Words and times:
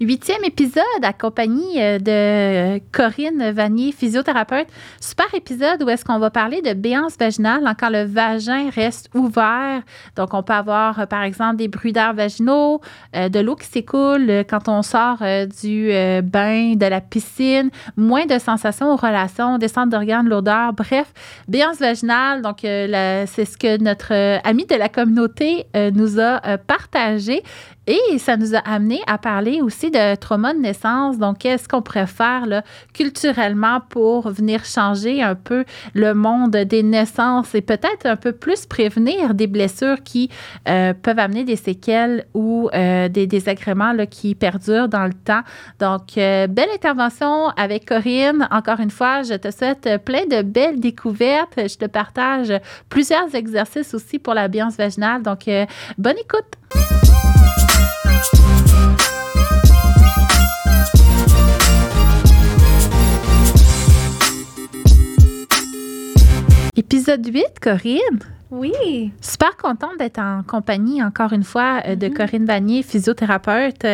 Huitième 0.00 0.42
épisode 0.42 0.82
accompagné 1.04 1.80
euh, 1.80 1.98
de 2.00 2.82
Corinne 2.90 3.52
Vanier, 3.52 3.92
physiothérapeute. 3.92 4.66
Super 5.00 5.32
épisode 5.34 5.84
où 5.84 5.88
est-ce 5.88 6.04
qu'on 6.04 6.18
va 6.18 6.30
parler 6.30 6.62
de 6.62 6.72
béance 6.72 7.16
vaginale 7.16 7.62
quand 7.78 7.90
le 7.90 8.02
vagin 8.02 8.70
reste 8.70 9.08
ouvert. 9.14 9.82
Donc, 10.16 10.34
on 10.34 10.42
peut 10.42 10.52
avoir, 10.52 10.98
euh, 10.98 11.06
par 11.06 11.22
exemple, 11.22 11.58
des 11.58 11.68
bruits 11.68 11.92
d'air 11.92 12.12
vaginaux, 12.12 12.80
euh, 13.14 13.28
de 13.28 13.38
l'eau 13.38 13.54
qui 13.54 13.68
s'écoule 13.68 14.44
quand 14.50 14.68
on 14.68 14.82
sort 14.82 15.18
du 15.62 15.90
bain, 16.24 16.74
de 16.74 16.86
la 16.86 17.00
piscine, 17.00 17.70
moins 17.96 18.26
de 18.26 18.40
sensations 18.40 18.92
aux 18.92 18.96
relations, 18.96 19.58
descente 19.58 19.90
d'organes, 19.90 20.28
l'odeur. 20.28 20.72
Bref, 20.72 21.12
béance 21.46 21.78
vaginale, 21.78 22.42
donc 22.42 22.58
c'est 22.62 23.44
ce 23.44 23.56
que 23.56 23.80
notre 23.80 24.12
ami 24.44 24.66
de 24.66 24.74
la 24.74 24.88
communauté 24.88 25.66
nous 25.92 26.18
a 26.18 26.58
partagé. 26.58 27.44
Et 27.86 28.18
ça 28.18 28.36
nous 28.36 28.54
a 28.54 28.58
amené 28.60 29.00
à 29.06 29.18
parler 29.18 29.60
aussi 29.60 29.90
de 29.90 30.14
trauma 30.14 30.54
de 30.54 30.58
naissance. 30.58 31.18
Donc, 31.18 31.38
qu'est-ce 31.38 31.68
qu'on 31.68 31.82
pourrait 31.82 32.06
faire 32.06 32.62
culturellement 32.94 33.80
pour 33.88 34.30
venir 34.30 34.64
changer 34.64 35.22
un 35.22 35.34
peu 35.34 35.64
le 35.92 36.14
monde 36.14 36.52
des 36.52 36.82
naissances 36.82 37.54
et 37.54 37.60
peut-être 37.60 38.06
un 38.06 38.16
peu 38.16 38.32
plus 38.32 38.64
prévenir 38.66 39.34
des 39.34 39.46
blessures 39.46 40.02
qui 40.02 40.30
euh, 40.68 40.94
peuvent 40.94 41.18
amener 41.18 41.44
des 41.44 41.56
séquelles 41.56 42.26
ou 42.32 42.70
euh, 42.74 43.08
des 43.08 43.26
désagréments 43.26 43.94
qui 44.10 44.34
perdurent 44.34 44.88
dans 44.88 45.04
le 45.04 45.12
temps. 45.12 45.42
Donc, 45.78 46.16
euh, 46.16 46.46
belle 46.46 46.70
intervention 46.74 47.48
avec 47.50 47.86
Corinne. 47.86 48.48
Encore 48.50 48.80
une 48.80 48.90
fois, 48.90 49.22
je 49.22 49.34
te 49.34 49.50
souhaite 49.50 50.02
plein 50.04 50.24
de 50.26 50.42
belles 50.42 50.80
découvertes. 50.80 51.54
Je 51.56 51.76
te 51.76 51.86
partage 51.86 52.52
plusieurs 52.88 53.34
exercices 53.34 53.92
aussi 53.92 54.18
pour 54.18 54.32
la 54.32 54.48
vaginale. 54.48 55.22
Donc, 55.22 55.50
bonne 55.98 56.16
écoute. 56.18 57.03
Épisode 66.76 67.26
8, 67.26 67.44
Corinne. 67.60 68.18
Oui. 68.50 69.12
Super 69.20 69.56
contente 69.56 69.98
d'être 69.98 70.20
en 70.20 70.42
compagnie, 70.42 71.02
encore 71.02 71.32
une 71.32 71.42
fois, 71.42 71.82
euh, 71.86 71.96
de 71.96 72.06
mm-hmm. 72.06 72.12
Corinne 72.14 72.44
Vanier, 72.44 72.82
physiothérapeute. 72.82 73.86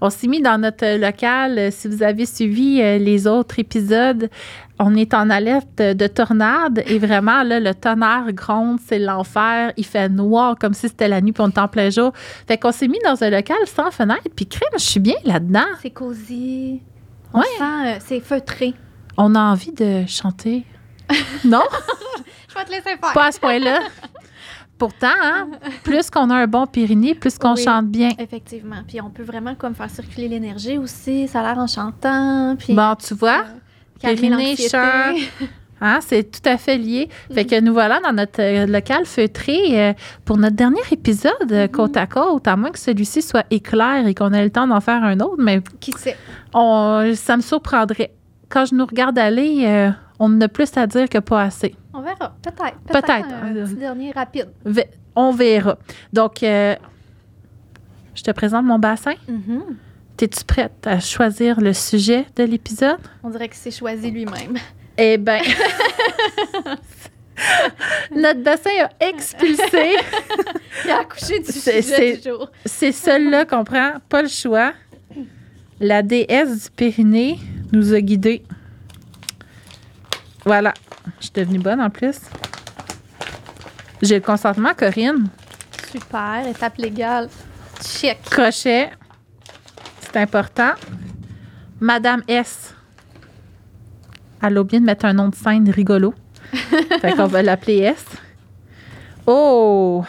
On 0.00 0.10
s'est 0.10 0.26
mis 0.26 0.40
dans 0.40 0.58
notre 0.58 0.98
local. 0.98 1.70
Si 1.70 1.86
vous 1.86 2.02
avez 2.02 2.24
suivi 2.24 2.80
euh, 2.80 2.98
les 2.98 3.26
autres 3.26 3.58
épisodes, 3.58 4.30
on 4.78 4.94
est 4.94 5.14
en 5.14 5.30
alerte 5.30 5.78
de 5.78 6.06
tornade 6.06 6.82
et 6.86 6.98
vraiment, 6.98 7.42
là, 7.42 7.60
le 7.60 7.74
tonnerre 7.74 8.32
gronde, 8.32 8.78
c'est 8.84 8.98
l'enfer. 8.98 9.72
Il 9.76 9.86
fait 9.86 10.08
noir 10.08 10.56
comme 10.58 10.74
si 10.74 10.88
c'était 10.88 11.08
la 11.08 11.20
nuit, 11.20 11.32
puis 11.32 11.42
on 11.42 11.48
est 11.48 11.58
en 11.58 11.68
plein 11.68 11.90
jour. 11.90 12.12
Fait 12.46 12.58
qu'on 12.58 12.72
s'est 12.72 12.88
mis 12.88 12.98
dans 13.04 13.22
un 13.22 13.30
local 13.30 13.56
sans 13.66 13.90
fenêtre, 13.90 14.28
puis 14.34 14.46
crème, 14.46 14.68
je 14.74 14.84
suis 14.84 15.00
bien 15.00 15.16
là-dedans. 15.24 15.66
C'est 15.80 15.90
cosy. 15.90 16.82
On 17.32 17.42
sent, 17.42 17.62
euh, 17.62 17.96
c'est 18.00 18.20
feutré. 18.20 18.74
On 19.16 19.34
a 19.34 19.40
envie 19.40 19.72
de 19.72 20.04
chanter. 20.06 20.64
non? 21.44 21.62
je 22.48 22.54
vais 22.54 22.64
te 22.64 22.70
laisser 22.70 22.82
faire. 22.82 23.12
Pas 23.14 23.26
à 23.26 23.32
ce 23.32 23.40
point-là. 23.40 23.80
Pourtant, 24.78 25.08
hein, 25.22 25.48
plus 25.84 26.10
qu'on 26.10 26.28
a 26.28 26.34
un 26.34 26.46
bon 26.46 26.66
Pyrénées, 26.66 27.14
plus 27.14 27.38
qu'on 27.38 27.56
chante 27.56 27.86
bien. 27.86 28.10
Effectivement. 28.18 28.82
Puis 28.86 29.00
on 29.00 29.08
peut 29.08 29.22
vraiment 29.22 29.54
comme 29.54 29.74
faire 29.74 29.88
circuler 29.88 30.28
l'énergie 30.28 30.76
aussi. 30.76 31.28
Ça 31.28 31.40
a 31.40 31.42
l'air 31.44 31.58
en 31.58 31.66
chantant. 31.66 32.56
Puis, 32.58 32.74
bon, 32.74 32.94
tu 32.96 33.14
vois, 33.14 33.40
euh, 33.40 33.58
Pyrénées, 34.00 34.56
chant. 34.70 35.14
Hein, 35.80 35.98
c'est 36.00 36.30
tout 36.30 36.48
à 36.48 36.56
fait 36.56 36.78
lié. 36.78 37.10
Fait 37.32 37.44
que 37.44 37.60
nous 37.60 37.74
voilà 37.74 38.00
dans 38.00 38.12
notre 38.12 38.40
euh, 38.40 38.66
local 38.66 39.04
feutré 39.04 39.78
euh, 39.78 39.92
pour 40.24 40.38
notre 40.38 40.56
dernier 40.56 40.80
épisode 40.90 41.32
mm-hmm. 41.42 41.70
côte 41.70 41.98
à 41.98 42.06
côte, 42.06 42.48
à 42.48 42.56
moins 42.56 42.70
que 42.70 42.78
celui-ci 42.78 43.20
soit 43.20 43.44
éclair 43.50 44.06
et 44.06 44.14
qu'on 44.14 44.32
ait 44.32 44.44
le 44.44 44.50
temps 44.50 44.66
d'en 44.66 44.80
faire 44.80 45.04
un 45.04 45.20
autre. 45.20 45.36
Mais 45.38 45.60
qui 45.80 45.92
sait? 45.92 46.16
ça 46.52 47.36
me 47.36 47.42
surprendrait. 47.42 48.12
Quand 48.48 48.64
je 48.64 48.74
nous 48.74 48.86
regarde 48.86 49.18
aller, 49.18 49.90
on 50.18 50.28
n'a 50.28 50.48
plus 50.48 50.76
à 50.76 50.86
dire 50.86 51.08
que 51.08 51.18
pas 51.18 51.42
assez. 51.42 51.74
On 51.92 52.00
verra. 52.00 52.34
Peut-être. 52.42 52.76
Peut-être. 52.86 53.12
un 53.12 53.54
petit 53.54 53.74
dernier 53.74 54.12
rapide. 54.12 54.48
On 55.14 55.32
verra. 55.32 55.78
Donc, 56.12 56.42
euh, 56.42 56.74
je 58.14 58.22
te 58.22 58.30
présente 58.30 58.64
mon 58.64 58.78
bassin. 58.78 59.14
Mm-hmm. 59.28 59.62
Es-tu 60.20 60.44
prête 60.44 60.86
à 60.86 60.98
choisir 60.98 61.60
le 61.60 61.72
sujet 61.72 62.26
de 62.36 62.44
l'épisode? 62.44 62.98
On 63.22 63.30
dirait 63.30 63.48
que 63.48 63.56
c'est 63.56 63.70
choisi 63.70 64.10
lui-même. 64.10 64.56
Eh 64.96 65.18
bien, 65.18 65.42
notre 68.14 68.42
bassin 68.42 68.70
a 68.80 69.06
expulsé. 69.06 69.96
Il 70.84 70.90
a 70.90 71.00
accouché 71.00 71.40
du 71.40 71.52
sujet 71.52 72.16
du 72.16 72.30
jour. 72.30 72.50
C'est 72.64 72.92
celle-là 72.92 73.44
qu'on 73.44 73.64
prend, 73.64 73.94
pas 74.08 74.22
le 74.22 74.28
choix. 74.28 74.72
La 75.80 76.02
déesse 76.02 76.64
du 76.64 76.70
Pyrénées 76.70 77.38
nous 77.72 77.92
a 77.92 78.00
guidés 78.00 78.42
voilà. 80.46 80.72
Je 81.18 81.24
suis 81.24 81.32
devenue 81.34 81.58
bonne 81.58 81.80
en 81.80 81.90
plus. 81.90 82.18
J'ai 84.00 84.14
le 84.14 84.20
consentement, 84.20 84.74
Corinne. 84.74 85.28
Super. 85.90 86.46
Étape 86.46 86.78
légale. 86.78 87.28
Check. 87.82 88.22
Crochet. 88.30 88.90
C'est 90.16 90.22
important. 90.22 90.70
Madame 91.78 92.22
S. 92.26 92.74
Elle 94.42 94.56
a 94.56 94.60
oublié 94.62 94.80
de 94.80 94.86
mettre 94.86 95.04
un 95.04 95.12
nom 95.12 95.28
de 95.28 95.34
scène 95.34 95.68
rigolo. 95.68 96.14
fait 97.02 97.14
qu'on 97.14 97.26
va 97.26 97.42
l'appeler 97.42 97.80
S. 97.80 98.02
Oh! 99.26 100.02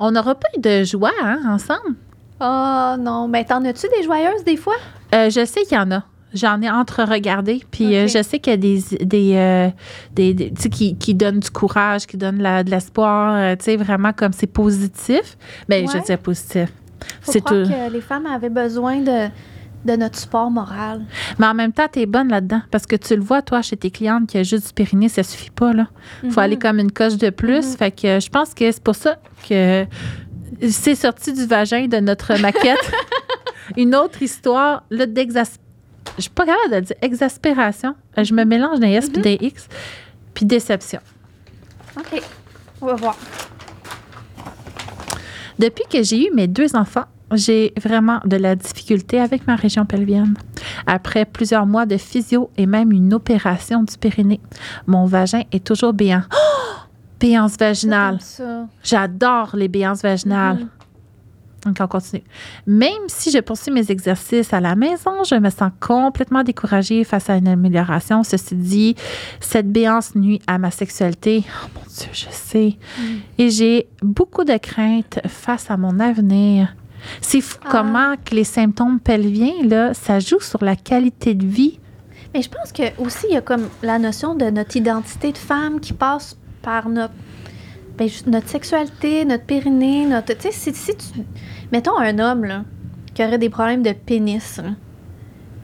On 0.00 0.10
n'aura 0.10 0.34
pas 0.34 0.48
eu 0.56 0.60
de 0.60 0.82
joie 0.82 1.12
hein, 1.22 1.42
ensemble? 1.46 1.94
Oh 2.40 2.96
non. 2.98 3.28
Ben, 3.28 3.44
t'en 3.44 3.64
as-tu 3.64 3.86
des 3.96 4.02
joyeuses 4.02 4.42
des 4.44 4.56
fois? 4.56 4.74
Euh, 5.14 5.30
je 5.30 5.44
sais 5.44 5.62
qu'il 5.62 5.78
y 5.78 5.80
en 5.80 5.92
a. 5.92 6.02
J'en 6.34 6.60
ai 6.60 6.68
entre-regardé. 6.68 7.62
Puis 7.70 7.94
euh, 7.94 8.08
je 8.08 8.20
sais 8.24 8.40
qu'il 8.40 8.50
y 8.50 8.54
a 8.54 8.56
des. 8.56 8.80
des, 9.00 9.36
euh, 9.36 9.68
des, 10.12 10.52
qui, 10.72 10.98
qui 10.98 11.14
donnent 11.14 11.38
du 11.38 11.50
courage, 11.50 12.08
qui 12.08 12.16
donnent 12.16 12.38
de 12.38 12.68
l'espoir. 12.68 13.36
Euh, 13.36 13.54
tu 13.54 13.66
sais, 13.66 13.76
vraiment 13.76 14.12
comme 14.12 14.32
c'est 14.32 14.48
positif. 14.48 15.38
Bien, 15.68 15.86
je 15.86 16.04
dis 16.04 16.16
positif. 16.16 16.72
C'est 17.22 17.44
tout. 17.44 17.54
que 17.54 17.92
les 17.92 18.00
femmes 18.00 18.26
avaient 18.26 18.48
besoin 18.48 19.00
de, 19.00 19.28
de 19.84 19.96
notre 19.96 20.18
support 20.18 20.50
moral. 20.50 21.02
Mais 21.38 21.46
en 21.46 21.54
même 21.54 21.72
temps, 21.72 21.86
tu 21.92 22.00
es 22.00 22.06
bonne 22.06 22.28
là-dedans. 22.28 22.62
Parce 22.70 22.86
que 22.86 22.96
tu 22.96 23.16
le 23.16 23.22
vois, 23.22 23.42
toi, 23.42 23.62
chez 23.62 23.76
tes 23.76 23.90
clientes, 23.90 24.28
qu'il 24.28 24.38
y 24.38 24.40
a 24.40 24.44
juste 24.44 24.68
du 24.68 24.72
périnée, 24.72 25.08
ça 25.08 25.22
suffit 25.22 25.50
pas. 25.50 25.72
là. 25.72 25.88
Il 26.22 26.30
faut 26.30 26.40
mhm. 26.40 26.44
aller 26.44 26.58
comme 26.58 26.78
une 26.78 26.92
coche 26.92 27.16
de 27.16 27.30
plus. 27.30 27.66
Mhm. 27.66 27.76
Fait 27.76 27.90
que 27.90 28.20
je 28.20 28.28
pense 28.28 28.54
que 28.54 28.70
c'est 28.70 28.82
pour 28.82 28.94
ça 28.94 29.16
que 29.48 29.86
c'est 30.68 30.94
sorti 30.94 31.32
du 31.32 31.46
vagin 31.46 31.86
de 31.86 31.98
notre 31.98 32.38
maquette. 32.40 32.92
une 33.76 33.94
autre 33.94 34.22
histoire 34.22 34.84
d'exaspération 34.90 35.62
je 36.16 36.22
suis 36.22 36.30
pas 36.30 36.46
capable 36.46 36.74
de 36.74 36.80
dire 36.80 36.96
exaspération. 37.02 37.94
Euh, 38.16 38.24
je 38.24 38.34
me 38.34 38.44
mélange 38.44 38.80
des 38.80 38.88
S 38.88 39.06
et 39.06 39.20
des 39.20 39.38
X. 39.40 39.68
Puis 40.34 40.44
déception. 40.44 41.00
OK. 41.96 42.22
On 42.80 42.86
va 42.86 42.94
voir. 42.94 43.16
Depuis 45.58 45.84
que 45.90 46.02
j'ai 46.02 46.28
eu 46.28 46.34
mes 46.34 46.46
deux 46.46 46.76
enfants, 46.76 47.04
j'ai 47.32 47.72
vraiment 47.80 48.20
de 48.24 48.36
la 48.36 48.54
difficulté 48.54 49.20
avec 49.20 49.46
ma 49.46 49.56
région 49.56 49.84
pelvienne. 49.84 50.34
Après 50.86 51.24
plusieurs 51.24 51.66
mois 51.66 51.84
de 51.84 51.96
physio 51.96 52.50
et 52.56 52.66
même 52.66 52.92
une 52.92 53.12
opération 53.12 53.82
du 53.82 53.96
périnée, 53.98 54.40
mon 54.86 55.04
vagin 55.06 55.42
est 55.52 55.64
toujours 55.64 55.92
béant. 55.92 56.22
Oh! 56.32 56.36
Béance 57.20 57.56
vaginale. 57.58 58.20
J'adore 58.84 59.56
les 59.56 59.66
béances 59.66 60.02
vaginales. 60.02 60.58
Mm-hmm. 60.58 60.77
Donc, 61.64 61.76
on 61.80 61.88
continue. 61.88 62.22
Même 62.66 63.08
si 63.08 63.30
je 63.30 63.38
poursuis 63.38 63.72
mes 63.72 63.90
exercices 63.90 64.52
à 64.52 64.60
la 64.60 64.76
maison, 64.76 65.24
je 65.24 65.34
me 65.34 65.50
sens 65.50 65.72
complètement 65.80 66.44
découragée 66.44 67.02
face 67.04 67.28
à 67.30 67.36
une 67.36 67.48
amélioration. 67.48 68.22
Ceci 68.22 68.54
dit, 68.54 68.94
cette 69.40 69.70
béance 69.70 70.14
nuit 70.14 70.40
à 70.46 70.58
ma 70.58 70.70
sexualité. 70.70 71.44
Oh 71.46 71.68
mon 71.74 71.80
Dieu, 71.82 72.08
je 72.12 72.26
sais. 72.30 72.76
Mm. 72.98 73.02
Et 73.38 73.50
j'ai 73.50 73.88
beaucoup 74.02 74.44
de 74.44 74.56
craintes 74.56 75.18
face 75.26 75.70
à 75.70 75.76
mon 75.76 75.98
avenir. 75.98 76.74
C'est 77.20 77.40
fou 77.40 77.58
ah. 77.64 77.68
comment 77.70 78.14
que 78.24 78.34
les 78.34 78.44
symptômes 78.44 79.00
pelviens, 79.00 79.64
là, 79.64 79.94
ça 79.94 80.20
joue 80.20 80.40
sur 80.40 80.64
la 80.64 80.76
qualité 80.76 81.34
de 81.34 81.46
vie. 81.46 81.80
Mais 82.34 82.42
je 82.42 82.50
pense 82.50 82.72
que 82.72 82.82
aussi, 83.02 83.26
il 83.30 83.34
y 83.34 83.36
a 83.36 83.40
comme 83.40 83.68
la 83.82 83.98
notion 83.98 84.34
de 84.34 84.46
notre 84.46 84.76
identité 84.76 85.32
de 85.32 85.38
femme 85.38 85.80
qui 85.80 85.92
passe 85.92 86.36
par 86.62 86.88
notre 86.88 87.14
ben, 87.98 88.08
notre 88.26 88.48
sexualité, 88.48 89.24
notre 89.24 89.44
périnée, 89.44 90.06
notre. 90.06 90.32
Tu 90.34 90.52
sais, 90.52 90.72
si, 90.72 90.96
tu. 90.96 91.20
Mettons 91.72 91.98
un 91.98 92.18
homme, 92.18 92.44
là, 92.44 92.62
qui 93.14 93.24
aurait 93.24 93.38
des 93.38 93.50
problèmes 93.50 93.82
de 93.82 93.92
pénis, 93.92 94.60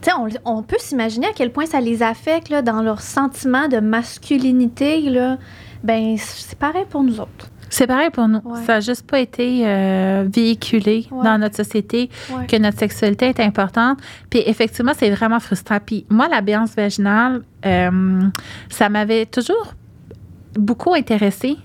tu 0.01 0.11
sais, 0.11 0.39
on, 0.43 0.61
peut 0.61 0.75
s'imaginer 0.77 1.27
à 1.27 1.33
quel 1.33 1.51
point 1.51 1.65
ça 1.65 1.79
les 1.79 2.03
affecte, 2.03 2.49
là, 2.49 2.61
dans 2.61 2.83
leur 2.83 3.01
sentiment 3.01 3.67
de 3.67 3.79
masculinité, 3.79 5.01
là. 5.09 5.37
Ben, 5.83 6.15
c'est 6.17 6.59
pareil 6.59 6.85
pour 6.89 7.03
nous 7.03 7.19
autres. 7.19 7.49
C'est 7.69 7.87
pareil 7.87 8.09
pour 8.11 8.27
nous. 8.27 8.41
Ça 8.65 8.73
n'a 8.73 8.79
juste 8.79 9.07
pas 9.07 9.19
été 9.19 9.63
euh, 9.65 10.27
véhiculé 10.31 11.07
dans 11.11 11.39
notre 11.39 11.55
société 11.55 12.09
que 12.47 12.57
notre 12.57 12.77
sexualité 12.77 13.27
est 13.27 13.39
importante. 13.39 13.99
Puis 14.29 14.43
effectivement, 14.45 14.93
c'est 14.95 15.09
vraiment 15.09 15.39
frustrant. 15.39 15.79
Puis 15.83 16.05
moi, 16.09 16.27
la 16.27 16.41
béance 16.41 16.75
vaginale, 16.75 17.41
euh, 17.65 18.21
ça 18.69 18.89
m'avait 18.89 19.25
toujours 19.25 19.73
beaucoup 20.53 20.93
intéressée 20.93 21.57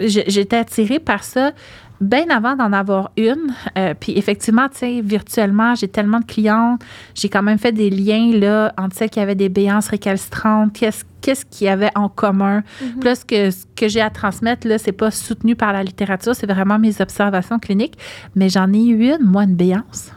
j'étais 0.00 0.56
attirée 0.56 0.98
par 0.98 1.24
ça, 1.24 1.52
bien 2.00 2.28
avant 2.30 2.56
d'en 2.56 2.72
avoir 2.72 3.10
une. 3.16 3.54
Euh, 3.78 3.94
puis 3.98 4.12
effectivement, 4.16 4.68
tu 4.68 4.78
sais, 4.78 5.00
virtuellement, 5.00 5.74
j'ai 5.74 5.88
tellement 5.88 6.20
de 6.20 6.24
clients. 6.24 6.78
J'ai 7.14 7.28
quand 7.28 7.42
même 7.42 7.58
fait 7.58 7.72
des 7.72 7.90
liens 7.90 8.32
là, 8.36 8.72
entre 8.76 8.96
celles 8.96 9.10
qui 9.10 9.20
avaient 9.20 9.34
des 9.34 9.48
béances 9.48 9.88
récalcitrantes. 9.88 10.72
Qu'est-ce 10.72 11.04
qu'est-ce 11.24 11.46
qu'il 11.46 11.66
y 11.66 11.70
avait 11.70 11.90
en 11.94 12.10
commun. 12.10 12.62
Mhm. 12.82 13.02
Là, 13.02 13.14
ce 13.14 13.24
que, 13.24 13.50
ce 13.50 13.64
que 13.74 13.88
j'ai 13.88 14.02
à 14.02 14.10
transmettre, 14.10 14.68
là, 14.68 14.76
c'est 14.76 14.92
pas 14.92 15.10
soutenu 15.10 15.56
par 15.56 15.72
la 15.72 15.82
littérature, 15.82 16.34
c'est 16.34 16.46
vraiment 16.46 16.78
mes 16.78 17.00
observations 17.00 17.58
cliniques. 17.58 17.96
Mais 18.34 18.50
j'en 18.50 18.70
ai 18.74 18.84
eu 18.84 19.10
une, 19.10 19.22
moi, 19.24 19.44
une 19.44 19.54
béance. 19.54 20.12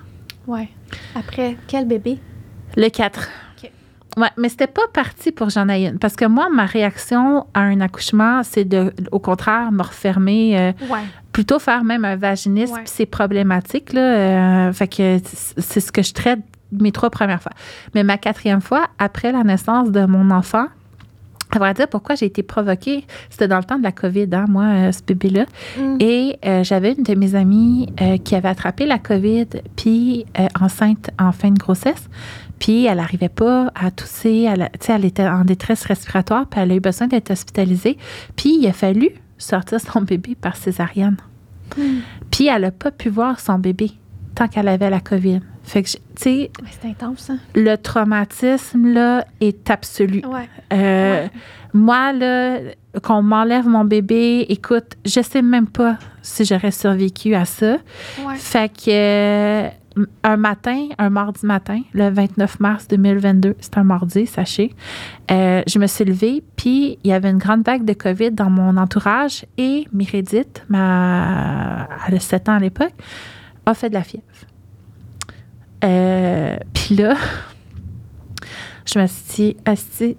Ouais. 0.48 0.68
Après, 1.16 1.56
quel 1.68 1.88
bébé? 1.88 2.20
Le 2.76 2.90
4. 2.90 3.30
Ouais, 4.18 4.30
mais 4.36 4.50
c'était 4.50 4.68
pas 4.68 4.82
parti 4.94 5.32
pour 5.32 5.50
j'en 5.50 5.70
aille 5.70 5.86
une. 5.88 6.00
Parce 6.00 6.16
que 6.16 6.26
moi, 6.26 6.50
ma 6.52 6.66
réaction 6.66 7.46
à 7.54 7.62
un 7.62 7.80
accouchement, 7.82 8.42
c'est 8.44 8.66
de, 8.66 8.92
au 9.12 9.20
contraire, 9.20 9.72
me 9.72 9.84
refermer, 9.84 10.58
euh, 10.60 10.72
Ouais. 10.92 11.00
plutôt 11.32 11.60
faire 11.60 11.84
même 11.84 12.04
un 12.04 12.16
vaginisme, 12.16 12.74
Ouais. 12.74 12.82
c'est 12.86 13.06
problématique, 13.06 13.94
là. 13.94 14.02
euh, 14.70 14.74
fait 14.74 14.88
que 14.88 15.20
c'est 15.58 15.80
ce 15.80 15.92
que 15.92 16.02
je 16.02 16.14
traite 16.14 16.40
mes 16.72 16.92
trois 16.92 17.10
premières 17.12 17.42
fois. 17.42 17.52
Mais 17.96 18.04
ma 18.04 18.18
quatrième 18.18 18.60
fois, 18.62 18.88
après 18.98 19.32
la 19.32 19.44
naissance 19.44 19.92
de 19.92 20.06
mon 20.06 20.32
enfant, 20.32 20.66
à 21.52 21.60
vrai 21.60 21.74
dire, 21.76 21.88
pourquoi 21.88 22.16
j'ai 22.16 22.26
été 22.26 22.44
provoquée, 22.44 23.06
c'était 23.30 23.48
dans 23.48 23.58
le 23.58 23.64
temps 23.64 23.78
de 23.78 23.84
la 23.84 23.94
COVID, 23.94 24.28
hein, 24.34 24.46
moi, 24.50 24.66
euh, 24.66 24.92
ce 24.92 25.02
bébé-là. 25.02 25.46
Mm. 25.80 25.98
Et 26.02 26.38
euh, 26.46 26.64
j'avais 26.64 26.92
une 26.94 27.04
de 27.04 27.16
mes 27.16 27.36
amies 27.36 27.88
euh, 28.02 28.18
qui 28.18 28.36
avait 28.36 28.50
attrapé 28.50 28.86
la 28.86 28.98
COVID, 29.00 29.46
puis 29.78 30.26
enceinte 30.60 31.10
en 31.20 31.32
fin 31.32 31.52
de 31.52 31.58
grossesse. 31.58 32.10
Puis 32.60 32.86
elle 32.86 32.98
n'arrivait 32.98 33.30
pas 33.30 33.72
à 33.76 33.92
tousser, 33.92 34.48
elle, 34.52 34.70
elle 34.88 35.06
était 35.06 35.28
en 35.28 35.44
détresse 35.46 35.86
respiratoire, 35.86 36.48
puis 36.48 36.60
elle 36.60 36.72
a 36.72 36.76
eu 36.76 36.80
besoin 36.80 37.08
d'être 37.08 37.32
hospitalisée. 37.32 37.98
Puis 38.36 38.58
il 38.60 38.68
a 38.68 38.74
fallu 38.74 39.10
sortir 39.38 39.80
son 39.80 40.02
bébé 40.02 40.36
par 40.40 40.56
césarienne. 40.56 41.18
Mm. 41.78 41.82
Puis 42.32 42.48
elle 42.48 42.62
n'a 42.64 42.72
pas 42.72 42.92
pu 42.92 43.10
voir 43.10 43.40
son 43.40 43.60
bébé 43.60 43.92
tant 44.36 44.48
qu'elle 44.48 44.68
avait 44.68 44.90
la 44.90 45.00
COVID. 45.00 45.42
Fait 45.64 45.84
que, 45.84 45.90
tu 45.90 45.98
sais, 46.16 46.52
Ouais, 46.62 46.70
c'est 46.82 46.88
intense, 46.88 47.30
hein? 47.30 47.40
le 47.56 47.76
traumatisme, 47.76 48.94
là, 48.94 49.26
est 49.42 49.70
absolu. 49.70 50.22
Ouais. 50.26 50.48
Euh, 50.74 51.24
Ouais. 51.24 51.32
Moi, 51.74 52.14
là, 52.14 52.60
qu'on 53.04 53.22
m'enlève 53.22 53.68
mon 53.68 53.84
bébé, 53.84 54.46
écoute, 54.50 54.96
je 55.06 55.22
sais 55.22 55.42
même 55.42 55.68
pas 55.68 55.98
si 56.22 56.46
j'aurais 56.46 56.72
survécu 56.72 57.36
à 57.36 57.46
ça. 57.46 57.74
Ouais. 58.26 58.36
Fait 58.36 58.70
que 58.70 58.90
euh, 58.90 59.70
un 60.24 60.38
matin, 60.38 60.88
un 60.98 61.10
mardi 61.10 61.46
matin, 61.46 61.82
le 61.94 62.10
29 62.10 62.60
mars 62.60 62.88
2022, 62.88 63.56
c'est 63.60 63.78
un 63.78 63.84
mardi, 63.84 64.26
sachez, 64.26 64.74
euh, 65.32 65.62
je 65.68 65.80
me 65.80 65.88
suis 65.88 66.06
levée, 66.06 66.44
puis 66.56 67.00
il 67.04 67.10
y 67.10 67.14
avait 67.14 67.30
une 67.30 67.38
grande 67.38 67.66
vague 67.66 67.86
de 67.86 67.94
COVID 67.94 68.32
dans 68.32 68.50
mon 68.50 68.78
entourage 68.78 69.46
et 69.58 69.88
Mérédith, 69.92 70.64
ma, 70.70 71.88
elle 72.08 72.16
a 72.16 72.20
7 72.20 72.50
ans 72.50 72.56
à 72.56 72.60
l'époque, 72.60 72.94
a 73.66 73.74
fait 73.74 73.90
de 73.90 73.96
la 73.96 74.04
fièvre. 74.04 74.24
Euh, 75.84 76.58
puis 76.74 76.96
là, 76.96 77.16
je 78.86 79.00
me 79.00 79.08
suis 79.08 79.24
dit, 79.36 79.58
Asti, 79.66 80.18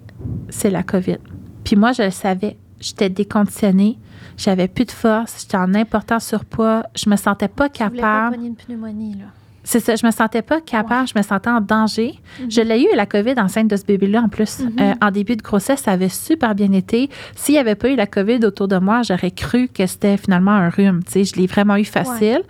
c'est 0.49 0.69
la 0.69 0.83
COVID. 0.83 1.17
Puis 1.63 1.75
moi, 1.75 1.91
je 1.91 2.03
le 2.03 2.11
savais. 2.11 2.57
J'étais 2.79 3.09
déconditionnée. 3.09 3.97
J'avais 4.37 4.67
plus 4.67 4.85
de 4.85 4.91
force. 4.91 5.41
J'étais 5.41 5.57
en 5.57 5.73
important 5.75 6.19
surpoids. 6.19 6.83
Je 6.95 7.09
me 7.09 7.15
sentais 7.15 7.49
pas 7.49 7.67
Tu 7.69 7.83
voulais 7.83 8.01
pas 8.01 8.29
capable. 8.29 8.43
une 8.43 8.55
pneumonie, 8.55 9.15
là. 9.15 9.25
C'est 9.69 9.79
ça, 9.79 9.95
je 9.95 10.03
me 10.03 10.09
sentais 10.09 10.41
pas 10.41 10.61
capable, 10.61 11.07
je 11.07 11.13
me 11.15 11.21
sentais 11.21 11.51
en 11.51 11.61
danger. 11.61 12.15
Mhm. 12.41 12.49
Je 12.49 12.61
l'ai 12.61 12.81
eu, 12.81 12.87
la 12.95 13.05
COVID, 13.05 13.35
enceinte 13.37 13.67
de 13.67 13.75
ce 13.75 13.85
bébé-là, 13.85 14.23
en 14.23 14.27
plus. 14.27 14.61
Mhm. 14.61 14.71
Euh, 14.79 14.93
en 14.99 15.11
début 15.11 15.35
de 15.35 15.43
grossesse, 15.43 15.81
ça 15.81 15.91
avait 15.91 16.09
super 16.09 16.55
bien 16.55 16.71
été. 16.71 17.07
S'il 17.35 17.53
n'y 17.53 17.59
avait 17.59 17.75
pas 17.75 17.91
eu 17.91 17.95
la 17.95 18.07
COVID 18.07 18.43
autour 18.45 18.67
de 18.67 18.79
moi, 18.79 19.03
j'aurais 19.03 19.29
cru 19.29 19.67
que 19.67 19.85
c'était 19.85 20.17
finalement 20.17 20.53
un 20.53 20.69
rhume. 20.69 21.03
Tu 21.03 21.11
sais, 21.11 21.23
je 21.23 21.35
l'ai 21.35 21.45
vraiment 21.45 21.75
eu 21.75 21.85
facile. 21.85 22.41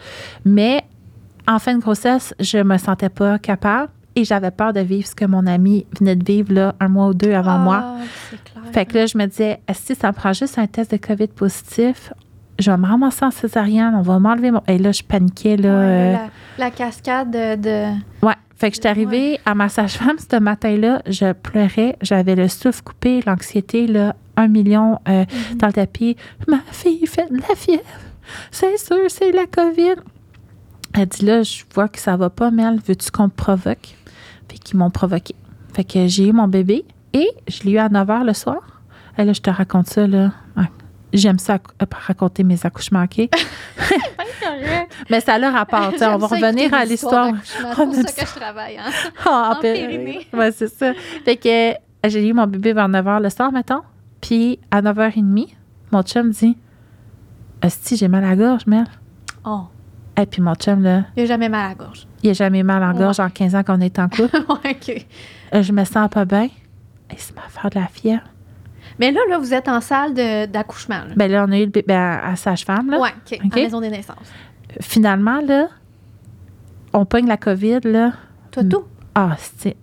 Mais 0.45 0.85
en 1.45 1.59
fin 1.59 1.75
de 1.75 1.81
grossesse, 1.81 2.33
je 2.39 2.59
me 2.59 2.77
sentais 2.77 3.09
pas 3.09 3.37
capable 3.37 3.89
et 4.15 4.23
j'avais 4.23 4.51
peur 4.51 4.71
de 4.71 4.79
vivre 4.79 5.05
ce 5.05 5.13
que 5.13 5.25
mon 5.25 5.45
ami 5.45 5.85
venait 5.99 6.15
de 6.15 6.23
vivre 6.23 6.53
là, 6.53 6.75
un 6.79 6.87
mois 6.87 7.07
ou 7.07 7.13
deux 7.13 7.33
avant 7.33 7.57
moi. 7.57 7.81
Ah, 7.83 7.97
c'est 8.29 8.41
clair. 8.41 8.63
Fait 8.71 8.85
que 8.85 8.97
là, 8.97 9.05
je 9.07 9.17
me 9.17 9.25
disais, 9.25 9.59
si 9.73 9.93
ça 9.93 10.07
me 10.07 10.13
prend 10.13 10.31
juste 10.31 10.57
un 10.57 10.67
test 10.67 10.91
de 10.91 10.97
COVID 10.97 11.27
positif, 11.27 12.13
je 12.59 12.69
vais 12.69 12.77
me 12.77 12.85
ramasser 12.85 13.25
en 13.25 13.31
césarienne, 13.31 13.93
on 13.95 14.01
va 14.01 14.19
m'enlever 14.19 14.51
mon. 14.51 14.61
Et 14.67 14.77
là, 14.77 14.91
je 14.91 15.01
paniquais, 15.03 15.57
là. 15.57 15.69
Ouais, 15.69 15.75
euh, 15.85 16.13
la, 16.13 16.65
la 16.65 16.71
cascade 16.71 17.31
de. 17.31 17.91
Ouais. 18.25 18.33
Fait 18.55 18.69
que 18.69 18.75
j'étais 18.75 18.89
arrivée 18.89 19.39
à 19.45 19.55
ma 19.55 19.69
sage-femme 19.69 20.17
ce 20.19 20.37
matin-là, 20.37 21.01
je 21.07 21.31
pleurais, 21.31 21.95
j'avais 22.01 22.35
le 22.35 22.49
souffle 22.49 22.81
coupé, 22.83 23.21
l'anxiété, 23.25 23.87
là, 23.87 24.15
un 24.35 24.49
million 24.49 24.99
euh, 25.07 25.23
Mhm. 25.51 25.57
dans 25.57 25.67
le 25.67 25.73
tapis. 25.73 26.17
Ma 26.47 26.59
fille 26.71 27.07
fait 27.07 27.31
de 27.31 27.37
la 27.37 27.55
fièvre. 27.55 27.81
C'est 28.51 28.77
sûr, 28.77 28.97
c'est 29.07 29.31
la 29.31 29.45
COVID. 29.45 29.95
Elle 30.93 31.05
dit 31.05 31.23
là, 31.25 31.41
je 31.43 31.63
vois 31.73 31.87
que 31.87 31.99
ça 31.99 32.17
va 32.17 32.29
pas, 32.29 32.51
Mel. 32.51 32.79
Veux-tu 32.85 33.11
qu'on 33.11 33.29
te 33.29 33.35
provoque? 33.35 33.95
Fait 34.51 34.57
qu'ils 34.57 34.77
m'ont 34.77 34.89
provoqué. 34.89 35.35
Fait 35.73 35.83
que 35.85 36.07
j'ai 36.07 36.27
eu 36.27 36.33
mon 36.33 36.47
bébé 36.49 36.83
et 37.13 37.29
je 37.47 37.63
l'ai 37.63 37.71
eu 37.71 37.77
à 37.77 37.87
9 37.89 38.07
h 38.07 38.25
le 38.25 38.33
soir. 38.33 38.81
Et 39.17 39.23
là, 39.23 39.31
je 39.33 39.39
te 39.41 39.49
raconte 39.49 39.87
ça, 39.87 40.05
là. 40.05 40.31
Ouais. 40.57 40.63
J'aime 41.13 41.39
ça 41.39 41.55
euh, 41.55 41.85
raconter 42.07 42.43
mes 42.43 42.63
accouchements, 42.65 43.03
OK? 43.03 43.29
Mais 45.09 45.19
ça 45.21 45.35
a 45.35 45.39
le 45.39 45.47
rapport, 45.47 45.91
On 46.01 46.17
va 46.17 46.27
revenir 46.27 46.73
à 46.73 46.85
l'histoire. 46.85 47.31
C'est 47.43 47.63
pour 47.75 47.93
ça 47.95 48.03
que 48.03 48.21
je 48.27 48.35
travaille. 48.39 48.77
Hein? 48.77 48.89
Ah, 49.25 49.55
En 49.57 49.61
ben, 49.61 49.73
périnée. 49.73 50.27
Ouais, 50.33 50.51
c'est 50.51 50.67
ça. 50.67 50.93
Fait 51.25 51.35
que 51.37 51.71
euh, 51.71 51.73
j'ai 52.05 52.27
eu 52.27 52.33
mon 52.33 52.45
bébé 52.47 52.73
vers 52.73 52.87
9 52.87 53.05
h 53.05 53.21
le 53.23 53.29
soir, 53.29 53.51
mettons. 53.51 53.81
Puis 54.21 54.59
à 54.71 54.81
9h30, 54.81 55.47
mon 55.91 56.01
chum 56.03 56.29
dit 56.31 56.57
Asti, 57.61 57.97
j'ai 57.97 58.07
mal 58.07 58.23
à 58.23 58.29
la 58.29 58.35
gorge, 58.35 58.65
Mel. 58.67 58.85
Oh, 59.45 59.63
Et 60.19 60.25
puis 60.25 60.41
mon 60.41 60.53
chum, 60.55 60.83
là, 60.83 61.05
il 61.15 61.23
a 61.23 61.25
jamais 61.25 61.49
mal 61.49 61.65
à 61.65 61.69
la 61.69 61.75
gorge. 61.75 62.07
il 62.23 62.29
a 62.29 62.33
jamais 62.33 62.63
mal 62.63 62.83
en 62.83 62.91
Ouais. 62.93 62.99
gorge 62.99 63.19
en 63.19 63.29
15 63.29 63.55
ans 63.55 63.63
qu'on 63.63 63.81
est 63.81 63.97
en 63.99 64.07
couple. 64.09 64.37
ouais, 64.63 64.71
OK. 64.71 65.05
Euh, 65.53 65.61
je 65.63 65.71
me 65.71 65.83
sens 65.85 66.09
pas 66.09 66.25
bien. 66.25 66.45
Et 67.11 67.15
c'est 67.17 67.35
ma 67.35 67.41
faire 67.49 67.69
de 67.69 67.79
la 67.79 67.87
fièvre. 67.87 68.21
Mais 68.99 69.11
là, 69.11 69.21
là, 69.29 69.37
vous 69.37 69.53
êtes 69.53 69.67
en 69.67 69.81
salle 69.81 70.13
d'accouchement. 70.13 70.99
là. 71.07 71.13
Ben 71.15 71.31
là, 71.31 71.45
on 71.47 71.51
a 71.51 71.57
eu 71.57 71.65
le 71.65 71.71
bébé 71.71 71.93
à, 71.93 72.27
à 72.27 72.35
sage-femme. 72.35 72.89
ouais, 72.89 73.09
OK. 73.25 73.39
En 73.43 73.55
maison 73.55 73.81
des 73.81 73.89
naissances. 73.89 74.17
Finalement, 74.81 75.39
là, 75.41 75.67
on 76.93 77.05
pogne 77.05 77.27
la 77.27 77.37
COVID, 77.37 77.79
là. 77.85 78.11
Toi, 78.51 78.63
tout. 78.69 78.83
Ah, 79.15 79.35
c'est. 79.57 79.75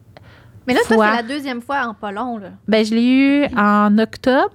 Mais 0.66 0.74
là, 0.74 0.80
c'est 0.86 0.96
la 0.96 1.22
deuxième 1.22 1.62
fois 1.62 1.86
en 1.86 1.94
pas 1.94 2.10
long, 2.12 2.38
là. 2.38 2.48
Ben, 2.68 2.84
je 2.84 2.94
l'ai 2.94 3.06
eu 3.06 3.46
en 3.56 3.96
octobre. 3.98 4.54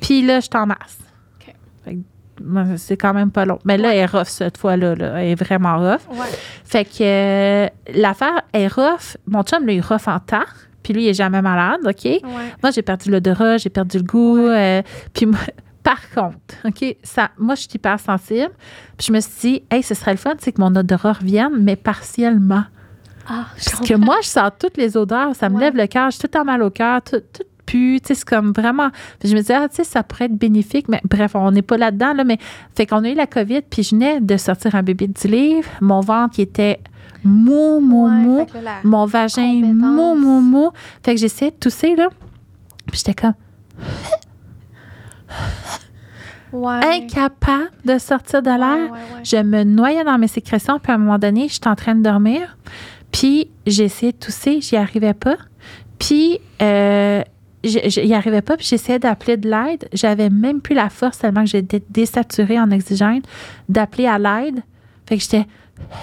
Puis 0.00 0.22
là, 0.22 0.36
je 0.40 0.42
suis 0.46 0.56
en 0.56 0.66
mars. 0.66 0.98
OK. 1.40 1.54
Fait 1.84 1.94
que, 1.94 1.98
ben, 2.40 2.76
c'est 2.76 2.96
quand 2.96 3.12
même 3.12 3.30
pas 3.30 3.44
long. 3.44 3.58
Mais 3.64 3.76
là, 3.76 3.92
elle 3.92 3.98
est 4.00 4.06
rough 4.06 4.26
cette 4.26 4.56
fois-là. 4.58 4.94
Là. 4.94 5.20
Elle 5.22 5.28
est 5.30 5.34
vraiment 5.44 5.76
rough. 5.78 6.00
Ouais. 6.10 6.26
Fait 6.64 6.84
que 6.84 7.02
euh, 7.02 7.68
l'affaire 7.94 8.42
est 8.52 8.68
rough. 8.68 9.16
Mon 9.26 9.42
chum, 9.42 9.64
lui, 9.66 9.76
est 9.76 9.80
rough 9.80 10.06
en 10.06 10.18
temps. 10.20 10.38
Puis 10.82 10.92
lui, 10.92 11.04
il 11.04 11.08
est 11.08 11.14
jamais 11.14 11.42
malade, 11.42 11.80
OK? 11.84 12.04
Ouais. 12.04 12.20
Moi, 12.62 12.70
j'ai 12.72 12.82
perdu 12.82 13.10
l'odorat, 13.10 13.56
j'ai 13.58 13.70
perdu 13.70 13.98
le 13.98 14.04
goût. 14.04 14.38
euh, 14.38 14.82
puis 15.14 15.26
moi, 15.26 15.38
par 15.82 16.00
contre, 16.14 16.36
OK, 16.64 16.96
ça, 17.02 17.30
moi, 17.38 17.54
je 17.54 17.62
suis 17.62 17.70
hyper 17.74 17.98
sensible. 18.00 18.50
Puis 18.98 19.06
je 19.08 19.12
me 19.12 19.20
suis 19.20 19.32
dit, 19.40 19.62
hey, 19.70 19.82
ce 19.82 19.94
serait 19.94 20.12
le 20.12 20.16
fun, 20.18 20.34
c'est 20.38 20.52
que 20.52 20.60
mon 20.60 20.74
odorat 20.74 21.14
revienne, 21.14 21.52
mais 21.60 21.76
partiellement. 21.76 22.64
Ah, 23.28 23.46
je 23.56 23.70
Parce 23.70 23.88
que 23.88 23.94
moi, 23.94 24.16
je 24.22 24.28
sens 24.28 24.50
toutes 24.58 24.76
les 24.76 24.96
odeurs, 24.96 25.34
ça 25.36 25.48
me 25.48 25.54
Ouais. 25.56 25.60
lève 25.62 25.76
le 25.76 25.86
cœur, 25.86 26.10
j'ai 26.10 26.18
tout 26.18 26.26
temps 26.28 26.44
mal 26.44 26.60
au 26.62 26.70
cœur, 26.70 27.00
tout, 27.02 27.20
tout 27.32 27.44
pue, 27.64 28.00
tu 28.02 28.08
sais, 28.08 28.14
c'est 28.16 28.24
comme 28.28 28.52
vraiment. 28.52 28.90
Puis 29.20 29.28
je 29.28 29.34
me 29.36 29.40
disais, 29.40 29.54
ah, 29.54 29.68
tu 29.68 29.76
sais, 29.76 29.84
ça 29.84 30.02
pourrait 30.02 30.24
être 30.24 30.34
bénéfique, 30.36 30.88
mais 30.88 31.00
bref, 31.08 31.36
on 31.36 31.52
n'est 31.52 31.62
pas 31.62 31.76
là-dedans, 31.78 32.14
là, 32.14 32.24
mais 32.24 32.38
fait 32.74 32.84
qu'on 32.86 33.04
a 33.04 33.08
eu 33.08 33.14
la 33.14 33.28
COVID, 33.28 33.62
puis 33.62 33.84
je 33.84 33.90
venais 33.94 34.20
de 34.20 34.36
sortir 34.36 34.74
un 34.74 34.82
bébé 34.82 35.06
de 35.06 35.12
10 35.12 35.28
livres, 35.28 35.68
mon 35.80 36.00
ventre 36.00 36.34
qui 36.34 36.42
était 36.42 36.80
mou, 37.24 37.80
mou, 37.80 38.06
Ouais, 38.06 38.10
mou, 38.22 38.46
là, 38.62 38.76
mon 38.84 39.06
vagin 39.06 39.60
mou, 39.62 40.14
mou, 40.14 40.40
mou. 40.40 40.70
Fait 41.04 41.14
que 41.14 41.20
j'essayais 41.20 41.50
de 41.50 41.56
tousser, 41.56 41.94
là, 41.96 42.08
puis 42.86 42.98
j'étais 42.98 43.14
comme 43.14 43.34
Ouais. 46.52 46.80
incapable 47.02 47.70
de 47.84 47.96
sortir 47.98 48.42
de 48.42 48.50
l'air. 48.50 48.90
ouais, 48.92 48.98
ouais. 48.98 49.24
Je 49.24 49.36
me 49.38 49.64
noyais 49.64 50.04
dans 50.04 50.18
mes 50.18 50.28
sécrétions, 50.28 50.78
puis 50.78 50.92
à 50.92 50.96
un 50.96 50.98
moment 50.98 51.18
donné, 51.18 51.48
j'étais 51.48 51.68
en 51.68 51.74
train 51.74 51.94
de 51.94 52.02
dormir. 52.02 52.58
Puis 53.10 53.50
j'ai 53.66 53.84
essayé 53.84 54.12
de 54.12 54.18
tousser, 54.18 54.60
j'y 54.60 54.76
arrivais 54.76 55.14
pas. 55.14 55.36
Puis 55.98 56.40
euh, 56.60 57.22
j'y 57.64 58.12
arrivais 58.12 58.42
pas, 58.42 58.56
puis 58.58 58.66
j'essayais 58.66 58.98
d'appeler 58.98 59.38
de 59.38 59.48
l'aide. 59.48 59.88
J'avais 59.94 60.28
même 60.28 60.60
plus 60.60 60.74
la 60.74 60.90
force 60.90 61.18
tellement 61.18 61.44
que 61.44 61.48
j'étais 61.50 61.82
désaturée 61.88 62.60
en 62.60 62.70
oxygène 62.70 63.22
d'appeler 63.70 64.06
à 64.06 64.18
l'aide. 64.18 64.60
Fait 65.06 65.16
que 65.16 65.22
j'étais, 65.22 65.46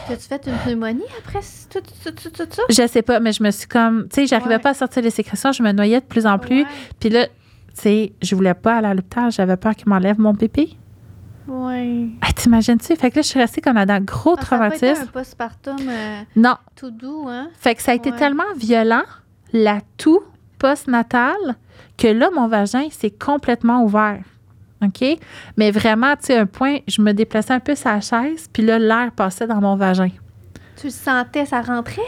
T'as-tu 0.08 0.24
fait 0.28 0.48
une 0.48 0.58
pneumonie 0.58 1.04
après 1.20 1.40
tout, 1.72 1.80
tout, 2.04 2.12
tout, 2.12 2.30
tout 2.30 2.48
ça? 2.52 2.64
je 2.70 2.88
sais 2.88 3.02
pas, 3.02 3.20
mais 3.20 3.32
je 3.34 3.44
me 3.44 3.52
suis 3.52 3.68
comme, 3.68 4.08
tu 4.10 4.16
sais, 4.22 4.28
j'arrivais 4.28 4.56
Ouais. 4.56 4.60
pas 4.62 4.70
à 4.72 4.74
sortir 4.74 5.02
les 5.04 5.10
sécrétions, 5.10 5.52
je 5.52 5.62
me 5.64 5.72
noyais 5.72 6.00
de 6.00 6.06
plus 6.06 6.26
en 6.26 6.38
plus. 6.40 6.66
Puis 7.00 7.10
là, 7.10 7.26
tu 7.28 7.34
sais, 7.76 8.14
je 8.22 8.36
voulais 8.36 8.54
pas 8.54 8.78
aller 8.78 8.88
à 8.88 8.94
l'hôpital, 8.94 9.32
j'avais 9.32 9.58
peur 9.58 9.76
qu'il 9.76 9.90
m'enlève 9.90 10.20
mon 10.20 10.34
bébé. 10.34 10.70
Ouais. 11.48 12.08
Ah, 12.22 12.32
T'imagines-tu? 12.32 12.96
Fait 12.96 13.10
que 13.10 13.16
là, 13.18 13.22
je 13.24 13.28
suis 13.28 13.40
restée 13.40 13.60
comme 13.62 13.76
dans 13.84 13.94
un 13.94 14.02
gros 14.02 14.36
Ah, 14.38 14.46
ça 14.46 14.56
a 14.56 14.60
pas 14.60 14.68
été 14.68 14.78
traumatisme. 14.78 15.04
un 15.04 15.12
postpartum 15.12 15.78
euh, 15.90 16.22
Non, 16.36 16.56
tout 16.76 16.92
doux, 16.92 17.26
hein? 17.28 17.50
Fait 17.60 17.74
que 17.76 17.82
ça 17.82 17.92
a 17.92 17.96
été 17.96 18.12
Ouais. 18.12 18.18
tellement 18.18 18.44
violent, 18.56 19.02
la 19.52 19.80
toux 19.98 20.22
postnatale, 20.60 21.56
que 21.98 22.08
là, 22.08 22.30
mon 22.34 22.48
vagin 22.48 22.88
s'est 22.92 23.10
complètement 23.12 23.84
ouvert. 23.84 24.20
OK? 24.84 25.18
Mais 25.58 25.72
vraiment, 25.72 26.16
tu 26.16 26.28
sais, 26.28 26.38
un 26.38 26.46
point, 26.46 26.78
je 26.88 27.02
me 27.02 27.12
déplaçais 27.14 27.54
un 27.54 27.60
peu 27.60 27.76
sur 27.76 27.90
la 27.90 28.02
chaise, 28.02 28.48
puis 28.52 28.64
là, 28.64 28.80
l'air 28.80 29.12
passait 29.16 29.48
dans 29.48 29.60
mon 29.62 29.76
vagin. 29.76 30.10
Tu 30.78 30.88
le 30.88 30.92
sentais, 30.92 31.46
ça 31.46 31.62
rentrait? 31.62 32.02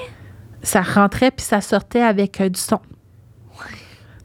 Ça 0.63 0.81
rentrait, 0.81 1.31
puis 1.31 1.45
ça 1.45 1.59
sortait 1.59 2.01
avec 2.01 2.39
euh, 2.39 2.47
du 2.49 2.59
son. 2.59 2.79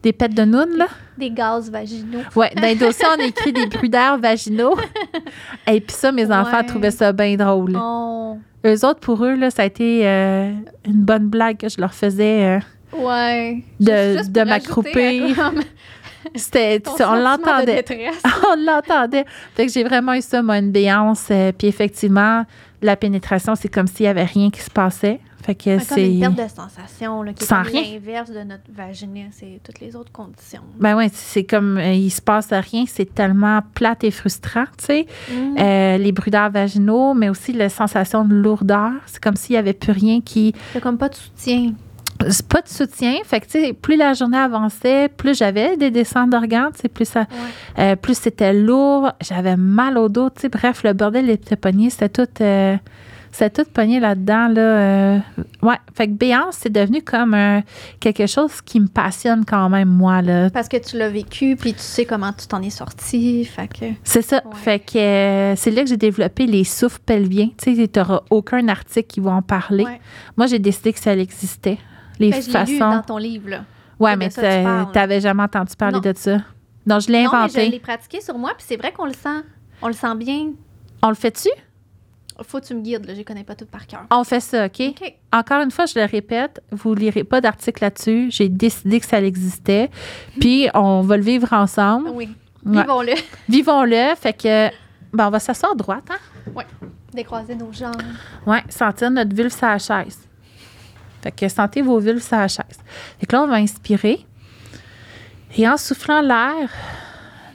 Des 0.03 0.13
pets 0.13 0.33
de 0.33 0.43
noun, 0.45 0.77
là? 0.77 0.87
Des 1.17 1.31
gaz 1.31 1.69
vaginaux. 1.71 2.19
Ouais, 2.35 2.51
dans 2.55 2.61
les 2.61 2.75
dossiers, 2.75 3.07
on 3.17 3.21
écrit 3.21 3.51
des 3.51 3.65
bruits 3.65 3.89
d'air 3.89 4.17
vaginaux. 4.19 4.77
Et 5.67 5.81
puis 5.81 5.95
ça, 5.95 6.11
mes 6.11 6.31
enfants 6.31 6.57
Ouais. 6.59 6.65
trouvaient 6.65 6.91
ça 6.91 7.11
bien 7.11 7.35
drôle. 7.35 7.75
Oh. 7.75 8.37
Eux 8.65 8.85
autres, 8.85 8.99
pour 8.99 9.25
eux, 9.25 9.33
là, 9.35 9.49
ça 9.49 9.63
a 9.63 9.65
été 9.65 10.07
euh, 10.07 10.51
une 10.85 11.03
bonne 11.03 11.27
blague 11.27 11.57
que 11.57 11.67
je 11.69 11.81
leur 11.81 11.93
faisais. 11.93 12.45
euh, 12.45 12.59
Ouais. 12.97 13.63
De- 13.79 14.25
de 14.29 14.67
pour 14.69 14.83
C'était, 16.35 16.81
on 16.85 17.15
l'entendait. 17.15 17.83
on 18.49 18.55
l'entendait. 18.55 19.25
Fait 19.55 19.65
que 19.65 19.71
j'ai 19.71 19.83
vraiment 19.83 20.13
eu 20.13 20.21
ça, 20.21 20.41
moi, 20.41 20.57
une 20.57 20.71
béance. 20.71 21.27
euh, 21.31 21.51
puis 21.57 21.67
effectivement, 21.67 22.45
la 22.81 22.95
pénétration, 22.95 23.55
c'est 23.55 23.69
comme 23.69 23.87
s'il 23.87 24.05
n'y 24.05 24.09
avait 24.09 24.25
rien 24.25 24.49
qui 24.49 24.61
se 24.61 24.69
passait. 24.69 25.19
Fait 25.43 25.55
que 25.55 25.63
comme 25.63 25.73
une 25.73 25.79
c'est. 25.79 26.19
perte 26.19 26.35
de 26.35 26.55
sensation, 26.55 27.23
là, 27.23 27.31
qui 27.31 27.43
est 27.43 27.47
Sans 27.47 27.61
rien. 27.61 27.81
l'inverse 27.81 28.31
de 28.31 28.41
notre 28.41 28.69
vaginisme 28.69 29.45
et 29.45 29.61
toutes 29.63 29.79
les 29.79 29.95
autres 29.95 30.11
conditions. 30.11 30.61
Ben 30.77 30.95
ouais, 30.97 31.09
c'est 31.13 31.45
comme 31.45 31.77
euh, 31.77 31.93
il 31.93 32.09
se 32.09 32.21
passe 32.21 32.49
rien, 32.51 32.83
c'est 32.85 33.13
tellement 33.13 33.61
plate 33.73 34.03
et 34.03 34.11
frustrant, 34.11 34.65
tu 34.77 34.85
sais. 34.85 35.07
Mm. 35.31 35.57
Euh, 35.57 35.97
les 35.97 36.11
d'air 36.11 36.49
vaginaux, 36.49 37.13
mais 37.13 37.29
aussi 37.29 37.53
la 37.53 37.69
sensation 37.69 38.25
de 38.25 38.33
lourdeur. 38.33 38.91
C'est 39.05 39.23
comme 39.23 39.35
s'il 39.37 39.53
n'y 39.53 39.59
avait 39.59 39.73
plus 39.73 39.93
rien 39.93 40.19
qui. 40.19 40.53
C'est 40.73 40.81
comme 40.81 40.97
pas 40.97 41.07
de 41.07 41.15
soutien. 41.15 41.73
Pas 42.49 42.61
de 42.61 42.67
soutien. 42.67 43.15
Fait 43.23 43.39
que, 43.39 43.45
tu 43.45 43.51
sais, 43.61 43.73
plus 43.73 43.95
la 43.95 44.13
journée 44.13 44.37
avançait, 44.37 45.09
plus 45.09 45.37
j'avais 45.37 45.77
des 45.77 45.91
descentes 45.91 46.29
d'organes, 46.29 46.71
plus 46.93 47.05
ça. 47.05 47.21
Ouais. 47.21 47.83
Euh, 47.83 47.95
plus 47.95 48.17
c'était 48.17 48.53
lourd, 48.53 49.11
j'avais 49.21 49.55
mal 49.57 49.97
au 49.97 50.09
dos, 50.09 50.29
bref, 50.51 50.83
le 50.83 50.93
bordel 50.93 51.29
était 51.29 51.55
pogné, 51.55 51.89
c'était 51.89 52.09
tout, 52.09 52.27
euh, 52.41 52.75
c'était 53.31 53.63
tout 53.63 53.69
pogné 53.71 53.99
là-dedans, 53.99 54.47
là. 54.47 54.61
euh, 54.61 55.19
ouais, 55.61 55.75
fait 55.95 56.07
que 56.07 56.13
Béance, 56.13 56.57
c'est 56.59 56.71
devenu 56.71 57.01
comme 57.01 57.35
quelque 57.99 58.25
chose 58.25 58.61
qui 58.61 58.79
me 58.79 58.87
passionne 58.87 59.45
quand 59.45 59.69
même, 59.69 59.89
moi, 59.89 60.21
là. 60.21 60.49
Parce 60.49 60.67
que 60.67 60.77
tu 60.77 60.97
l'as 60.97 61.09
vécu, 61.09 61.55
puis 61.55 61.73
tu 61.73 61.79
sais 61.81 62.05
comment 62.05 62.31
tu 62.33 62.47
t'en 62.47 62.61
es 62.61 62.69
sorti. 62.69 63.45
Fait 63.45 63.67
que. 63.67 63.85
C'est 64.03 64.21
ça, 64.23 64.41
Ouais. 64.45 64.51
fait 64.55 64.79
que 64.79 64.97
euh, 64.97 65.55
c'est 65.55 65.71
là 65.71 65.83
que 65.83 65.89
j'ai 65.89 65.97
développé 65.97 66.45
les 66.47 66.63
souffles 66.63 66.99
pelviens, 67.05 67.49
tu 67.57 67.75
sais, 67.75 67.87
t'auras 67.87 68.21
aucun 68.29 68.67
article 68.69 69.07
qui 69.07 69.19
va 69.19 69.31
en 69.31 69.41
parler. 69.41 69.83
Ouais. 69.85 69.99
Moi, 70.35 70.47
j'ai 70.47 70.59
décidé 70.59 70.93
que 70.93 70.99
ça 70.99 71.13
existait, 71.15 71.77
les 72.19 72.31
Ben, 72.31 72.41
je 72.41 72.47
l'ai 72.51 72.59
lu 72.65 72.77
façons. 72.77 72.91
dans 72.95 73.01
ton 73.03 73.17
livre, 73.17 73.49
là. 73.49 73.59
ouais, 73.99 74.15
mais 74.15 74.29
tu 74.29 74.39
t'avais 74.93 75.21
jamais 75.21 75.43
entendu 75.43 75.75
parler 75.75 75.95
Non. 75.95 76.11
de 76.11 76.13
ça. 76.15 76.37
Non, 76.85 76.99
je 76.99 77.11
l'ai 77.11 77.23
Non, 77.23 77.31
mais 77.33 77.37
je 77.49 77.57
inventé. 77.57 77.69
l'ai 77.69 77.79
pratiqué 77.79 78.21
sur 78.21 78.37
moi, 78.37 78.51
puis 78.57 78.65
c'est 78.67 78.77
vrai 78.77 78.91
qu'on 78.91 79.05
le 79.05 79.13
sent. 79.13 79.43
On 79.81 79.87
le 79.87 79.93
sent 79.93 80.15
bien. 80.15 80.51
On 81.03 81.09
le 81.09 81.15
fait-tu? 81.15 81.49
Faut 82.43 82.59
que 82.59 82.65
tu 82.67 82.75
me 82.75 82.81
guides, 82.81 83.05
là. 83.05 83.13
Je 83.13 83.17
les 83.19 83.23
connais 83.23 83.43
pas 83.43 83.55
toutes 83.55 83.69
par 83.71 83.87
cœur. 83.87 84.01
On 84.11 84.23
fait 84.23 84.39
ça, 84.39 84.67
OK? 84.67 84.79
OK. 84.89 85.13
Encore 85.33 85.61
une 85.63 85.71
fois, 85.71 85.85
je 85.87 85.97
le 85.99 86.05
répète, 86.05 86.61
vous 86.71 86.93
lirez 86.93 87.23
pas 87.23 87.41
d'article 87.41 87.83
là-dessus. 87.83 88.27
J'ai 88.29 88.47
décidé 88.47 88.99
que 88.99 89.05
ça 89.07 89.19
existait. 89.19 89.89
Puis, 90.39 90.69
on 90.75 91.01
va 91.01 91.17
le 91.17 91.23
vivre 91.23 91.51
ensemble. 91.51 92.09
Oui. 92.13 92.29
Ouais. 92.65 92.81
Vivons-le. 92.83 93.13
Vivons-le. 93.49 94.15
Fait 94.15 94.33
que, 94.33 94.67
ben, 95.13 95.27
on 95.27 95.29
va 95.31 95.39
s'asseoir 95.39 95.75
droite, 95.75 96.03
hein? 96.11 96.61
Décroiser 97.13 97.55
nos 97.55 97.71
jambes. 97.73 97.95
Ouais, 98.45 98.63
sentir 98.69 99.09
notre 99.09 99.35
vulve 99.35 99.51
sur 99.51 99.65
la 99.67 99.79
chaise. 99.79 100.26
Fait 101.21 101.31
que 101.31 101.47
sentez 101.49 101.81
vos 101.81 101.99
vulves 101.99 102.21
sur 102.21 102.37
la 102.37 102.47
chaise. 102.47 102.65
Fait 103.19 103.25
que 103.25 103.35
là, 103.35 103.43
on 103.43 103.47
va 103.47 103.55
inspirer. 103.55 104.25
Et 105.57 105.67
en 105.67 105.77
soufflant 105.77 106.21
l'air 106.21 106.69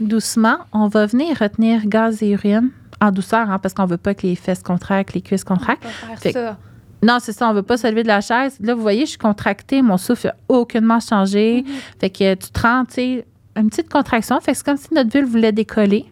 doucement, 0.00 0.58
on 0.72 0.88
va 0.88 1.06
venir 1.06 1.38
retenir 1.38 1.86
gaz 1.86 2.22
et 2.22 2.30
urine 2.30 2.70
en 3.00 3.10
douceur, 3.10 3.50
hein, 3.50 3.58
parce 3.58 3.74
qu'on 3.74 3.86
veut 3.86 3.96
pas 3.96 4.14
que 4.14 4.26
les 4.26 4.36
fesses 4.36 4.62
contractent, 4.62 5.12
les 5.14 5.20
cuisses 5.22 5.44
On 5.48 5.54
contractent. 5.54 5.84
va 5.84 5.90
faire 5.90 6.18
Fait- 6.18 6.32
ça. 6.32 6.56
Non, 7.04 7.18
c'est 7.20 7.32
ça, 7.32 7.48
on 7.48 7.52
veut 7.52 7.64
pas 7.64 7.76
se 7.76 7.86
lever 7.88 8.04
de 8.04 8.08
la 8.08 8.20
chaise. 8.20 8.56
Là, 8.60 8.74
vous 8.76 8.80
voyez, 8.82 9.02
je 9.06 9.10
suis 9.10 9.18
contractée, 9.18 9.82
mon 9.82 9.96
souffle 9.96 10.28
n'a 10.28 10.34
aucunement 10.48 11.00
changé. 11.00 11.62
Mhm. 11.66 11.72
Fait 12.00 12.10
que 12.10 12.34
tu 12.34 12.50
te 12.50 12.60
rends, 12.60 12.84
tu 12.84 12.94
sais, 12.94 13.26
une 13.56 13.70
petite 13.70 13.90
contraction. 13.90 14.40
Fait 14.40 14.52
que 14.52 14.58
c'est 14.58 14.64
comme 14.64 14.76
si 14.76 14.94
notre 14.94 15.10
vulve 15.10 15.28
voulait 15.28 15.50
décoller. 15.52 16.06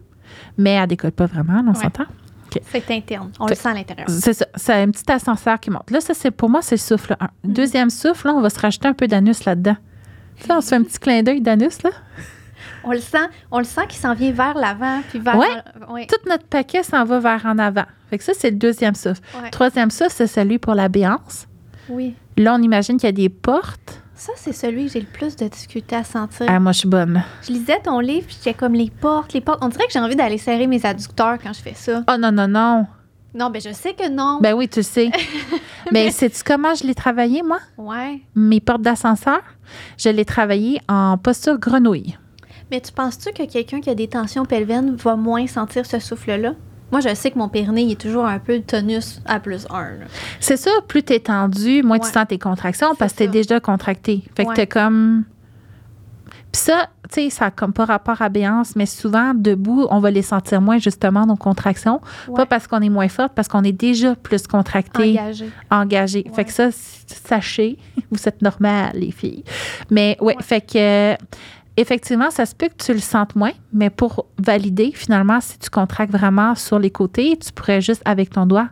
Mais 0.58 0.70
elle 0.72 0.88
décolle 0.88 1.12
pas 1.12 1.26
vraiment, 1.26 1.62
on 1.64 1.70
Ouais. 1.70 1.90
C'est 2.70 2.90
interne. 2.90 3.30
On 3.38 3.46
Fait- 3.46 3.54
le 3.54 3.60
sent 3.60 3.68
à 3.68 3.74
l'intérieur. 3.74 4.08
C'est 4.10 4.32
ça. 4.32 4.46
C'est 4.54 4.72
un 4.74 4.90
petit 4.90 5.10
ascenseur 5.10 5.58
qui 5.60 5.70
monte. 5.70 5.90
Là, 5.90 6.00
ça, 6.00 6.14
c'est 6.14 6.30
pour 6.30 6.48
moi, 6.50 6.62
c'est 6.62 6.76
le 6.76 6.80
souffle 6.80 7.16
1. 7.20 7.28
Mhm. 7.44 7.52
Deuxième 7.52 7.90
souffle, 7.90 8.28
là, 8.28 8.34
on 8.34 8.40
va 8.40 8.50
se 8.50 8.58
rajouter 8.58 8.88
un 8.88 8.94
peu 8.94 9.06
d'anus 9.06 9.44
là-dedans. 9.44 9.76
Tu 10.36 10.46
sais, 10.46 10.52
on 10.52 10.60
se 10.60 10.68
fait 10.68 10.76
un 10.76 10.82
petit 10.82 10.98
clin 10.98 11.22
d'œil 11.22 11.40
d'anus, 11.40 11.82
là. 11.82 11.90
On 12.84 12.92
le 12.92 12.98
sent, 13.00 13.18
on 13.50 13.58
le 13.58 13.64
sent 13.64 13.82
qu'il 13.88 13.98
s'en 13.98 14.14
vient 14.14 14.32
vers 14.32 14.54
l'avant, 14.54 15.00
puis 15.10 15.18
vers. 15.18 15.36
Ouais. 15.36 15.46
ouais. 15.90 16.06
Tout 16.06 16.28
notre 16.28 16.46
paquet 16.46 16.82
s'en 16.82 17.04
va 17.04 17.18
vers 17.20 17.44
en 17.44 17.58
avant. 17.58 17.84
Fait 18.08 18.18
que 18.18 18.24
ça, 18.24 18.32
c'est 18.34 18.50
le 18.50 18.56
deuxième 18.56 18.94
souffle. 18.94 19.20
Ouais. 19.42 19.50
Troisième 19.50 19.90
souffle, 19.90 20.12
c'est 20.14 20.26
celui 20.26 20.58
pour 20.58 20.74
la 20.74 20.88
béance. 20.88 21.46
Oui. 21.88 22.14
Là, 22.36 22.54
on 22.58 22.62
imagine 22.62 22.96
qu'il 22.96 23.06
y 23.06 23.10
a 23.10 23.12
des 23.12 23.28
portes. 23.28 23.99
Ça, 24.20 24.34
c'est 24.36 24.52
celui 24.52 24.84
que 24.84 24.92
j'ai 24.92 25.00
le 25.00 25.06
plus 25.06 25.34
de 25.34 25.48
difficulté 25.48 25.96
à 25.96 26.04
sentir. 26.04 26.44
Ah, 26.46 26.60
moi, 26.60 26.72
je 26.72 26.80
suis 26.80 26.88
bonne. 26.88 27.24
Je 27.40 27.52
lisais 27.52 27.80
ton 27.80 28.00
livre, 28.00 28.26
puis 28.26 28.36
j'étais 28.36 28.52
comme 28.52 28.74
les 28.74 28.90
portes, 28.90 29.32
les 29.32 29.40
portes. 29.40 29.60
On 29.62 29.68
dirait 29.68 29.86
que 29.86 29.92
j'ai 29.94 29.98
envie 29.98 30.14
d'aller 30.14 30.36
serrer 30.36 30.66
mes 30.66 30.84
adducteurs 30.84 31.38
quand 31.42 31.54
je 31.54 31.62
fais 31.62 31.72
ça. 31.72 32.04
Oh 32.06 32.18
non, 32.18 32.30
non, 32.30 32.46
non. 32.46 32.86
Non, 33.32 33.48
ben 33.48 33.62
je 33.62 33.72
sais 33.72 33.94
que 33.94 34.10
non. 34.10 34.38
Ben 34.42 34.52
oui, 34.52 34.68
tu 34.68 34.80
le 34.80 34.82
sais. 34.82 35.10
Mais 35.92 36.10
sais-tu 36.10 36.42
comment 36.44 36.74
je 36.74 36.86
l'ai 36.86 36.94
travaillé, 36.94 37.42
moi? 37.42 37.60
Ouais. 37.78 38.20
Mes 38.34 38.60
portes 38.60 38.82
d'ascenseur? 38.82 39.40
Je 39.96 40.10
l'ai 40.10 40.26
travaillé 40.26 40.82
en 40.86 41.16
posture 41.16 41.58
grenouille. 41.58 42.18
Mais 42.70 42.82
tu 42.82 42.92
penses-tu 42.92 43.32
que 43.32 43.50
quelqu'un 43.50 43.80
qui 43.80 43.88
a 43.88 43.94
des 43.94 44.08
tensions 44.08 44.44
pelviennes 44.44 44.96
va 44.96 45.16
moins 45.16 45.46
sentir 45.46 45.86
ce 45.86 45.98
souffle-là? 45.98 46.52
Moi, 46.90 47.00
je 47.00 47.14
sais 47.14 47.30
que 47.30 47.38
mon 47.38 47.48
périnée 47.48 47.82
il 47.82 47.92
est 47.92 48.00
toujours 48.00 48.24
un 48.26 48.38
peu 48.38 48.60
tonus 48.60 49.20
à 49.26 49.38
plus 49.40 49.66
1. 49.70 50.06
C'est 50.40 50.56
ça, 50.56 50.70
plus 50.88 51.02
t'es 51.02 51.20
tendu, 51.20 51.82
moins 51.82 51.98
tu 51.98 52.08
sens 52.10 52.26
tes 52.28 52.38
contractions 52.38 52.94
parce 52.98 53.12
que 53.12 53.18
t'es 53.18 53.28
déjà 53.28 53.60
contracté. 53.60 54.22
Fait 54.36 54.44
que 54.44 54.48
Ouais. 54.50 54.54
t'es 54.56 54.66
comme. 54.66 55.24
Puis 56.52 56.62
ça, 56.62 56.88
tu 57.08 57.14
sais, 57.14 57.30
ça 57.30 57.44
a 57.46 57.50
comme 57.52 57.72
pas 57.72 57.84
rapport 57.84 58.20
à 58.22 58.28
béance, 58.28 58.74
mais 58.74 58.86
souvent, 58.86 59.34
debout, 59.34 59.86
on 59.88 60.00
va 60.00 60.10
les 60.10 60.22
sentir 60.22 60.60
moins, 60.60 60.78
justement, 60.78 61.24
nos 61.24 61.36
contractions. 61.36 62.00
Pas 62.34 62.44
parce 62.44 62.66
qu'on 62.66 62.80
est 62.80 62.88
moins 62.88 63.06
forte, 63.08 63.34
parce 63.36 63.46
qu'on 63.46 63.62
est 63.62 63.70
déjà 63.70 64.16
plus 64.16 64.48
contracté, 64.48 65.12
Engagé. 65.20 65.50
engagé. 65.70 66.26
Fait 66.34 66.44
que 66.44 66.52
ça, 66.52 66.70
sachez, 66.72 67.78
vous 68.10 68.18
êtes 68.28 68.42
normales, 68.42 68.90
les 68.94 69.12
filles. 69.12 69.44
Mais 69.90 70.16
ouais, 70.20 70.34
Ouais. 70.36 70.42
fait 70.42 70.60
que. 70.60 71.14
Effectivement, 71.80 72.30
ça 72.30 72.44
se 72.44 72.54
peut 72.54 72.68
que 72.68 72.74
tu 72.76 72.92
le 72.92 72.98
sentes 72.98 73.34
moins, 73.36 73.52
mais 73.72 73.88
pour 73.88 74.26
valider, 74.36 74.92
finalement, 74.94 75.40
si 75.40 75.58
tu 75.58 75.70
contractes 75.70 76.12
vraiment 76.12 76.54
sur 76.54 76.78
les 76.78 76.90
côtés, 76.90 77.38
tu 77.38 77.50
pourrais 77.52 77.80
juste 77.80 78.02
avec 78.04 78.28
ton 78.28 78.44
doigt. 78.44 78.68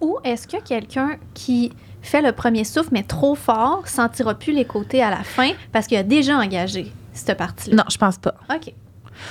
Ou 0.00 0.16
est-ce 0.22 0.46
que 0.46 0.62
quelqu'un 0.62 1.16
qui 1.34 1.72
fait 2.00 2.22
le 2.22 2.30
premier 2.30 2.62
souffle, 2.62 2.90
mais 2.92 3.02
trop 3.02 3.34
fort, 3.34 3.88
sentira 3.88 4.36
plus 4.36 4.52
les 4.52 4.64
côtés 4.64 5.02
à 5.02 5.10
la 5.10 5.24
fin 5.24 5.50
parce 5.72 5.88
qu'il 5.88 5.96
a 5.96 6.04
déjà 6.04 6.38
engagé 6.38 6.92
cette 7.12 7.36
partie-là? 7.36 7.78
Non, 7.78 7.84
je 7.90 7.98
pense 7.98 8.16
pas. 8.16 8.34
OK. 8.48 8.72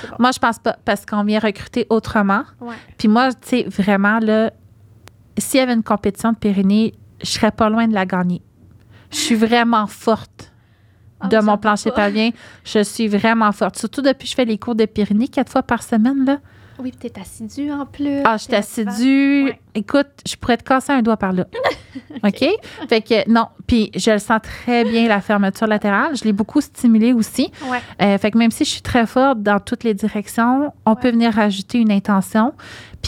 Bon. 0.02 0.16
Moi, 0.18 0.32
je 0.32 0.38
pense 0.38 0.58
pas, 0.58 0.76
parce 0.84 1.06
qu'on 1.06 1.24
vient 1.24 1.38
recruter 1.38 1.86
autrement. 1.88 2.42
Ouais. 2.60 2.74
Puis 2.98 3.08
moi, 3.08 3.32
tu 3.32 3.48
sais, 3.48 3.62
vraiment, 3.62 4.18
là, 4.18 4.52
s'il 5.38 5.58
y 5.58 5.62
avait 5.62 5.72
une 5.72 5.82
compétition 5.82 6.32
de 6.32 6.36
Pyrénées, 6.36 6.92
je 7.22 7.30
serais 7.30 7.50
pas 7.50 7.70
loin 7.70 7.88
de 7.88 7.94
la 7.94 8.04
gagner. 8.04 8.42
Je 9.10 9.16
suis 9.16 9.36
vraiment 9.36 9.86
forte 9.86 10.52
de 11.24 11.30
ça 11.36 11.42
mon 11.42 11.58
plancher 11.58 11.90
pelvien. 11.90 12.30
Je 12.64 12.82
suis 12.82 13.08
vraiment 13.08 13.50
forte. 13.52 13.76
Surtout 13.78 14.02
depuis 14.02 14.24
que 14.24 14.30
je 14.30 14.34
fais 14.36 14.44
les 14.44 14.58
cours 14.58 14.74
de 14.74 14.84
Pyrénées 14.86 15.28
quatre 15.28 15.50
fois 15.52 15.62
par 15.62 15.82
semaine, 15.82 16.24
là. 16.24 16.38
Oui, 16.80 16.92
puis 16.96 17.10
t'es 17.10 17.20
assidue 17.20 17.72
en 17.72 17.86
plus. 17.86 18.20
Ah, 18.24 18.36
je 18.36 18.44
suis 18.44 18.54
assidue. 18.54 19.44
Ouais. 19.46 19.58
Écoute, 19.74 20.06
je 20.24 20.36
pourrais 20.36 20.56
te 20.56 20.62
casser 20.62 20.92
un 20.92 21.02
doigt 21.02 21.16
par 21.16 21.32
là. 21.32 21.44
OK? 22.24 22.44
Fait 22.88 23.00
que 23.02 23.28
non. 23.28 23.46
Puis 23.66 23.90
je 23.96 24.12
le 24.12 24.20
sens 24.20 24.40
très 24.42 24.84
bien, 24.84 25.08
la 25.08 25.20
fermeture 25.20 25.66
latérale. 25.66 26.16
Je 26.16 26.22
l'ai 26.22 26.32
beaucoup 26.32 26.60
stimulée 26.60 27.12
aussi. 27.12 27.50
Ouais. 27.68 27.80
Euh, 28.00 28.16
fait 28.18 28.30
que 28.30 28.38
même 28.38 28.52
si 28.52 28.64
je 28.64 28.70
suis 28.70 28.82
très 28.82 29.06
forte 29.06 29.42
dans 29.42 29.58
toutes 29.58 29.82
les 29.82 29.92
directions, 29.94 30.72
on 30.86 30.92
Ouais. 30.92 30.96
peut 31.02 31.10
venir 31.10 31.32
rajouter 31.34 31.78
une 31.78 31.90
intention. 31.90 32.54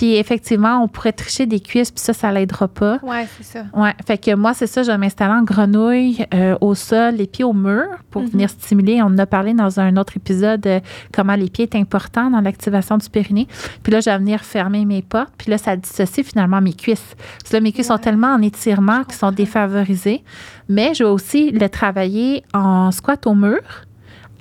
Puis 0.00 0.16
effectivement, 0.16 0.82
on 0.82 0.88
pourrait 0.88 1.12
tricher 1.12 1.44
des 1.44 1.60
cuisses, 1.60 1.90
puis 1.90 2.00
ça, 2.02 2.14
ça 2.14 2.32
l'aidera 2.32 2.68
pas. 2.68 2.98
Ouais, 3.02 3.26
c'est 3.36 3.44
ça. 3.44 3.64
Ouais, 3.74 3.92
fait 4.06 4.16
que 4.16 4.34
moi, 4.34 4.54
c'est 4.54 4.66
ça, 4.66 4.82
je 4.82 4.90
vais 4.90 4.96
m'installer 4.96 5.34
en 5.34 5.42
grenouille 5.42 6.24
euh, 6.32 6.56
au 6.62 6.74
sol, 6.74 7.16
les 7.16 7.26
pieds 7.26 7.44
au 7.44 7.52
mur 7.52 7.84
pour 8.10 8.22
Mhm. 8.22 8.28
venir 8.30 8.48
stimuler. 8.48 9.02
On 9.02 9.08
en 9.08 9.18
a 9.18 9.26
parlé 9.26 9.52
dans 9.52 9.78
un 9.78 9.98
autre 9.98 10.16
épisode 10.16 10.66
euh, 10.66 10.80
comment 11.12 11.34
les 11.34 11.50
pieds 11.50 11.64
est 11.70 11.76
important 11.76 12.30
dans 12.30 12.40
l'activation 12.40 12.96
du 12.96 13.10
périnée. 13.10 13.46
Puis 13.82 13.92
là, 13.92 14.00
je 14.00 14.08
vais 14.08 14.16
venir 14.16 14.40
fermer 14.40 14.86
mes 14.86 15.02
portes. 15.02 15.34
Puis 15.36 15.50
là, 15.50 15.58
ça 15.58 15.76
dissocie 15.76 16.24
finalement 16.24 16.62
mes 16.62 16.72
cuisses. 16.72 17.14
Parce 17.38 17.50
que 17.50 17.56
là, 17.56 17.60
mes 17.60 17.72
cuisses 17.72 17.88
sont 17.88 17.98
tellement 17.98 18.28
en 18.32 18.40
étirement 18.40 19.04
qu'ils 19.04 19.16
sont 19.18 19.32
défavorisées. 19.32 20.24
Mais 20.70 20.94
je 20.94 21.04
vais 21.04 21.10
aussi 21.10 21.50
le 21.50 21.68
travailler 21.68 22.42
en 22.54 22.90
squat 22.90 23.26
au 23.26 23.34
mur 23.34 23.58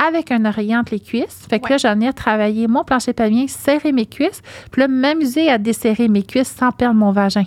avec 0.08 0.32
un 0.32 0.46
oreiller 0.46 0.78
entre 0.78 0.94
les 0.94 1.00
cuisses. 1.00 1.46
Fait 1.50 1.60
que 1.60 1.66
Ouais. 1.66 1.72
là, 1.72 1.78
je 1.78 1.88
vais 1.88 1.94
venir 1.94 2.14
travailler 2.14 2.68
mon 2.68 2.84
plancher 2.84 3.14
pelvien, 3.14 3.48
serrer 3.48 3.92
mes 3.92 4.06
cuisses, 4.06 4.42
puis 4.72 4.82
là, 4.82 4.88
m'amuser 4.88 5.50
à 5.50 5.58
desserrer 5.58 6.08
mes 6.08 6.24
cuisses 6.24 6.56
sans 6.58 6.72
perdre 6.72 6.96
mon 6.96 7.12
vagin. 7.12 7.46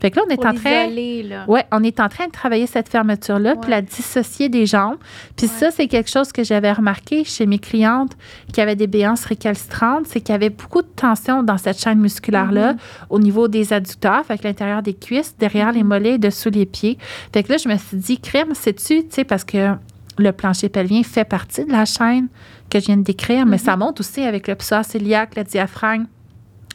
Fait 0.00 0.10
que 0.10 0.16
là, 0.16 0.24
on 0.26 0.30
est 0.30 0.36
Pour 0.36 0.46
en 0.46 0.52
train. 0.54 0.84
l'isoler, 0.86 1.22
là. 1.22 1.44
Ouais, 1.48 1.64
on 1.72 1.82
est 1.82 1.98
en 1.98 2.10
train 2.10 2.26
de 2.26 2.30
travailler 2.32 2.66
cette 2.66 2.90
fermeture-là, 2.90 3.56
puis 3.56 3.70
la 3.70 3.80
dissocier 3.80 4.50
des 4.50 4.66
jambes. 4.66 4.96
Puis 5.34 5.46
Ouais. 5.46 5.52
ça, 5.52 5.70
c'est 5.70 5.86
quelque 5.86 6.10
chose 6.10 6.30
que 6.30 6.44
j'avais 6.44 6.72
remarqué 6.72 7.24
chez 7.24 7.46
mes 7.46 7.58
clientes 7.58 8.12
qui 8.52 8.60
avaient 8.60 8.76
des 8.76 8.86
béances 8.88 9.24
récalcitrantes, 9.24 10.06
c'est 10.06 10.20
qu'il 10.20 10.32
y 10.32 10.36
avait 10.36 10.50
beaucoup 10.50 10.82
de 10.82 10.88
tension 10.94 11.42
dans 11.42 11.56
cette 11.56 11.78
chaîne 11.80 12.00
musculaire-là 12.00 12.74
Mm-hmm. 12.74 13.06
au 13.08 13.18
niveau 13.18 13.48
des 13.48 13.72
adducteurs, 13.72 14.26
fait 14.26 14.36
que 14.36 14.44
l'intérieur 14.44 14.82
des 14.82 14.94
cuisses, 14.94 15.36
derrière 15.38 15.72
les 15.72 15.82
Mhm. 15.82 15.88
mollets 15.88 16.14
et 16.14 16.18
dessous 16.18 16.50
les 16.50 16.66
pieds. 16.66 16.98
Fait 17.32 17.42
que 17.42 17.52
là, 17.52 17.56
je 17.58 17.68
me 17.68 17.76
suis 17.78 17.96
dit, 17.96 18.18
crème, 18.18 18.54
sais-tu, 18.54 19.04
tu 19.04 19.06
sais, 19.10 19.24
parce 19.24 19.44
que 19.44 19.70
le 20.18 20.32
plancher 20.32 20.68
pelvien 20.68 21.02
fait 21.02 21.24
partie 21.24 21.64
de 21.64 21.72
la 21.72 21.84
chaîne 21.84 22.28
que 22.70 22.80
je 22.80 22.86
viens 22.86 22.96
de 22.96 23.02
décrire, 23.02 23.46
mais 23.46 23.56
Mhm. 23.56 23.62
ça 23.62 23.76
monte 23.76 24.00
aussi 24.00 24.22
avec 24.22 24.46
le 24.48 24.54
psoas 24.54 24.84
cœliaque, 24.84 25.36
le 25.36 25.44
diaphragme 25.44 26.06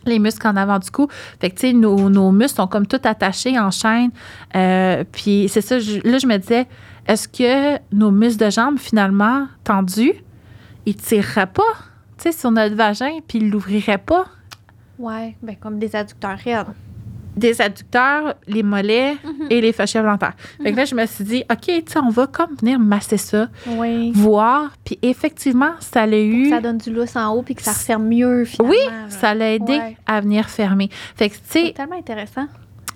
les 0.06 0.18
muscles 0.18 0.48
en 0.48 0.56
avant 0.56 0.80
du 0.80 0.90
cou. 0.92 1.08
Fait 1.42 1.50
que, 1.50 1.56
tu 1.56 1.68
sais, 1.68 1.74
nos, 1.74 2.10
nos 2.10 2.32
muscles 2.32 2.56
sont 2.56 2.68
comme 2.68 2.88
tout 2.88 3.02
attachés 3.04 3.60
en 3.60 3.70
chaîne. 3.70 4.12
Euh, 4.56 5.04
puis 5.12 5.48
c'est 5.50 5.60
ça, 5.62 5.78
je- 5.80 6.00
là, 6.10 6.18
je 6.18 6.26
me 6.26 6.38
disais, 6.38 6.68
est-ce 7.06 7.28
que 7.28 7.78
nos 7.94 8.10
muscles 8.10 8.46
de 8.46 8.50
jambes, 8.50 8.80
finalement, 8.80 9.48
tendus, 9.66 10.14
ils 10.86 10.96
tireraient 10.96 11.48
pas, 11.52 11.74
tu 12.18 12.24
sais, 12.24 12.32
sur 12.32 12.50
notre 12.50 12.76
vagin, 12.76 13.20
puis 13.28 13.40
ils 13.40 13.50
l'ouvriraient 13.50 13.98
pas? 13.98 14.26
Ouais, 14.98 15.36
ben 15.44 15.56
comme 15.60 15.80
des 15.80 15.94
adducteurs 15.98 16.38
raides. 16.38 16.68
Des 17.40 17.62
adducteurs, 17.62 18.36
les 18.48 18.64
mollets 18.64 19.14
Mhm. 19.24 19.48
et 19.50 19.62
les 19.62 19.72
fascias 19.72 20.02
plantaires. 20.02 20.34
Fait 20.62 20.72
que 20.72 20.78
là, 20.78 20.86
je 20.86 20.94
me 20.96 21.06
suis 21.06 21.24
dit, 21.24 21.44
OK, 21.52 21.62
tu 21.66 21.84
sais, 21.88 22.00
on 22.00 22.10
va 22.10 22.28
comme 22.28 22.56
venir 22.60 22.80
masser 22.80 23.18
ça, 23.18 23.48
Oui. 23.68 24.12
voir. 24.14 24.72
Puis 24.84 25.00
effectivement, 25.02 25.72
ça 25.80 26.06
l'a 26.06 26.20
eu... 26.20 26.50
Ça 26.50 26.62
donne 26.62 26.78
du 26.78 26.92
lousse 26.92 27.16
en 27.16 27.34
haut 27.34 27.42
puis 27.42 27.56
que 27.56 27.62
ça 27.62 27.72
referme 27.72 28.08
mieux, 28.08 28.46
finalement. 28.46 28.72
Oui, 28.74 28.86
là. 28.86 29.10
ça 29.10 29.34
l'a 29.34 29.54
aidé 29.54 29.74
Ouais. 29.74 29.98
à 30.06 30.22
venir 30.22 30.50
fermer. 30.50 30.90
Fait 31.16 31.30
que, 31.30 31.36
tu 31.36 31.42
C'est 31.46 31.66
sais, 31.68 31.74
tellement 31.74 31.98
intéressant. 31.98 32.48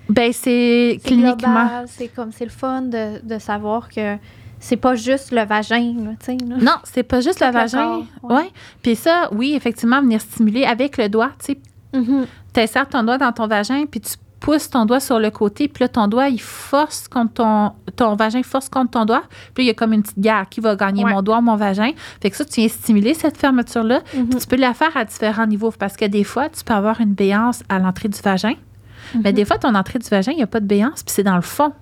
ben, 0.08 0.32
c'est 0.32 0.98
C'est 1.00 1.08
cliniquement... 1.08 1.34
global, 1.36 1.84
c'est 1.88 2.08
comme 2.08 2.30
c'est 2.32 2.44
le 2.44 2.50
fun 2.50 2.82
de, 2.82 3.20
de 3.26 3.38
savoir 3.38 3.88
que 3.88 4.16
c'est 4.60 4.76
pas 4.76 4.94
juste 4.94 5.30
le 5.32 5.44
vagin, 5.44 5.94
tu 6.20 6.26
sais. 6.26 6.36
Non, 6.36 6.76
c'est 6.84 7.02
pas 7.02 7.20
juste 7.20 7.40
le 7.40 7.46
le 7.48 7.52
vagin. 7.52 7.82
corps, 7.82 8.04
Oui. 8.22 8.34
ouais. 8.36 8.50
Puis 8.82 8.96
ça, 8.96 9.28
oui, 9.32 9.54
effectivement, 9.54 10.00
venir 10.00 10.20
stimuler 10.20 10.64
avec 10.64 10.96
le 10.96 11.08
doigt. 11.08 11.30
Tu 11.38 11.52
sais, 11.52 11.58
Mhm. 11.94 12.26
tu 12.52 12.60
insères 12.60 12.88
ton 12.88 13.02
doigt 13.04 13.18
dans 13.18 13.30
ton 13.32 13.46
vagin, 13.46 13.84
puis 13.90 14.00
tu 14.00 14.14
pousses 14.44 14.68
ton 14.68 14.84
doigt 14.84 15.00
sur 15.00 15.18
le 15.18 15.30
côté, 15.30 15.68
puis 15.68 15.84
là, 15.84 15.88
ton 15.88 16.06
doigt, 16.06 16.28
il 16.28 16.40
force 16.40 17.08
contre 17.08 17.32
ton... 17.34 17.72
Ton 17.96 18.16
vagin 18.16 18.42
force 18.42 18.68
contre 18.68 18.90
ton 18.90 19.04
doigt. 19.04 19.22
Puis 19.54 19.62
là, 19.62 19.64
il 19.64 19.66
y 19.66 19.70
a 19.70 19.74
comme 19.74 19.92
une 19.92 20.02
petite 20.02 20.18
guerre 20.18 20.46
qui 20.50 20.60
va 20.60 20.74
gagner 20.74 21.04
Ouais. 21.04 21.12
mon 21.12 21.22
doigt, 21.22 21.40
mon 21.40 21.54
vagin? 21.56 21.92
Fait 22.20 22.28
que 22.30 22.36
ça, 22.36 22.44
tu 22.44 22.60
viens 22.60 22.68
stimuler 22.68 23.14
cette 23.14 23.36
fermeture-là. 23.36 24.00
Mhm. 24.16 24.28
Puis 24.30 24.38
tu 24.40 24.46
peux 24.48 24.56
la 24.56 24.74
faire 24.74 24.96
à 24.96 25.04
différents 25.04 25.46
niveaux 25.46 25.70
parce 25.78 25.96
que 25.96 26.04
des 26.04 26.24
fois, 26.24 26.48
tu 26.48 26.64
peux 26.64 26.74
avoir 26.74 27.00
une 27.00 27.14
béance 27.14 27.62
à 27.68 27.78
l'entrée 27.78 28.08
du 28.08 28.20
vagin. 28.20 28.54
Mais 29.22 29.30
Mhm. 29.30 29.36
des 29.36 29.44
fois, 29.44 29.58
ton 29.58 29.74
entrée 29.76 30.00
du 30.00 30.08
vagin, 30.08 30.32
il 30.32 30.38
n'y 30.38 30.42
a 30.42 30.46
pas 30.48 30.58
de 30.60 30.66
béance, 30.66 31.02
puis 31.04 31.14
c'est 31.14 31.22
dans 31.22 31.36
le 31.36 31.42
fond 31.42 31.72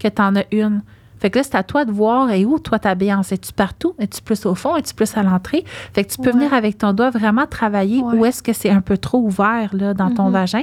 que 0.00 0.08
tu 0.08 0.22
en 0.22 0.34
as 0.36 0.44
une. 0.52 0.82
Fait 1.22 1.30
que 1.30 1.38
là, 1.38 1.44
c'est 1.44 1.54
à 1.54 1.62
toi 1.62 1.84
de 1.84 1.92
voir 1.92 2.30
et 2.32 2.44
où, 2.44 2.58
toi, 2.58 2.80
ta 2.80 2.94
béance. 2.96 3.30
Es-tu 3.30 3.52
partout? 3.52 3.94
Es-tu 3.98 4.20
plus 4.22 4.44
au 4.44 4.56
fond? 4.56 4.74
Es-tu 4.76 4.92
plus 4.92 5.16
à 5.16 5.22
l'entrée? 5.22 5.64
Fait 5.94 6.02
que 6.04 6.10
tu 6.10 6.18
peux 6.18 6.26
Ouais. 6.26 6.32
venir 6.32 6.52
avec 6.52 6.76
ton 6.78 6.92
doigt 6.92 7.10
vraiment 7.10 7.46
travailler 7.46 8.02
Ouais. 8.02 8.14
où 8.18 8.24
est-ce 8.26 8.42
que 8.42 8.52
c'est 8.52 8.70
un 8.70 8.80
peu 8.80 8.98
trop 8.98 9.18
ouvert 9.18 9.70
là, 9.72 9.94
dans 9.94 10.12
ton 10.12 10.24
Mhm. 10.26 10.32
vagin. 10.32 10.62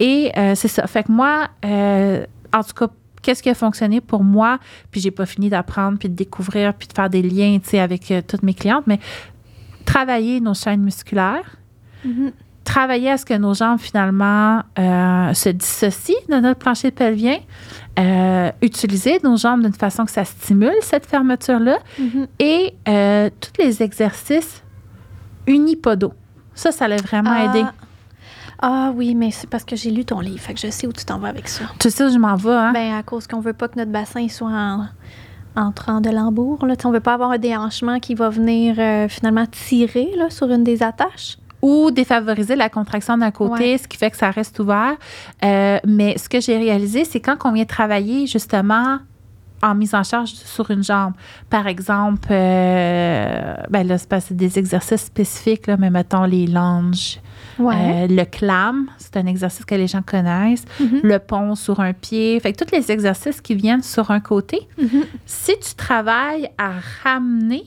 Et 0.00 0.32
euh, 0.36 0.54
c'est 0.56 0.66
ça. 0.68 0.86
Fait 0.88 1.04
que 1.04 1.12
moi, 1.12 1.48
euh, 1.64 2.26
en 2.52 2.62
tout 2.64 2.74
cas, 2.74 2.88
qu'est-ce 3.22 3.44
qui 3.44 3.48
a 3.50 3.54
fonctionné 3.54 4.00
pour 4.00 4.24
moi? 4.24 4.58
Puis 4.90 5.00
j'ai 5.00 5.12
pas 5.12 5.24
fini 5.24 5.48
d'apprendre, 5.48 5.96
puis 5.98 6.08
de 6.08 6.14
découvrir, 6.14 6.74
puis 6.74 6.88
de 6.88 6.92
faire 6.92 7.08
des 7.08 7.22
liens, 7.22 7.58
tu 7.62 7.70
sais, 7.70 7.78
avec 7.78 8.10
euh, 8.10 8.22
toutes 8.26 8.42
mes 8.42 8.54
clientes, 8.54 8.84
mais 8.88 8.98
travailler 9.84 10.40
nos 10.40 10.54
chaînes 10.54 10.82
musculaires, 10.82 11.56
Mhm. 12.04 12.32
Travailler 12.72 13.10
à 13.10 13.18
ce 13.18 13.24
que 13.26 13.34
nos 13.34 13.52
jambes, 13.54 13.78
finalement, 13.78 14.62
euh, 14.78 15.34
se 15.34 15.50
dissocient 15.50 16.16
de 16.30 16.36
notre 16.36 16.58
plancher 16.58 16.90
pelvien, 16.90 17.36
euh, 17.98 18.50
utiliser 18.62 19.20
nos 19.22 19.36
jambes 19.36 19.62
d'une 19.62 19.74
façon 19.74 20.04
que 20.06 20.10
ça 20.10 20.24
stimule 20.24 20.72
cette 20.80 21.04
fermeture-là 21.06 21.78
Mhm. 21.98 22.26
et 22.38 22.72
euh, 22.88 23.28
tous 23.40 23.62
les 23.62 23.82
exercices 23.82 24.62
unipodaux. 25.46 26.14
Ça, 26.54 26.72
ça 26.72 26.88
l'a 26.88 26.96
vraiment 26.96 27.32
Ah. 27.34 27.44
aidé. 27.44 27.64
Ah 28.60 28.92
oui, 28.94 29.14
mais 29.14 29.30
c'est 29.32 29.48
parce 29.50 29.64
que 29.64 29.74
j'ai 29.76 29.90
lu 29.90 30.04
ton 30.04 30.20
livre, 30.20 30.38
fait 30.40 30.54
que 30.54 30.60
je 30.60 30.70
sais 30.70 30.86
où 30.86 30.92
tu 30.92 31.04
t'en 31.04 31.18
vas 31.18 31.28
avec 31.28 31.48
ça. 31.48 31.64
Tu 31.80 31.90
sais 31.90 32.04
où 32.04 32.10
je 32.10 32.18
m'en 32.18 32.36
vais, 32.36 32.52
hein? 32.52 32.72
Ben, 32.72 32.94
à 32.94 33.02
cause 33.02 33.26
qu'on 33.26 33.40
veut 33.40 33.52
pas 33.54 33.68
que 33.68 33.76
notre 33.78 33.90
bassin 33.90 34.28
soit 34.28 34.48
en, 34.50 34.86
entrant 35.56 36.00
de 36.00 36.10
l'embour. 36.10 36.64
Là. 36.64 36.74
On 36.84 36.90
veut 36.90 37.00
pas 37.00 37.14
avoir 37.14 37.32
un 37.32 37.38
déhanchement 37.38 37.98
qui 37.98 38.14
va 38.14 38.28
venir 38.30 38.76
euh, 38.78 39.08
finalement 39.08 39.44
tirer 39.46 40.10
là, 40.16 40.30
sur 40.30 40.48
une 40.50 40.62
des 40.64 40.82
attaches. 40.82 41.38
Ou 41.62 41.90
défavoriser 41.92 42.56
la 42.56 42.68
contraction 42.68 43.16
d'un 43.16 43.30
côté, 43.30 43.72
Ouais. 43.72 43.78
ce 43.78 43.86
qui 43.88 43.96
fait 43.96 44.10
que 44.10 44.16
ça 44.16 44.30
reste 44.30 44.58
ouvert. 44.58 44.96
Euh, 45.44 45.78
mais 45.86 46.18
ce 46.18 46.28
que 46.28 46.40
j'ai 46.40 46.58
réalisé, 46.58 47.04
c'est 47.04 47.20
quand 47.20 47.36
on 47.44 47.52
vient 47.52 47.64
travailler 47.64 48.26
justement 48.26 48.98
en 49.64 49.76
mise 49.76 49.94
en 49.94 50.02
charge 50.02 50.30
sur 50.30 50.72
une 50.72 50.82
jambe. 50.82 51.12
Par 51.48 51.68
exemple, 51.68 52.26
euh, 52.32 53.54
ben 53.70 53.86
là, 53.86 53.96
c'est 53.98 54.32
des 54.36 54.58
exercices 54.58 55.02
spécifiques, 55.02 55.68
là, 55.68 55.76
mais 55.78 55.88
mettons 55.88 56.24
les 56.24 56.48
lunges, 56.48 57.20
euh, 57.60 58.06
le 58.08 58.24
clam, 58.24 58.88
c'est 58.98 59.16
un 59.16 59.26
exercice 59.26 59.64
que 59.64 59.76
les 59.76 59.86
gens 59.86 60.02
connaissent, 60.02 60.64
Mhm. 60.80 61.00
le 61.04 61.18
pont 61.20 61.54
sur 61.54 61.78
un 61.78 61.92
pied, 61.92 62.40
fait 62.40 62.52
que 62.52 62.64
tous 62.64 62.74
les 62.74 62.90
exercices 62.90 63.40
qui 63.40 63.54
viennent 63.54 63.82
sur 63.84 64.10
un 64.10 64.18
côté, 64.18 64.66
Mhm. 64.78 65.04
si 65.26 65.52
tu 65.60 65.74
travailles 65.76 66.48
à 66.58 66.72
ramener 67.04 67.62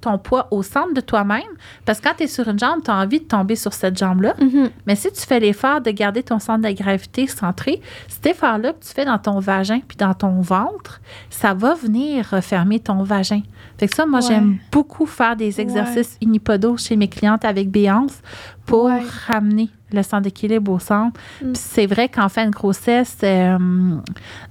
ton 0.00 0.18
poids 0.18 0.48
au 0.50 0.62
centre 0.62 0.94
de 0.94 1.00
toi-même, 1.00 1.42
parce 1.84 2.00
que 2.00 2.08
quand 2.08 2.14
tu 2.18 2.24
es 2.24 2.26
sur 2.26 2.46
une 2.48 2.58
jambe, 2.58 2.82
tu 2.84 2.90
as 2.90 2.96
envie 2.96 3.20
de 3.20 3.24
tomber 3.24 3.56
sur 3.56 3.72
cette 3.72 3.98
jambe-là. 3.98 4.34
Mhm. 4.40 4.70
Mais 4.86 4.94
si 4.94 5.10
tu 5.12 5.20
fais 5.22 5.40
l'effort 5.40 5.80
de 5.80 5.90
garder 5.90 6.22
ton 6.22 6.38
centre 6.38 6.68
de 6.68 6.72
gravité 6.74 7.26
centré, 7.26 7.80
cet 8.08 8.26
effort-là 8.26 8.72
que 8.72 8.84
tu 8.84 8.92
fais 8.92 9.04
dans 9.04 9.18
ton 9.18 9.38
vagin 9.40 9.80
puis 9.86 9.96
dans 9.96 10.14
ton 10.14 10.40
ventre, 10.40 11.00
ça 11.30 11.54
va 11.54 11.74
venir 11.74 12.26
refermer 12.30 12.80
ton 12.80 13.02
vagin. 13.02 13.42
Fait 13.78 13.88
que 13.88 13.94
ça, 13.94 14.06
moi, 14.06 14.20
Ouais. 14.20 14.26
j'aime 14.28 14.58
beaucoup 14.72 15.06
faire 15.06 15.36
des 15.36 15.60
exercices 15.60 16.16
unipodaux 16.22 16.76
chez 16.76 16.96
mes 16.96 17.08
clientes 17.08 17.44
avec 17.44 17.70
Béance 17.70 18.20
pour 18.64 18.84
Ouais. 18.84 19.02
ramener 19.26 19.68
le 19.92 20.02
centre 20.02 20.22
d'équilibre 20.22 20.72
au 20.72 20.78
centre. 20.78 21.18
Mm. 21.42 21.52
C'est 21.54 21.86
vrai 21.86 22.08
qu'en 22.08 22.28
fin 22.28 22.46
de 22.46 22.50
grossesse, 22.50 23.18
euh, 23.22 23.56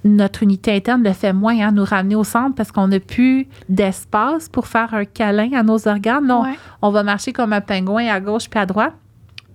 notre 0.04 0.44
unité 0.44 0.74
interne 0.76 1.04
le 1.04 1.14
fait 1.14 1.34
moins, 1.34 1.60
hein, 1.60 1.72
nous 1.72 1.84
ramener 1.84 2.16
au 2.16 2.24
centre 2.24 2.56
parce 2.56 2.72
qu'on 2.72 2.88
n'a 2.88 3.00
plus 3.00 3.48
d'espace 3.68 4.48
pour 4.50 4.68
faire 4.68 4.94
un 4.94 5.06
câlin 5.06 5.52
à 5.54 5.64
nos 5.64 5.88
organes. 5.88 6.26
Là, 6.28 6.38
on- 6.38 6.44
Ouais. 6.44 6.58
on 6.82 6.90
va 6.92 7.04
marcher 7.04 7.34
comme 7.34 7.54
un 7.54 7.62
pingouin 7.62 8.08
à 8.08 8.20
gauche 8.20 8.50
puis 8.50 8.60
à 8.60 8.66
droite. 8.66 8.94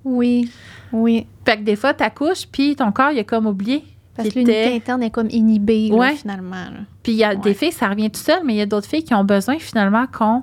Oui, 0.05 0.51
oui. 0.93 1.27
Fait 1.45 1.57
que 1.59 1.63
des 1.63 1.77
fois, 1.77 1.93
t'accouches, 1.95 2.47
puis 2.51 2.77
ton 2.77 2.91
corps, 2.93 3.11
il 3.13 3.19
a 3.19 3.25
comme 3.25 3.47
oublié. 3.47 3.85
Parce 4.17 4.29
que 4.29 4.35
l'unité 4.35 4.75
interne 4.75 5.03
est 5.03 5.11
comme 5.11 5.29
inhibée, 5.31 5.89
là, 5.89 5.95
Ouais. 5.97 6.15
finalement. 6.15 6.57
là. 6.57 6.81
Puis 7.03 7.13
il 7.13 7.19
y 7.19 7.25
a 7.25 7.31
Ouais. 7.31 7.37
des 7.37 7.55
filles, 7.55 7.73
ça 7.73 7.89
revient 7.89 8.11
tout 8.11 8.21
seul, 8.21 8.41
mais 8.45 8.55
il 8.55 8.57
y 8.57 8.61
a 8.61 8.67
d'autres 8.67 8.87
filles 8.89 9.05
qui 9.05 9.15
ont 9.15 9.25
besoin 9.25 9.59
finalement 9.59 10.05
qu'on 10.07 10.43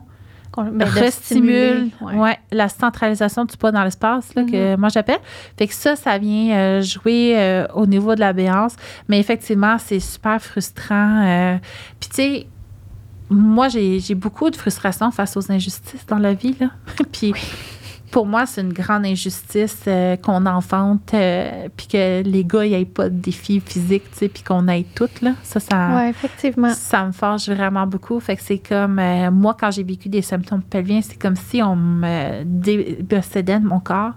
Qu'on- 0.52 0.64
ben, 0.66 0.88
restimule 0.88 1.90
ouais. 2.02 2.14
ouais, 2.16 2.40
la 2.52 2.70
centralisation 2.70 3.46
du 3.46 3.56
poids 3.58 3.72
dans 3.72 3.84
l'espace, 3.84 4.34
là, 4.36 4.44
que 4.44 4.76
moi 4.76 4.90
j'appelle. 4.90 5.20
Fait 5.58 5.68
que 5.68 5.74
ça, 5.74 5.96
ça 5.96 6.18
vient 6.18 6.56
euh, 6.56 6.82
jouer 6.82 7.34
euh, 7.38 7.68
au 7.76 7.86
niveau 7.86 8.16
de 8.16 8.20
la 8.20 8.34
béance. 8.34 8.76
Mais 9.08 9.20
effectivement, 9.20 9.78
c'est 9.78 10.00
super 10.00 10.42
frustrant. 10.42 11.26
euh. 11.26 11.58
Puis 12.00 12.10
tu 12.10 12.16
sais, 12.16 12.48
moi, 13.30 13.68
j'ai 13.68 14.16
beaucoup 14.16 14.50
de 14.50 14.56
frustration 14.56 15.12
face 15.12 15.36
aux 15.36 15.52
injustices 15.52 16.06
dans 16.08 16.18
la 16.18 16.34
vie. 16.34 16.56
Là. 16.60 16.68
Puis 17.12 17.34
pour 18.12 18.26
moi, 18.26 18.46
c'est 18.46 18.62
une 18.62 18.72
grande 18.74 19.06
injustice 19.06 19.82
euh, 19.88 20.16
qu'on 20.16 20.46
enfante, 20.46 21.14
euh, 21.14 21.68
puis 21.76 21.88
que 21.88 22.24
les 22.24 22.46
gars 22.46 22.64
n'aient 22.66 22.86
pas 22.86 23.10
de 23.10 23.16
défis 23.16 23.60
physiques, 23.60 24.10
tu 24.12 24.18
sais, 24.20 24.30
puis 24.30 24.44
qu'on 24.44 24.68
aille 24.70 24.86
toutes. 24.96 25.22
Là. 25.22 25.34
Ça, 25.44 25.60
ça, 25.60 25.90
Ouais, 25.96 26.10
effectivement. 26.10 26.70
ça 26.74 27.06
me 27.06 27.12
forge 27.12 27.50
vraiment 27.50 27.86
beaucoup. 27.86 28.20
Fait 28.20 28.36
que 28.38 28.42
c'est 28.42 28.60
comme, 28.60 28.98
euh, 29.00 29.30
moi, 29.30 29.56
quand 29.60 29.72
j'ai 29.72 29.84
vécu 29.84 30.08
des 30.10 30.22
symptômes 30.22 30.62
pelviens, 30.62 31.02
c'est 31.02 31.18
comme 31.20 31.36
si 31.36 31.62
on 31.62 31.76
me 31.76 32.44
dépossédait 32.46 33.60
de 33.60 33.66
mon 33.68 33.80
corps. 33.82 34.14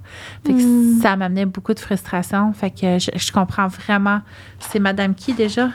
Fait 0.47 0.53
que 0.55 0.61
Mm. 0.97 1.01
ça 1.03 1.17
m'amenait 1.17 1.47
beaucoup 1.47 1.75
de 1.75 1.81
frustration. 1.81 2.53
Fait 2.53 2.71
que 2.71 2.99
je, 2.99 3.11
je 3.17 3.33
comprends 3.33 3.67
vraiment. 3.69 4.21
C'est 4.61 4.79
Madame 4.79 5.15
qui 5.15 5.33
déjà? 5.35 5.69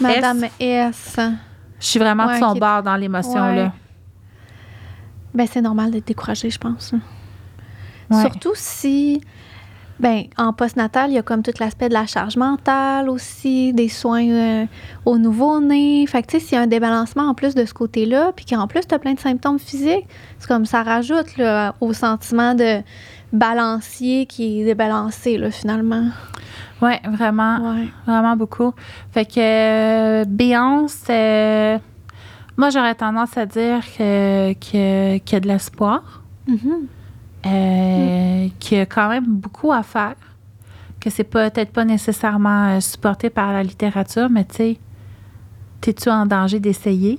Madame 0.00 0.44
S? 0.60 1.16
Je 1.80 1.86
suis 1.86 1.98
vraiment 1.98 2.26
Ouais, 2.26 2.34
de 2.34 2.44
son 2.44 2.54
bord 2.54 2.82
dans 2.82 2.96
l'émotion, 2.96 3.42
Ouais. 3.42 3.56
là. 3.56 3.72
Ben, 5.34 5.46
c'est 5.50 5.60
normal 5.60 5.90
d'être 5.90 6.06
découragé, 6.06 6.48
je 6.48 6.58
pense. 6.58 6.94
Ouais. 8.10 8.20
Surtout 8.20 8.52
si, 8.54 9.20
ben, 9.98 10.24
en 10.36 10.52
postnatal, 10.52 11.10
il 11.10 11.14
y 11.14 11.18
a 11.18 11.22
comme 11.22 11.42
tout 11.42 11.52
l'aspect 11.58 11.88
de 11.88 11.94
la 11.94 12.06
charge 12.06 12.36
mentale 12.36 13.08
aussi, 13.08 13.72
des 13.72 13.88
soins 13.88 14.28
euh, 14.28 14.66
au 15.04 15.18
nouveau-né. 15.18 16.06
Fait 16.06 16.22
que, 16.22 16.28
tu 16.28 16.38
sais, 16.40 16.44
s'il 16.46 16.56
y 16.56 16.60
a 16.60 16.62
un 16.64 16.66
débalancement 16.66 17.24
en 17.24 17.34
plus 17.34 17.54
de 17.54 17.64
ce 17.64 17.72
côté-là, 17.74 18.32
puis 18.36 18.44
qu'en 18.44 18.66
plus, 18.66 18.82
tu 18.86 18.94
as 18.94 18.98
plein 18.98 19.14
de 19.14 19.20
symptômes 19.20 19.58
physiques, 19.58 20.06
c'est 20.38 20.48
comme 20.48 20.66
ça 20.66 20.82
rajoute 20.82 21.36
là, 21.38 21.74
au 21.80 21.92
sentiment 21.92 22.54
de 22.54 22.82
balancier 23.32 24.26
qui 24.26 24.60
est 24.60 24.64
débalancé, 24.64 25.38
là, 25.38 25.50
finalement. 25.50 26.08
Ouais, 26.82 27.00
vraiment. 27.10 27.72
Ouais. 27.74 27.88
Vraiment 28.06 28.36
beaucoup. 28.36 28.72
Fait 29.12 29.24
que 29.24 29.40
euh, 29.40 30.24
Béance, 30.26 31.04
euh, 31.08 31.78
moi, 32.58 32.70
j'aurais 32.70 32.94
tendance 32.94 33.36
à 33.36 33.46
dire 33.46 33.80
que, 33.96 34.52
que- 34.52 35.16
qu'il 35.18 35.32
y 35.32 35.36
a 35.36 35.40
de 35.40 35.48
l'espoir. 35.48 36.22
Mhm. 36.46 36.86
Euh, 37.44 38.48
qu'il 38.58 38.78
y 38.78 38.80
a 38.80 38.86
quand 38.86 39.08
même 39.08 39.26
beaucoup 39.26 39.72
à 39.72 39.82
faire, 39.82 40.16
que 41.00 41.10
c'est 41.10 41.24
peut-être 41.24 41.72
pas 41.72 41.84
nécessairement 41.84 42.76
euh, 42.76 42.80
supporté 42.80 43.30
par 43.30 43.52
la 43.52 43.62
littérature, 43.62 44.28
mais 44.30 44.44
tu 44.44 44.56
sais, 44.56 44.78
t'es-tu 45.80 46.08
en 46.08 46.26
danger 46.26 46.60
d'essayer? 46.60 47.18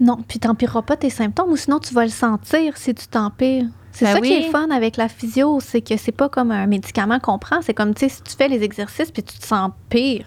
Non, 0.00 0.18
puis 0.26 0.38
t'empireras 0.38 0.82
pas 0.82 0.96
tes 0.96 1.10
symptômes 1.10 1.50
ou 1.50 1.56
sinon 1.56 1.78
tu 1.78 1.94
vas 1.94 2.04
le 2.04 2.10
sentir 2.10 2.76
si 2.76 2.94
tu 2.94 3.06
t'empires. 3.06 3.66
C'est 3.92 4.06
Ben 4.06 4.14
ça 4.14 4.20
qui 4.20 4.32
est 4.32 4.50
fun 4.50 4.70
avec 4.70 4.96
la 4.96 5.08
physio, 5.08 5.60
c'est 5.60 5.82
que 5.82 5.96
c'est 5.98 6.12
pas 6.12 6.28
comme 6.30 6.50
un 6.50 6.66
médicament 6.66 7.18
qu'on 7.20 7.38
prend. 7.38 7.60
C'est 7.60 7.74
comme, 7.74 7.94
tu 7.94 8.00
sais, 8.00 8.08
si 8.08 8.22
tu 8.22 8.34
fais 8.34 8.48
les 8.48 8.62
exercices 8.62 9.10
puis 9.10 9.22
tu 9.22 9.38
te 9.38 9.46
sens 9.46 9.70
pire, 9.90 10.24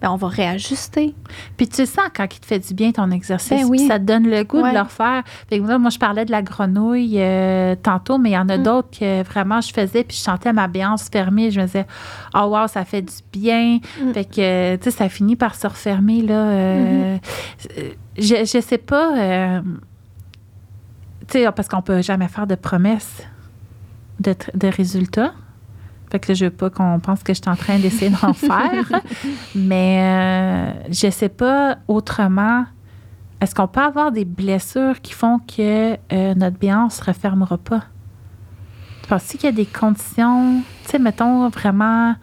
ben 0.00 0.10
on 0.10 0.16
va 0.16 0.28
réajuster. 0.28 1.14
Puis 1.56 1.68
tu 1.68 1.84
sens 1.86 2.06
quand 2.16 2.24
il 2.34 2.40
te 2.40 2.46
fait 2.46 2.58
du 2.58 2.72
bien 2.74 2.90
ton 2.92 3.10
exercice, 3.10 3.50
Ben 3.50 3.64
oui. 3.66 3.78
puis 3.78 3.86
ça 3.86 3.98
te 3.98 4.04
donne 4.04 4.28
le 4.28 4.44
goût 4.44 4.60
Ouais. 4.62 4.70
de 4.70 4.74
le 4.76 4.80
refaire. 4.82 5.22
Fait 5.48 5.58
que 5.58 5.76
moi, 5.78 5.90
je 5.90 5.98
parlais 5.98 6.24
de 6.24 6.30
la 6.30 6.40
grenouille 6.42 7.20
euh, 7.20 7.74
tantôt, 7.82 8.16
mais 8.18 8.30
il 8.30 8.32
y 8.34 8.38
en 8.38 8.48
a 8.48 8.56
Mm. 8.58 8.62
d'autres 8.62 8.98
que 8.98 9.22
vraiment 9.22 9.60
je 9.60 9.72
faisais, 9.72 10.02
puis 10.04 10.16
je 10.16 10.22
sentais 10.22 10.52
ma 10.52 10.68
béance 10.68 11.08
fermée. 11.12 11.50
Je 11.50 11.60
me 11.60 11.66
disais, 11.66 11.86
oh 12.34 12.44
wow, 12.46 12.66
ça 12.66 12.84
fait 12.84 13.02
du 13.02 13.12
bien. 13.32 13.78
Mm. 14.02 14.12
Fait 14.12 14.24
que, 14.24 14.76
tu 14.76 14.84
sais, 14.84 14.90
ça 14.90 15.08
finit 15.08 15.36
par 15.36 15.54
se 15.54 15.66
refermer, 15.66 16.22
là. 16.22 16.34
euh, 16.34 17.16
Mm-hmm. 17.16 17.20
euh, 17.78 17.90
je, 18.18 18.34
je 18.44 18.60
sais 18.60 18.78
pas, 18.78 19.16
euh, 19.18 19.60
tu 21.28 21.38
sais, 21.38 21.52
parce 21.52 21.68
qu'on 21.68 21.82
peut 21.82 22.02
jamais 22.02 22.28
faire 22.28 22.46
de 22.46 22.54
promesses 22.54 23.22
de, 24.20 24.34
de 24.54 24.68
résultats. 24.68 25.32
Fait 26.10 26.18
que 26.18 26.28
là, 26.32 26.34
je 26.34 26.44
veux 26.46 26.50
pas 26.50 26.70
qu'on 26.70 26.98
pense 27.00 27.22
que 27.22 27.32
je 27.32 27.40
suis 27.40 27.50
en 27.50 27.56
train 27.56 27.78
d'essayer 27.78 28.10
d'en 28.10 28.32
faire. 28.34 29.00
Mais 29.54 30.00
euh, 30.02 30.72
je 30.90 31.10
sais 31.10 31.28
pas 31.28 31.78
autrement. 31.88 32.64
Est-ce 33.40 33.54
qu'on 33.54 33.68
peut 33.68 33.80
avoir 33.80 34.12
des 34.12 34.24
blessures 34.24 35.00
qui 35.00 35.12
font 35.12 35.38
que 35.38 35.94
euh, 36.12 36.34
notre 36.34 36.58
bien 36.58 36.86
ne 36.86 36.90
se 36.90 37.02
refermera 37.02 37.56
pas? 37.58 37.84
Tu 39.02 39.08
penses 39.08 39.24
qu'il 39.28 39.44
y 39.44 39.46
a 39.46 39.52
des 39.52 39.66
conditions, 39.66 40.62
tu 40.84 40.90
sais, 40.90 40.98
mettons 40.98 41.48
vraiment. 41.48 42.14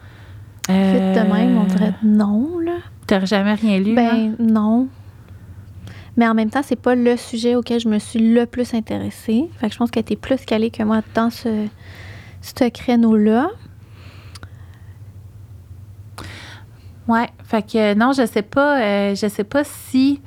euh, 0.69 0.91
Vite 1.13 1.23
de 1.25 1.33
même, 1.33 1.57
on 1.57 1.63
dirait 1.63 1.95
non, 2.03 2.59
là. 2.63 2.77
T'aurais 3.07 3.25
jamais 3.25 3.53
rien 3.55 3.79
lu? 3.79 3.95
Ben 3.95 4.35
non. 4.37 4.87
Mais 6.17 6.27
en 6.27 6.33
même 6.33 6.49
temps, 6.49 6.61
c'est 6.63 6.75
pas 6.81 6.93
le 6.95 7.15
sujet 7.15 7.55
auquel 7.55 7.79
je 7.79 7.87
me 7.87 7.99
suis 7.99 8.19
le 8.33 8.45
plus 8.45 8.73
intéressée. 8.73 9.49
Fait 9.59 9.67
que 9.67 9.73
je 9.73 9.77
pense 9.77 9.91
qu'elle 9.91 10.01
était 10.01 10.15
plus 10.15 10.43
calée 10.45 10.71
que 10.71 10.83
moi 10.83 11.01
dans 11.13 11.29
ce, 11.29 11.67
ce 12.41 12.69
créneau-là. 12.69 13.49
Ouais, 17.07 17.27
fait 17.43 17.61
que 17.61 17.93
non, 17.93 18.11
je 18.11 18.25
sais 18.25 18.41
pas, 18.41 18.81
euh, 18.81 19.15
je 19.15 19.27
sais 19.27 19.43
pas 19.43 19.63
si 19.63 20.19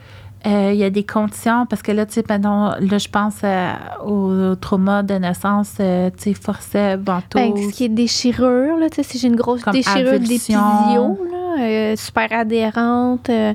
euh, 0.47 0.71
il 0.73 0.79
y 0.79 0.85
a 0.85 0.89
des 0.91 1.05
conditions 1.05 1.67
parce 1.67 1.83
que 1.83 1.93
là, 1.93 2.07
tu 2.07 2.15
sais, 2.15 2.25
maintenant, 2.27 2.75
là, 2.81 2.97
je 2.99 3.09
pense 3.09 3.37
euh, 3.45 3.73
au, 4.05 4.53
au 4.53 4.55
trauma 4.57 5.03
de 5.03 5.13
naissance, 5.15 5.75
euh, 5.81 6.09
tu 6.17 6.23
sais, 6.23 6.35
forcet, 6.35 6.97
Ben, 6.97 7.21
ventouse. 7.35 7.71
ce 7.71 7.77
qui 7.77 7.85
est 7.85 7.89
déchirure, 7.91 8.79
là, 8.79 8.89
tu 8.89 8.97
sais, 8.97 9.03
si 9.03 9.19
j'ai 9.19 9.29
une 9.29 9.37
grosse 9.37 9.63
Comme 9.63 9.75
déchirure 9.75 10.19
d'épisio, 10.19 11.19
là, 11.31 11.63
euh, 11.63 11.97
super 11.97 12.33
adhérente, 12.33 13.29
euh, 13.29 13.53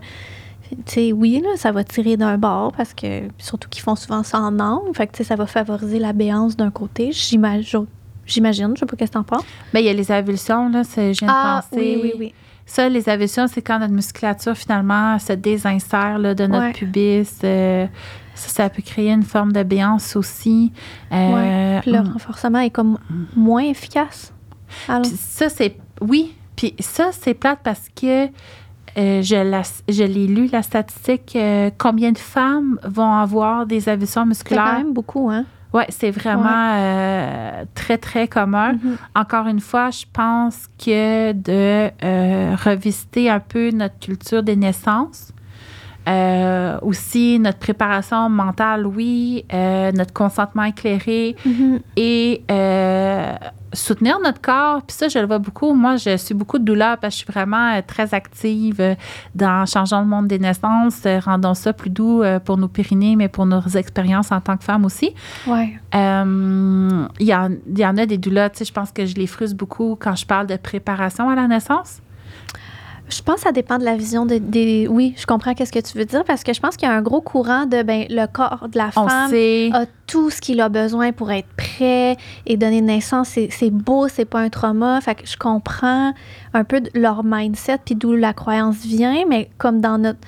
tu 0.69 0.75
sais, 0.85 1.11
oui, 1.11 1.41
là, 1.43 1.49
ça 1.55 1.71
va 1.71 1.83
tirer 1.83 2.17
d'un 2.17 2.37
bord 2.37 2.71
parce 2.73 2.93
que, 2.93 3.21
surtout 3.39 3.67
qu'ils 3.69 3.81
font 3.81 3.95
souvent 3.95 4.21
ça 4.21 4.39
en 4.39 4.59
angle, 4.59 4.93
fait 4.95 5.07
que, 5.07 5.13
tu 5.13 5.17
sais, 5.17 5.23
ça 5.23 5.35
va 5.35 5.47
favoriser 5.47 5.97
la 5.97 6.13
béance 6.13 6.55
d'un 6.55 6.69
côté, 6.71 7.11
j'imagine. 7.11 7.85
J'imagine, 8.27 8.71
je 8.75 8.79
sais 8.81 8.85
pas 8.87 8.95
qu'est-ce 8.95 9.11
que 9.11 9.17
t'en 9.17 9.23
penses. 9.23 9.43
Ben, 9.73 9.79
il 9.79 9.85
y 9.85 9.89
a 9.89 9.93
les 9.93 10.11
avulsions, 10.11 10.69
là, 10.69 10.83
c'est- 10.83 11.13
je 11.15 11.19
viens 11.25 11.27
de 11.29 11.33
penser. 11.33 11.67
Ah, 11.71 11.75
oui, 11.77 11.99
oui, 12.01 12.13
oui. 12.19 12.33
Ça, 12.65 12.89
les 12.89 13.07
avulsions, 13.09 13.47
c'est 13.47 13.61
quand 13.61 13.79
notre 13.79 13.93
musculature, 13.93 14.55
finalement, 14.57 15.19
se 15.19 15.33
désinsère 15.33 16.17
là, 16.17 16.33
de 16.33 16.47
notre 16.47 16.65
Ouais. 16.65 16.73
pubis. 16.73 17.29
euh, 17.43 17.85
ça, 18.33 18.49
ça 18.49 18.69
peut 18.69 18.81
créer 18.81 19.11
une 19.11 19.23
forme 19.23 19.53
de 19.53 19.63
béance 19.63 20.15
aussi. 20.15 20.73
Euh, 21.11 21.79
Puis 21.81 21.91
le 21.91 21.99
hum. 21.99 22.07
renforcement 22.13 22.59
est 22.59 22.71
comme 22.71 22.97
moins 23.35 23.63
efficace? 23.63 24.33
Alors, 24.87 25.03
Puis 25.03 25.11
ça, 25.15 25.47
c'est. 25.49 25.77
Oui. 26.01 26.35
Puis 26.55 26.73
ça, 26.79 27.09
c'est 27.11 27.33
plate 27.33 27.59
parce 27.63 27.87
que 27.95 28.25
euh, 28.97 29.21
je, 29.21 29.35
la- 29.35 29.61
je 29.89 30.03
l'ai 30.03 30.25
lu, 30.27 30.47
la 30.51 30.63
statistique. 30.63 31.33
euh, 31.35 31.69
combien 31.77 32.11
de 32.13 32.17
femmes 32.17 32.79
vont 32.83 33.13
avoir 33.13 33.65
des 33.65 33.89
avulsions 33.89 34.21
c'est 34.21 34.23
quand 34.23 34.27
musculaires? 34.55 34.77
même 34.79 34.93
beaucoup, 34.93 35.29
hein? 35.29 35.45
Oui, 35.73 35.83
c'est 35.89 36.11
vraiment 36.11 36.73
euh, 36.75 37.65
très, 37.73 37.97
très 37.97 38.27
commun. 38.27 38.73
Mhm. 38.73 38.97
Encore 39.15 39.47
une 39.47 39.59
fois, 39.59 39.89
je 39.89 40.05
pense 40.13 40.67
que 40.77 41.33
de 41.33 41.91
euh, 42.03 42.55
revisiter 42.63 43.29
un 43.29 43.39
peu 43.41 43.71
notre 43.71 43.99
culture 43.99 44.41
des 44.41 44.55
naissances, 44.55 45.33
euh, 46.07 46.77
aussi 46.81 47.39
notre 47.39 47.57
préparation 47.57 48.29
mentale, 48.29 48.85
oui, 48.87 49.43
notre 49.51 50.13
consentement 50.13 50.63
éclairé 50.63 51.35
Mhm. 51.45 51.79
et 51.97 52.43
soutenir 53.75 54.17
notre 54.23 54.41
corps. 54.41 54.81
Puis 54.81 54.95
ça, 54.97 55.07
je 55.07 55.19
le 55.19 55.27
vois 55.27 55.39
beaucoup. 55.39 55.73
Moi, 55.73 55.97
je 55.97 56.17
suis 56.17 56.33
beaucoup 56.33 56.57
de 56.59 56.63
douleur 56.63 56.97
parce 56.97 57.13
que 57.15 57.19
je 57.19 57.23
suis 57.25 57.33
vraiment 57.33 57.73
euh, 57.75 57.81
très 57.85 58.13
active 58.13 58.79
euh, 58.81 58.95
dans 59.35 59.65
changeant 59.65 59.99
le 60.01 60.07
monde 60.07 60.27
des 60.27 60.39
naissances, 60.39 61.01
euh, 61.05 61.19
rendons 61.19 61.53
ça 61.53 61.73
plus 61.73 61.89
doux 61.89 62.23
pour 62.45 62.57
nos 62.57 62.67
périnées, 62.67 63.15
mais 63.15 63.27
pour 63.27 63.45
nos 63.45 63.61
expériences 63.61 64.31
en 64.31 64.41
tant 64.41 64.57
que 64.57 64.63
femmes 64.63 64.85
aussi. 64.85 65.13
Euh, 65.93 67.05
Il 67.19 67.27
y, 67.27 67.35
en, 67.35 67.49
il 67.67 67.79
y 67.79 67.85
en 67.85 67.97
a 67.97 68.05
des 68.05 68.17
doulas, 68.17 68.49
tu 68.49 68.59
sais, 68.59 68.65
je 68.65 68.73
pense 68.73 68.91
que 68.91 69.05
je 69.05 69.15
les 69.15 69.27
frustre 69.27 69.57
beaucoup 69.57 69.97
quand 69.99 70.15
je 70.15 70.25
parle 70.25 70.47
de 70.47 70.55
préparation 70.55 71.29
à 71.29 71.35
la 71.35 71.47
naissance. 71.47 71.99
Je 73.07 73.21
pense 73.21 73.35
que 73.35 73.41
ça 73.41 73.51
dépend 73.51 73.77
de 73.77 73.83
la 73.85 73.95
vision 73.95 74.25
de- 74.25 74.39
des. 74.39 74.87
Oui, 74.89 75.13
je 75.15 75.27
comprends 75.27 75.53
qu'est-ce 75.53 75.71
que 75.71 75.79
tu 75.79 75.95
veux 75.95 76.05
dire 76.05 76.23
parce 76.23 76.43
que 76.43 76.53
je 76.53 76.59
pense 76.59 76.75
qu'il 76.75 76.89
y 76.89 76.91
a 76.91 76.95
un 76.95 77.03
gros 77.03 77.21
courant 77.21 77.67
de 77.67 77.83
ben 77.83 78.05
le 78.09 78.25
corps 78.25 78.67
de 78.67 78.77
la 78.79 78.89
femme 78.89 79.29
a 79.73 79.85
tout 80.07 80.31
ce 80.31 80.41
qu'il 80.41 80.59
a 80.59 80.69
besoin 80.69 81.11
pour 81.11 81.31
être 81.31 81.47
et 81.81 82.57
donner 82.57 82.81
naissance. 82.81 83.29
C'est, 83.49 83.69
beau, 83.69 84.07
c'est 84.07 84.25
pas 84.25 84.39
un 84.39 84.49
trauma. 84.49 84.99
Fait 85.01 85.15
que 85.15 85.25
je 85.25 85.37
comprends 85.37 86.13
un 86.53 86.63
peu 86.63 86.81
leur 86.93 87.23
mindset 87.23 87.79
puis 87.85 87.95
d'où 87.95 88.13
la 88.13 88.33
croyance 88.33 88.77
vient, 88.85 89.25
mais 89.27 89.49
comme 89.57 89.81
dans 89.81 89.97
notre 89.97 90.19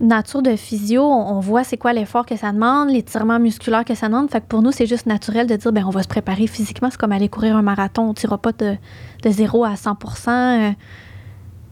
nature 0.00 0.42
de 0.42 0.56
physio, 0.56 1.02
on, 1.02 1.40
voit 1.40 1.64
c'est 1.64 1.78
quoi 1.78 1.92
l'effort 1.92 2.26
que 2.26 2.36
ça 2.36 2.52
demande, 2.52 2.90
l'étirement 2.90 3.38
musculaire 3.38 3.84
que 3.84 3.94
ça 3.94 4.08
demande. 4.08 4.30
Fait 4.30 4.40
que 4.40 4.46
pour 4.46 4.62
nous, 4.62 4.72
c'est 4.72 4.86
juste 4.86 5.06
naturel 5.06 5.46
de 5.46 5.56
dire 5.56 5.72
ben 5.72 5.84
on 5.86 5.90
va 5.90 6.02
se 6.02 6.08
préparer 6.08 6.46
physiquement. 6.46 6.88
C'est 6.90 7.00
comme 7.00 7.12
aller 7.12 7.28
courir 7.28 7.56
un 7.56 7.62
marathon. 7.62 8.02
On 8.02 8.14
tirera 8.14 8.38
pas 8.38 8.52
de, 8.52 8.76
de 9.22 9.30
0 9.30 9.64
à 9.64 9.76
100 9.76 9.96
euh, 10.28 10.70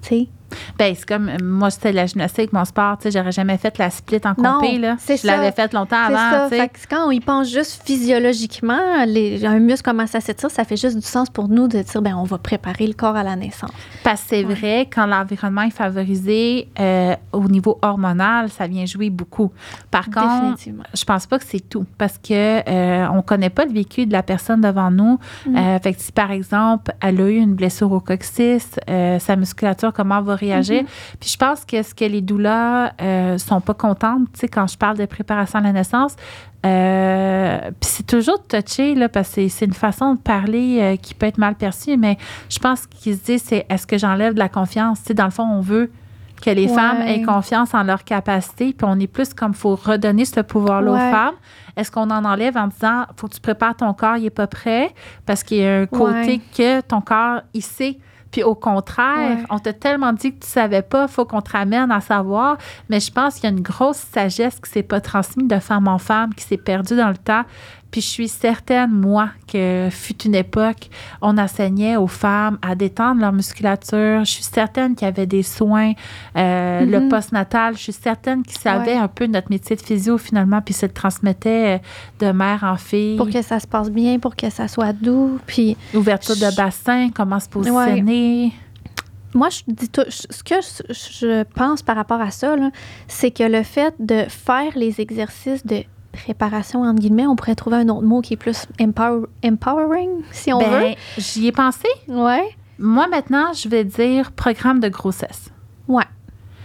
tu 0.02 0.08
sais. 0.08 0.28
Ben, 0.78 0.94
c'est 0.96 1.06
comme, 1.06 1.30
moi, 1.42 1.70
c'était 1.70 1.90
de 1.90 1.96
la 1.96 2.06
gymnastique, 2.06 2.52
mon 2.52 2.64
sport, 2.64 2.98
tu 2.98 3.04
sais, 3.10 3.18
j'aurais 3.18 3.32
jamais 3.32 3.56
fait 3.58 3.76
la 3.78 3.90
split 3.90 4.20
en 4.24 4.40
Non, 4.42 4.54
compé, 4.60 4.78
là. 4.78 4.96
Je 5.08 5.16
ça. 5.16 5.26
l'avais 5.36 5.52
fait 5.52 5.72
longtemps 5.72 5.96
avant, 6.06 6.16
ça. 6.16 6.46
tu 6.50 6.56
sais. 6.56 6.62
Fait 6.62 6.68
que 6.68 6.78
quand 6.90 7.06
on 7.06 7.10
y 7.10 7.20
pense 7.20 7.48
juste 7.50 7.82
physiologiquement, 7.84 9.04
les, 9.06 9.44
un 9.44 9.58
muscle 9.58 9.84
commence 9.90 10.14
à 10.14 10.20
s'étirer, 10.20 10.50
ça 10.52 10.64
fait 10.64 10.76
juste 10.76 10.96
du 10.96 11.06
sens 11.06 11.28
pour 11.30 11.48
nous 11.48 11.68
de 11.68 11.78
dire 11.82 12.02
ben 12.02 12.14
on 12.16 12.24
va 12.24 12.38
préparer 12.38 12.86
le 12.86 12.94
corps 12.94 13.16
à 13.16 13.22
la 13.22 13.36
naissance. 13.36 13.70
Parce 14.02 14.22
que 14.22 14.28
c'est 14.30 14.44
Ouais. 14.44 14.54
vrai, 14.54 14.88
quand 14.92 15.06
l'environnement 15.06 15.62
est 15.62 15.70
favorisé 15.70 16.68
euh, 16.78 17.14
au 17.32 17.44
niveau 17.48 17.78
hormonal, 17.82 18.50
ça 18.50 18.66
vient 18.66 18.84
jouer 18.86 19.10
beaucoup. 19.10 19.50
Par 19.90 20.06
contre, 20.06 20.58
je 20.94 21.04
pense 21.04 21.26
pas 21.26 21.38
que 21.38 21.44
c'est 21.46 21.66
tout 21.68 21.86
parce 21.98 22.18
que 22.18 22.68
euh, 22.68 23.06
on 23.12 23.22
connaît 23.22 23.50
pas 23.50 23.64
le 23.64 23.72
vécu 23.72 24.06
de 24.06 24.12
la 24.12 24.22
personne 24.22 24.60
devant 24.60 24.90
nous. 24.90 25.18
Mm. 25.46 25.56
Euh, 25.56 25.78
fait 25.78 25.94
que 25.94 26.00
si 26.00 26.12
par 26.12 26.30
exemple 26.30 26.92
elle 27.00 27.20
a 27.20 27.28
eu 27.28 27.36
une 27.36 27.54
blessure 27.54 27.90
au 27.92 28.00
coccyx, 28.00 28.78
euh, 28.90 29.18
sa 29.18 29.36
musculature 29.36 29.92
comment 29.92 30.20
va 30.20 30.34
réagir 30.44 30.82
Mm-hmm. 30.82 31.16
Puis 31.20 31.30
je 31.30 31.36
pense 31.36 31.64
que 31.64 31.82
ce 31.82 31.94
que 31.94 32.04
les 32.04 32.20
doulas 32.20 32.92
euh, 33.00 33.38
sont 33.38 33.60
pas 33.60 33.74
contentes, 33.74 34.22
tu 34.32 34.40
sais 34.40 34.48
quand 34.48 34.66
je 34.66 34.76
parle 34.78 34.96
de 34.96 35.06
préparation 35.06 35.58
à 35.58 35.62
la 35.62 35.72
naissance, 35.72 36.16
euh, 36.64 37.58
puis 37.80 37.90
c'est 37.90 38.06
toujours 38.06 38.42
touché 38.46 38.94
là 38.94 39.08
parce 39.08 39.34
que 39.34 39.48
c'est- 39.48 39.64
une 39.66 39.72
façon 39.72 40.14
de 40.14 40.18
parler 40.20 40.78
euh, 40.80 40.96
qui 40.96 41.14
peut 41.14 41.26
être 41.26 41.38
mal 41.38 41.54
perçue, 41.54 41.96
mais 41.96 42.16
je 42.48 42.58
pense 42.58 42.86
qu'ils 42.86 43.16
se 43.16 43.24
disent 43.24 43.42
c'est 43.44 43.66
est-ce 43.68 43.86
que 43.86 43.98
j'enlève 43.98 44.34
de 44.34 44.38
la 44.38 44.48
confiance? 44.48 45.00
Tu 45.00 45.08
sais 45.08 45.14
dans 45.14 45.24
le 45.24 45.30
fond 45.30 45.44
on 45.44 45.60
veut 45.60 45.90
que 46.42 46.50
les 46.50 46.66
Ouais. 46.66 46.74
femmes 46.74 47.00
aient 47.02 47.22
confiance 47.22 47.72
en 47.74 47.82
leur 47.84 48.04
capacité, 48.04 48.72
puis 48.76 48.86
on 48.88 48.98
est 49.00 49.06
plus 49.06 49.32
comme 49.32 49.54
faut 49.54 49.76
redonner 49.76 50.24
ce 50.24 50.40
pouvoir-là 50.40 50.92
Ouais. 50.92 50.98
aux 51.08 51.10
femmes. 51.10 51.34
Est-ce 51.76 51.90
qu'on 51.90 52.10
en 52.10 52.24
enlève 52.24 52.56
en 52.56 52.66
disant 52.68 53.04
faut 53.16 53.28
que 53.28 53.34
tu 53.34 53.40
prépares 53.40 53.76
ton 53.76 53.92
corps, 53.94 54.16
il 54.16 54.26
est 54.26 54.30
pas 54.30 54.46
prêt? 54.46 54.92
Parce 55.26 55.42
qu'il 55.42 55.58
y 55.58 55.66
a 55.66 55.80
un 55.80 55.86
côté 55.86 56.14
Ouais. 56.14 56.40
que 56.56 56.80
ton 56.82 57.00
corps 57.00 57.40
il 57.54 57.62
sait. 57.62 57.98
Puis 58.34 58.42
au 58.42 58.56
contraire, 58.56 59.36
Ouais. 59.38 59.44
on 59.48 59.60
t'a 59.60 59.72
tellement 59.72 60.12
dit 60.12 60.34
que 60.34 60.40
tu 60.44 60.48
savais 60.50 60.82
pas, 60.82 61.06
faut 61.06 61.24
qu'on 61.24 61.40
te 61.40 61.52
ramène 61.52 61.92
à 61.92 62.00
savoir. 62.00 62.58
Mais 62.90 62.98
je 62.98 63.12
pense 63.12 63.36
qu'il 63.36 63.44
y 63.44 63.46
a 63.46 63.50
une 63.50 63.62
grosse 63.62 63.98
sagesse 64.12 64.58
qui 64.58 64.68
s'est 64.68 64.82
pas 64.82 65.00
transmise 65.00 65.46
de 65.46 65.60
femme 65.60 65.86
en 65.86 65.98
femme, 65.98 66.34
qui 66.34 66.42
s'est 66.42 66.56
perdue 66.56 66.96
dans 66.96 67.10
le 67.10 67.16
temps. 67.16 67.44
Puis 67.94 68.00
je 68.00 68.08
suis 68.08 68.26
certaine, 68.28 68.90
moi, 68.90 69.28
que 69.46 69.86
fut 69.88 70.20
une 70.24 70.34
époque, 70.34 70.90
on 71.22 71.38
enseignait 71.38 71.94
aux 71.96 72.08
femmes 72.08 72.58
à 72.60 72.74
détendre 72.74 73.20
leur 73.20 73.32
musculature. 73.32 74.24
Je 74.24 74.30
suis 74.32 74.42
certaine 74.42 74.96
qu'il 74.96 75.06
y 75.06 75.08
avait 75.08 75.26
des 75.28 75.44
soins, 75.44 75.92
euh, 76.36 76.80
le 76.84 76.98
Mhm. 77.02 77.08
postnatal. 77.08 77.76
Je 77.76 77.82
suis 77.84 77.92
certaine 77.92 78.42
qu'ils 78.42 78.58
savaient 78.58 78.94
Ouais. 78.94 78.98
un 78.98 79.06
peu 79.06 79.26
notre 79.26 79.48
métier 79.48 79.76
de 79.76 79.80
physio 79.80 80.18
finalement, 80.18 80.60
puis 80.60 80.74
se 80.74 80.86
le 80.86 80.92
transmettaient 80.92 81.76
euh, 81.76 82.26
de 82.26 82.32
mère 82.32 82.64
en 82.64 82.76
fille. 82.76 83.16
Pour 83.16 83.30
que 83.30 83.42
ça 83.42 83.60
se 83.60 83.66
passe 83.68 83.92
bien, 83.92 84.18
pour 84.18 84.34
que 84.34 84.50
ça 84.50 84.66
soit 84.66 84.92
doux. 84.92 85.38
Puis 85.46 85.76
Ouverture 85.94 86.34
de 86.34 86.52
bassin, 86.56 87.10
comment 87.14 87.38
se 87.38 87.48
positionner. 87.48 88.52
moi, 89.34 89.50
je 89.50 89.60
dis 89.68 89.88
tout, 89.88 90.02
ce 90.08 90.42
que 90.42 90.56
je, 90.90 91.44
pense 91.44 91.80
par 91.82 91.94
rapport 91.94 92.20
à 92.20 92.32
ça, 92.32 92.56
c'est 93.06 93.30
que 93.30 93.44
le 93.44 93.62
fait 93.62 93.94
de 94.00 94.24
faire 94.28 94.72
les 94.74 95.00
exercices 95.00 95.64
de 95.64 95.84
préparation, 96.14 96.82
entre 96.82 97.00
guillemets, 97.00 97.26
on 97.26 97.36
pourrait 97.36 97.54
trouver 97.54 97.76
un 97.76 97.88
autre 97.88 98.06
mot 98.06 98.20
qui 98.20 98.34
est 98.34 98.36
plus 98.38 98.66
empower- 98.80 99.26
empowering, 99.44 100.10
si 100.32 100.52
on 100.52 100.58
veut. 100.58 100.64
Ben, 100.80 100.94
j'y 101.18 101.46
ai 101.46 101.52
pensé. 101.52 101.86
Ouais. 102.08 102.48
Moi, 102.78 103.06
maintenant, 103.08 103.52
je 103.52 103.68
vais 103.68 103.84
dire 103.84 104.32
programme 104.32 104.80
de 104.80 104.88
grossesse. 104.88 105.50
Ouais. 105.88 106.04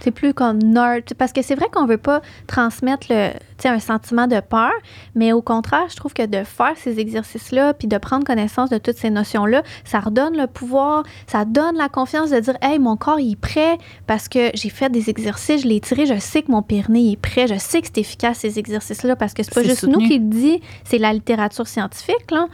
C'est 0.00 0.10
plus 0.10 0.34
comme 0.34 0.58
nerd. 0.58 1.04
Parce 1.16 1.32
que 1.32 1.42
c'est 1.42 1.54
vrai 1.54 1.66
qu'on 1.72 1.86
veut 1.86 1.98
pas 1.98 2.20
transmettre 2.46 3.06
le, 3.10 3.30
un 3.64 3.78
sentiment 3.78 4.26
de 4.26 4.40
peur, 4.40 4.72
mais 5.14 5.32
au 5.32 5.42
contraire, 5.42 5.86
je 5.88 5.96
trouve 5.96 6.14
que 6.14 6.24
de 6.26 6.44
faire 6.44 6.72
ces 6.76 6.98
exercices-là, 6.98 7.74
puis 7.74 7.88
de 7.88 7.98
prendre 7.98 8.24
connaissance 8.24 8.70
de 8.70 8.78
toutes 8.78 8.96
ces 8.96 9.10
notions-là, 9.10 9.62
ça 9.84 10.00
redonne 10.00 10.36
le 10.36 10.46
pouvoir, 10.46 11.04
ça 11.26 11.44
donne 11.44 11.76
la 11.76 11.88
confiance 11.88 12.30
de 12.30 12.40
dire, 12.40 12.56
hey, 12.62 12.78
mon 12.78 12.96
corps 12.96 13.20
il 13.20 13.32
est 13.32 13.36
prêt 13.36 13.78
parce 14.06 14.28
que 14.28 14.50
j'ai 14.54 14.70
fait 14.70 14.90
des 14.90 15.10
exercices, 15.10 15.62
je 15.62 15.68
l'ai 15.68 15.80
tiré, 15.80 16.06
je 16.06 16.18
sais 16.18 16.42
que 16.42 16.50
mon 16.50 16.62
périnée 16.62 17.12
est 17.12 17.20
prêt, 17.20 17.46
je 17.46 17.58
sais 17.58 17.80
que 17.80 17.88
c'est 17.92 18.00
efficace 18.00 18.38
ces 18.38 18.58
exercices-là 18.58 19.16
parce 19.16 19.34
que 19.34 19.42
c'est 19.42 19.54
pas 19.54 19.62
juste 19.62 19.80
soutenu. 19.80 20.02
nous 20.02 20.08
qui 20.08 20.18
le 20.18 20.24
dit, 20.24 20.60
c'est 20.84 20.98
la 20.98 21.12
littérature 21.12 21.66
scientifique, 21.66 22.30
là. 22.30 22.46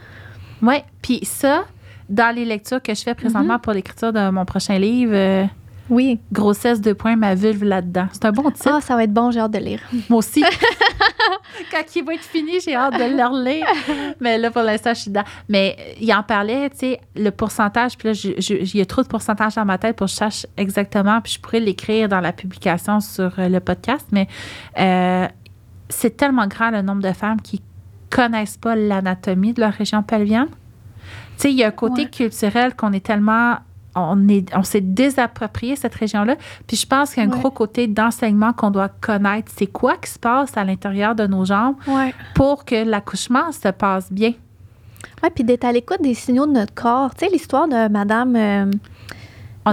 Oui, 0.61 0.75
puis 1.01 1.19
ça, 1.23 1.65
dans 2.09 2.35
les 2.35 2.45
lectures 2.45 2.81
que 2.81 2.93
je 2.93 3.01
fais 3.01 3.13
présentement 3.15 3.59
pour 3.59 3.73
l'écriture 3.73 4.11
de 4.11 4.29
mon 4.29 4.45
prochain 4.45 4.79
livre, 4.79 5.13
euh, 5.13 5.45
Oui. 5.89 6.19
Grossesse 6.31 6.81
de 6.81 6.93
points, 6.93 7.15
ma 7.15 7.33
vulve 7.35 7.63
là-dedans. 7.63 8.07
C'est 8.11 8.25
un 8.25 8.31
bon 8.31 8.49
titre. 8.51 8.69
Ah, 8.73 8.81
ça 8.81 8.95
va 8.95 9.03
être 9.03 9.13
bon, 9.13 9.31
j'ai 9.31 9.39
hâte 9.39 9.51
de 9.51 9.59
lire. 9.59 9.79
Moi 10.09 10.19
aussi. 10.19 10.43
Quand 11.71 11.83
il 11.95 12.03
va 12.03 12.13
être 12.13 12.23
fini, 12.23 12.59
j'ai 12.63 12.75
hâte 12.75 12.93
de 12.93 13.17
le 13.17 13.25
relire. 13.25 13.65
Mais 14.19 14.37
là, 14.37 14.51
pour 14.51 14.61
l'instant, 14.63 14.93
je 14.93 15.01
suis 15.01 15.09
dedans. 15.11 15.23
Mais 15.49 15.75
euh, 15.79 15.93
il 16.01 16.13
en 16.13 16.23
parlait, 16.23 16.69
tu 16.69 16.77
sais, 16.77 17.01
le 17.15 17.29
pourcentage. 17.31 17.97
Puis 17.97 18.09
là, 18.09 18.31
il 18.49 18.75
y 18.75 18.81
a 18.81 18.85
trop 18.85 19.01
de 19.03 19.07
pourcentage 19.07 19.55
dans 19.55 19.65
ma 19.65 19.77
tête 19.77 19.95
pour 19.95 20.05
que 20.07 20.11
je 20.11 20.17
sache 20.17 20.45
exactement. 20.57 21.19
Puis 21.21 21.33
je 21.33 21.39
pourrais 21.39 21.59
l'écrire 21.59 22.09
dans 22.09 22.19
la 22.21 22.33
publication 22.33 22.99
sur 22.99 23.31
euh, 23.39 23.49
le 23.49 23.59
podcast. 23.59 24.07
Mais 24.11 24.27
euh, 24.79 25.27
c'est 25.89 26.17
tellement 26.17 26.47
grand 26.47 26.69
le 26.71 26.81
nombre 26.81 27.01
de 27.01 27.13
femmes 27.13 27.41
qui 27.41 27.61
connaissent 28.09 28.57
pas 28.57 28.75
l'anatomie 28.75 29.53
de 29.53 29.61
leur 29.61 29.73
région 29.73 30.03
pelvienne. 30.03 30.47
Tu 31.37 31.43
sais, 31.43 31.51
il 31.51 31.57
y 31.57 31.63
a 31.63 31.67
un 31.67 31.71
côté 31.71 32.03
Ouais. 32.03 32.09
culturel 32.09 32.75
qu'on 32.75 32.93
est 32.93 33.05
tellement. 33.05 33.57
On, 33.97 34.27
est, 34.29 34.53
on 34.55 34.63
s'est 34.63 34.81
désapproprié 34.81 35.75
cette 35.75 35.95
région-là. 35.95 36.35
Puis 36.67 36.77
je 36.77 36.85
pense 36.85 37.13
qu'il 37.13 37.23
y 37.23 37.25
a 37.25 37.29
un 37.29 37.33
Ouais. 37.33 37.39
gros 37.39 37.51
côté 37.51 37.87
d'enseignement 37.87 38.53
qu'on 38.53 38.71
doit 38.71 38.89
connaître. 38.89 39.51
C'est 39.55 39.67
quoi 39.67 39.95
qui 39.97 40.09
se 40.11 40.19
passe 40.19 40.55
à 40.57 40.63
l'intérieur 40.63 41.15
de 41.15 41.25
nos 41.27 41.45
jambes 41.45 41.75
Ouais. 41.87 42.13
pour 42.35 42.65
que 42.65 42.75
l'accouchement 42.83 43.51
se 43.51 43.69
passe 43.69 44.11
bien? 44.11 44.33
Ouais, 45.23 45.29
puis 45.29 45.43
d'être 45.43 45.65
à 45.65 45.71
l'écoute 45.71 46.01
des 46.01 46.13
signaux 46.13 46.45
de 46.45 46.51
notre 46.51 46.73
corps. 46.73 47.13
Tu 47.15 47.25
sais, 47.25 47.31
l'histoire 47.31 47.67
de 47.67 47.87
Madame. 47.89 48.35
euh, 48.35 48.71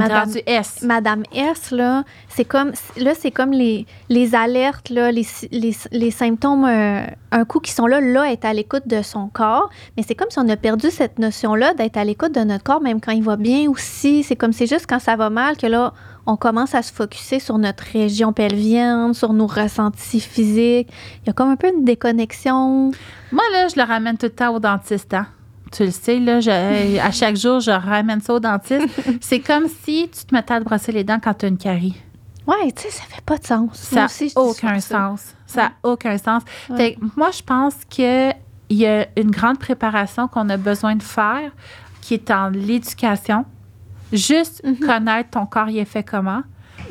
Madame- 0.01 0.31
S. 0.47 0.83
Madame 0.83 1.23
S, 1.35 1.71
là, 1.71 2.05
c'est 2.29 2.45
comme, 2.45 2.73
là, 2.97 3.13
c'est 3.19 3.31
comme 3.31 3.53
les, 3.53 3.87
les 4.09 4.35
alertes, 4.35 4.91
là, 4.91 5.11
les, 5.13 5.27
les, 5.51 5.75
les 5.93 6.11
symptômes, 6.11 6.65
euh, 6.65 7.05
un 7.33 7.45
coup 7.45 7.61
qui 7.61 7.73
sont 7.73 7.87
là, 7.87 8.01
là, 8.01 8.31
être 8.33 8.45
à 8.45 8.53
l'écoute 8.53 8.87
de 8.87 9.03
son 9.03 9.29
corps. 9.29 9.71
Mais 9.97 10.03
c'est 10.07 10.15
comme 10.15 10.31
si 10.31 10.39
on 10.39 10.49
a 10.49 10.57
perdu 10.57 10.91
cette 10.91 11.19
notion-là 11.19 11.75
d'être 11.75 11.97
à 11.97 12.05
l'écoute 12.05 12.33
de 12.33 12.41
notre 12.41 12.65
corps, 12.65 12.81
même 12.81 13.01
quand 13.01 13.13
il 13.13 13.23
va 13.23 13.37
bien 13.37 13.69
aussi. 13.71 14.23
C'est 14.23 14.37
comme, 14.37 14.53
c'est 14.53 14.67
juste 14.67 14.87
quand 14.89 14.99
ça 15.01 15.17
va 15.17 15.31
mal 15.31 15.57
que 15.57 15.67
là, 15.67 15.93
on 16.27 16.37
commence 16.37 16.75
à 16.75 16.81
se 16.83 16.91
focuser 16.93 17.39
sur 17.39 17.59
notre 17.59 17.85
région 17.93 18.33
pelvienne, 18.33 19.13
sur 19.13 19.35
nos 19.35 19.47
ressentis 19.47 20.21
physiques. 20.21 20.89
Il 21.23 21.27
y 21.27 21.31
a 21.31 21.33
comme 21.35 21.51
un 21.51 21.57
peu 21.57 21.69
une 21.69 21.85
déconnexion. 21.85 22.91
Moi, 23.31 23.43
là, 23.53 23.69
je 23.69 23.79
le 23.79 23.87
ramène 23.87 24.17
tout 24.17 24.27
le 24.27 24.33
temps 24.33 24.55
au 24.55 24.59
dentiste. 24.59 25.13
hein. 25.13 25.27
Tu 25.77 25.85
le 25.85 25.91
sais, 25.91 26.19
là, 26.19 26.41
je- 26.41 26.99
à 27.01 27.11
chaque 27.11 27.37
jour, 27.37 27.61
je 27.61 27.71
ramène 27.71 28.21
ça 28.21 28.35
au 28.35 28.41
dentiste. 28.41 28.87
C'est 29.21 29.41
comme 29.41 29.67
si 29.69 30.09
tu 30.13 30.25
te 30.25 30.35
mettais 30.35 30.55
à 30.55 30.61
te 30.61 30.65
brosser 30.65 30.93
les 30.93 31.03
dents 31.05 31.19
quand 31.23 31.35
tu 31.35 31.47
as 31.47 31.49
une 31.49 31.59
carie. 31.59 31.97
Ouais, 32.47 32.71
tu 32.77 32.83
sais, 32.83 32.91
ça 32.91 33.03
fait 33.09 33.23
pas 33.25 33.39
de 33.39 33.45
sens. 33.47 33.71
Ça 33.75 34.03
n'a 34.03 34.09
aucun 34.37 34.79
sens. 34.81 35.35
Ça 35.47 35.63
n'a 35.63 35.73
aucun 35.83 36.17
sens. 36.19 36.43
Ouais. 36.69 36.77
Fait 36.77 36.95
que 36.95 37.01
moi, 37.17 37.31
je 37.33 37.43
pense 37.43 37.75
qu'il 37.89 38.35
y 38.71 38.87
a 38.87 39.07
une 39.17 39.31
grande 39.31 39.59
préparation 39.59 40.29
qu'on 40.29 40.49
a 40.51 40.57
besoin 40.57 40.95
de 40.95 41.03
faire 41.03 41.51
qui 42.03 42.15
est 42.15 42.31
en 42.31 42.51
l'éducation. 42.51 43.45
Juste 44.13 44.63
Mhm. 44.65 44.77
connaître 44.87 45.31
ton 45.31 45.47
corps, 45.47 45.71
il 45.71 45.79
est 45.79 45.85
fait 45.87 46.03
comment. 46.05 46.43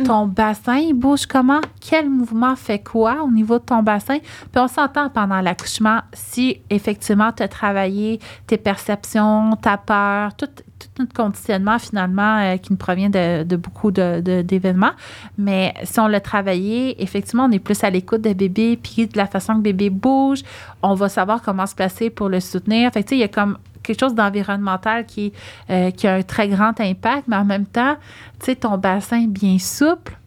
Ton 0.05 0.25
bassin, 0.27 0.77
il 0.77 0.93
bouge 0.93 1.25
comment? 1.27 1.61
Quel 1.79 2.09
mouvement 2.09 2.55
fait 2.55 2.79
quoi 2.79 3.23
au 3.23 3.29
niveau 3.31 3.59
de 3.59 3.63
ton 3.63 3.83
bassin? 3.83 4.17
Puis 4.19 4.61
on 4.61 4.67
s'entend 4.67 5.09
pendant 5.09 5.39
l'accouchement 5.41 5.99
si 6.13 6.59
effectivement 6.69 7.31
tu 7.31 7.43
as 7.43 7.47
travaillé 7.47 8.19
tes 8.47 8.57
perceptions, 8.57 9.55
ta 9.61 9.77
peur, 9.77 10.35
tout, 10.35 10.47
tout 10.47 10.87
notre 10.99 11.13
conditionnement 11.13 11.77
finalement 11.79 12.39
euh, 12.39 12.57
qui 12.57 12.71
nous 12.73 12.77
provient 12.77 13.09
de, 13.09 13.43
de 13.43 13.55
beaucoup 13.55 13.91
de- 13.91 14.19
de- 14.21 14.41
d'événements. 14.41 14.91
Mais 15.37 15.73
si 15.83 15.99
on 15.99 16.07
l'a 16.07 16.19
travaillé, 16.19 17.01
effectivement, 17.01 17.45
on 17.45 17.51
est 17.51 17.59
plus 17.59 17.83
à 17.83 17.89
l'écoute 17.89 18.21
de 18.21 18.33
bébé, 18.33 18.77
puis 18.81 19.07
de 19.07 19.17
la 19.17 19.27
façon 19.27 19.55
que 19.55 19.61
bébé 19.61 19.89
bouge, 19.89 20.41
on 20.81 20.95
va 20.95 21.07
savoir 21.07 21.41
comment 21.41 21.65
se 21.67 21.75
placer 21.75 22.09
pour 22.09 22.29
le 22.29 22.39
soutenir. 22.39 22.91
Fait 22.91 23.03
que, 23.03 23.09
tu 23.09 23.15
sais, 23.15 23.17
il 23.17 23.21
y 23.21 23.23
a 23.23 23.27
comme 23.29 23.57
quelque 23.83 23.99
chose 23.99 24.15
d'environnemental 24.15 25.05
qui, 25.05 25.33
euh, 25.69 25.91
qui 25.91 26.07
a 26.07 26.15
un 26.15 26.21
très 26.23 26.47
grand 26.47 26.79
impact, 26.79 27.25
mais 27.27 27.35
en 27.35 27.45
même 27.45 27.65
temps, 27.65 27.95
tu 28.39 28.45
sais, 28.47 28.55
ton 28.55 28.77
bassin 28.77 29.25
bien 29.27 29.59
souple, 29.59 30.17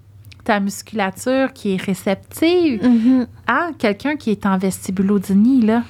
ta 0.44 0.60
musculature 0.60 1.52
qui 1.52 1.74
est 1.74 1.82
réceptive, 1.82 2.86
Mhm. 2.86 3.26
hein, 3.48 3.70
quelqu'un 3.78 4.16
qui 4.16 4.30
est 4.30 4.46
en 4.46 4.58
vestibulodynie, 4.58 5.62
là, 5.62 5.82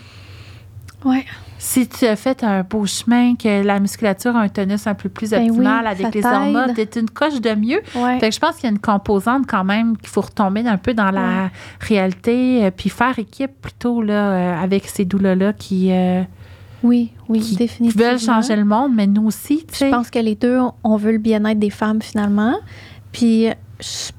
Ouais. 1.05 1.25
si 1.59 1.87
tu 1.87 2.07
as 2.07 2.17
fait 2.17 2.43
un 2.43 2.63
beau 2.63 2.87
chemin, 2.87 3.35
que 3.37 3.63
la 3.63 3.79
musculature 3.81 4.35
a 4.35 4.41
un 4.41 4.49
tonus 4.49 4.87
un 4.87 4.95
peu 4.95 5.09
plus 5.09 5.31
Ben 5.31 5.43
oui, 5.43 5.51
optimal 5.51 5.87
avec 5.87 6.15
les 6.15 6.25
hormones, 6.25 6.73
t'es 6.75 6.99
une 6.99 7.11
coche 7.11 7.41
de 7.41 7.55
mieux. 7.55 7.81
Ouais. 7.95 8.19
Fait 8.19 8.31
que 8.31 8.35
je 8.35 8.41
pense 8.41 8.55
qu'il 8.57 8.65
y 8.65 8.67
a 8.69 8.71
une 8.71 8.79
composante 8.79 9.47
quand 9.47 9.63
même 9.65 9.97
qu'il 9.99 10.09
faut 10.09 10.23
retomber 10.23 10.67
un 10.67 10.79
peu 10.79 10.95
dans 10.95 11.11
la 11.11 11.51
réalité, 11.81 12.65
euh, 12.65 12.71
puis 12.75 12.89
faire 12.91 13.19
équipe 13.19 13.53
plutôt 13.61 14.01
là, 14.03 14.31
euh, 14.33 14.63
avec 14.63 14.87
ces 14.87 15.05
doulas-là 15.05 15.53
qui, 15.53 15.93
euh, 15.93 16.23
Oui, 16.83 17.12
oui, 17.29 17.41
qui 17.41 17.57
définitivement. 17.57 18.11
veulent 18.11 18.19
changer 18.19 18.55
le 18.57 18.65
monde, 18.65 18.93
mais 18.95 19.07
nous 19.07 19.27
aussi, 19.27 19.59
tu 19.67 19.73
Je 19.73 19.79
sais. 19.79 19.91
pense 19.91 20.11
que 20.11 20.19
les 20.19 20.35
deux, 20.35 20.59
on 20.85 20.97
veut 20.97 21.12
le 21.12 21.19
bien-être 21.19 21.59
des 21.59 21.71
femmes 21.71 22.03
finalement. 22.03 22.55
Puis 23.12 23.47
je 23.81 23.87
suis 23.87 24.12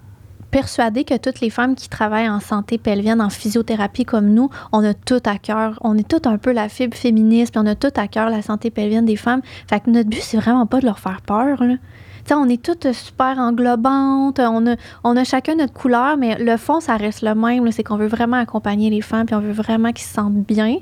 persuadée 0.50 1.04
que 1.04 1.16
toutes 1.18 1.40
les 1.42 1.50
femmes 1.50 1.76
qui 1.76 1.88
travaillent 1.90 2.30
en 2.30 2.40
santé 2.40 2.78
pelvienne, 2.78 3.22
en 3.22 3.30
physiothérapie 3.30 4.06
comme 4.06 4.28
nous, 4.30 4.50
on 4.72 4.84
a 4.84 4.94
tout 4.94 5.22
à 5.26 5.38
cœur. 5.38 5.78
On 5.82 5.98
est 5.98 6.08
tout 6.08 6.28
un 6.28 6.38
peu 6.38 6.52
la 6.52 6.68
fibre 6.70 6.96
féministe, 6.98 7.52
puis 7.54 7.62
on 7.64 7.68
a 7.68 7.76
tout 7.76 7.92
à 7.96 8.08
cœur 8.08 8.30
la 8.30 8.42
santé 8.42 8.72
pelvienne 8.72 9.06
des 9.06 9.18
femmes. 9.18 9.42
Fait 9.70 9.80
que 9.80 9.90
notre 9.90 10.10
but, 10.10 10.22
c'est 10.22 10.38
vraiment 10.38 10.66
pas 10.66 10.80
de 10.80 10.86
leur 10.86 11.00
faire 11.00 11.22
peur. 11.22 11.64
Là. 11.64 11.76
Tu 11.76 12.30
sais, 12.30 12.34
on 12.34 12.50
est 12.50 12.62
toutes 12.62 12.92
super 12.92 13.38
englobantes, 13.38 14.40
on 14.40 14.68
a, 14.68 14.76
on 15.04 15.16
a 15.16 15.24
chacun 15.24 15.56
notre 15.56 15.74
couleur, 15.74 16.18
mais 16.18 16.38
le 16.40 16.58
fond, 16.58 16.80
ça 16.80 16.98
reste 16.98 17.22
le 17.22 17.36
même. 17.36 17.72
C'est 17.72 17.84
qu'on 17.84 17.98
veut 17.98 18.08
vraiment 18.08 18.38
accompagner 18.38 18.90
les 18.90 19.02
femmes, 19.02 19.26
puis 19.26 19.36
on 19.36 19.40
veut 19.42 19.52
vraiment 19.54 19.92
qu'ils 19.92 20.06
se 20.08 20.14
sentent 20.14 20.46
bien. 20.46 20.78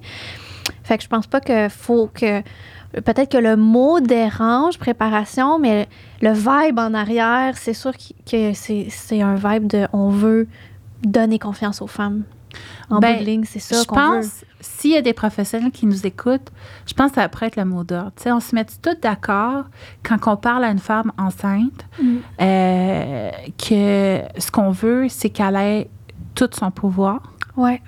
Fait 0.84 0.98
que 0.98 1.04
je 1.04 1.10
pense 1.10 1.28
pas 1.28 1.40
que 1.42 1.70
faut 1.70 2.08
que. 2.14 2.42
Peut-être 2.94 3.30
que 3.32 3.38
le 3.38 3.58
mot 3.58 4.00
dérange, 4.00 4.78
préparation, 4.80 5.60
mais 5.60 5.88
le 6.22 6.32
vibe 6.32 6.80
en 6.80 6.94
arrière, 6.94 7.58
c'est 7.58 7.74
sûr 7.74 7.92
qu- 7.98 8.14
que 8.30 8.54
c'est 8.54 8.88
c'est 8.90 9.22
un 9.22 9.36
vibe 9.36 9.68
de 9.68 9.88
on 9.92 10.10
veut 10.10 10.48
donner 11.04 11.38
confiance 11.40 11.82
aux 11.82 11.88
femmes. 11.88 12.24
En 12.90 13.00
Ben, 13.00 13.16
bout 13.16 13.20
de 13.20 13.26
ligne, 13.26 13.44
c'est 13.46 13.60
ça 13.60 13.82
je 13.82 13.86
qu'on 13.86 13.96
veut. 13.96 14.22
pense, 14.22 14.46
s'il 14.62 14.92
y 14.92 14.98
a 14.98 15.02
des 15.02 15.12
professionnels 15.12 15.72
qui 15.72 15.86
nous 15.86 16.06
écoutent, 16.08 16.54
je 16.88 16.94
pense 16.94 17.10
que 17.12 17.16
ça 17.16 17.28
pourrait 17.28 17.48
être 17.48 17.58
le 17.58 17.66
mot 17.66 17.84
d'ordre. 17.84 18.14
On 18.28 18.40
se 18.40 18.56
met 18.56 18.64
tous 18.64 18.96
d'accord 19.02 19.66
quand 20.04 20.18
on 20.32 20.38
parle 20.38 20.64
à 20.64 20.70
une 20.70 20.80
femme 20.80 21.12
enceinte 21.18 21.86
Mm. 22.02 22.18
euh, 22.42 23.32
que 23.58 24.22
ce 24.40 24.52
qu'on 24.52 24.72
veut, 24.72 25.08
c'est 25.10 25.30
qu'elle 25.32 25.58
ait 25.58 25.90
tout 26.34 26.50
son 26.54 26.72
pouvoir, 26.72 27.34
Ouais. 27.58 27.82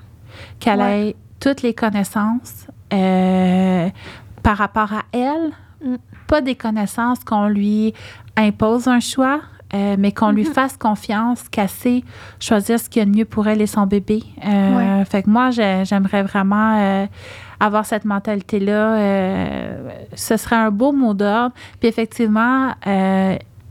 qu'elle 0.60 0.80
Ouais. 0.80 1.10
ait 1.10 1.16
toutes 1.39 1.62
les 1.62 1.73
connaissances 1.73 2.67
euh, 2.93 3.89
par 4.43 4.58
rapport 4.58 4.93
à 4.93 5.04
elle, 5.12 5.52
Mm. 5.84 5.95
pas 6.28 6.41
des 6.41 6.56
connaissances 6.56 7.23
qu'on 7.23 7.47
lui 7.47 7.93
impose 8.36 8.88
un 8.88 9.00
choix, 9.00 9.41
euh, 9.76 9.95
mais 10.00 10.12
qu'on 10.12 10.32
lui 10.32 10.45
Mhm. 10.45 10.54
fasse 10.54 10.76
confiance, 10.76 11.47
qu'elle 11.50 11.69
sait 11.69 12.04
choisir 12.39 12.80
ce 12.80 12.89
qui 12.89 12.97
est 13.00 13.06
mieux 13.06 13.26
pour 13.26 13.47
elle 13.47 13.62
et 13.62 13.67
son 13.67 13.86
bébé. 13.86 14.23
Euh, 14.43 15.06
Fait 15.06 15.21
que 15.21 15.30
moi, 15.30 15.52
j'ai- 15.52 15.84
j'aimerais 15.86 16.23
vraiment 16.23 16.78
euh, 16.80 17.06
avoir 17.60 17.86
cette 17.86 18.06
mentalité-là. 18.06 18.97
ce 20.15 20.36
serait 20.38 20.56
un 20.56 20.71
beau 20.71 20.91
mot 20.93 21.13
d'ordre. 21.13 21.54
Puis 21.80 21.89
effectivement, 21.89 22.71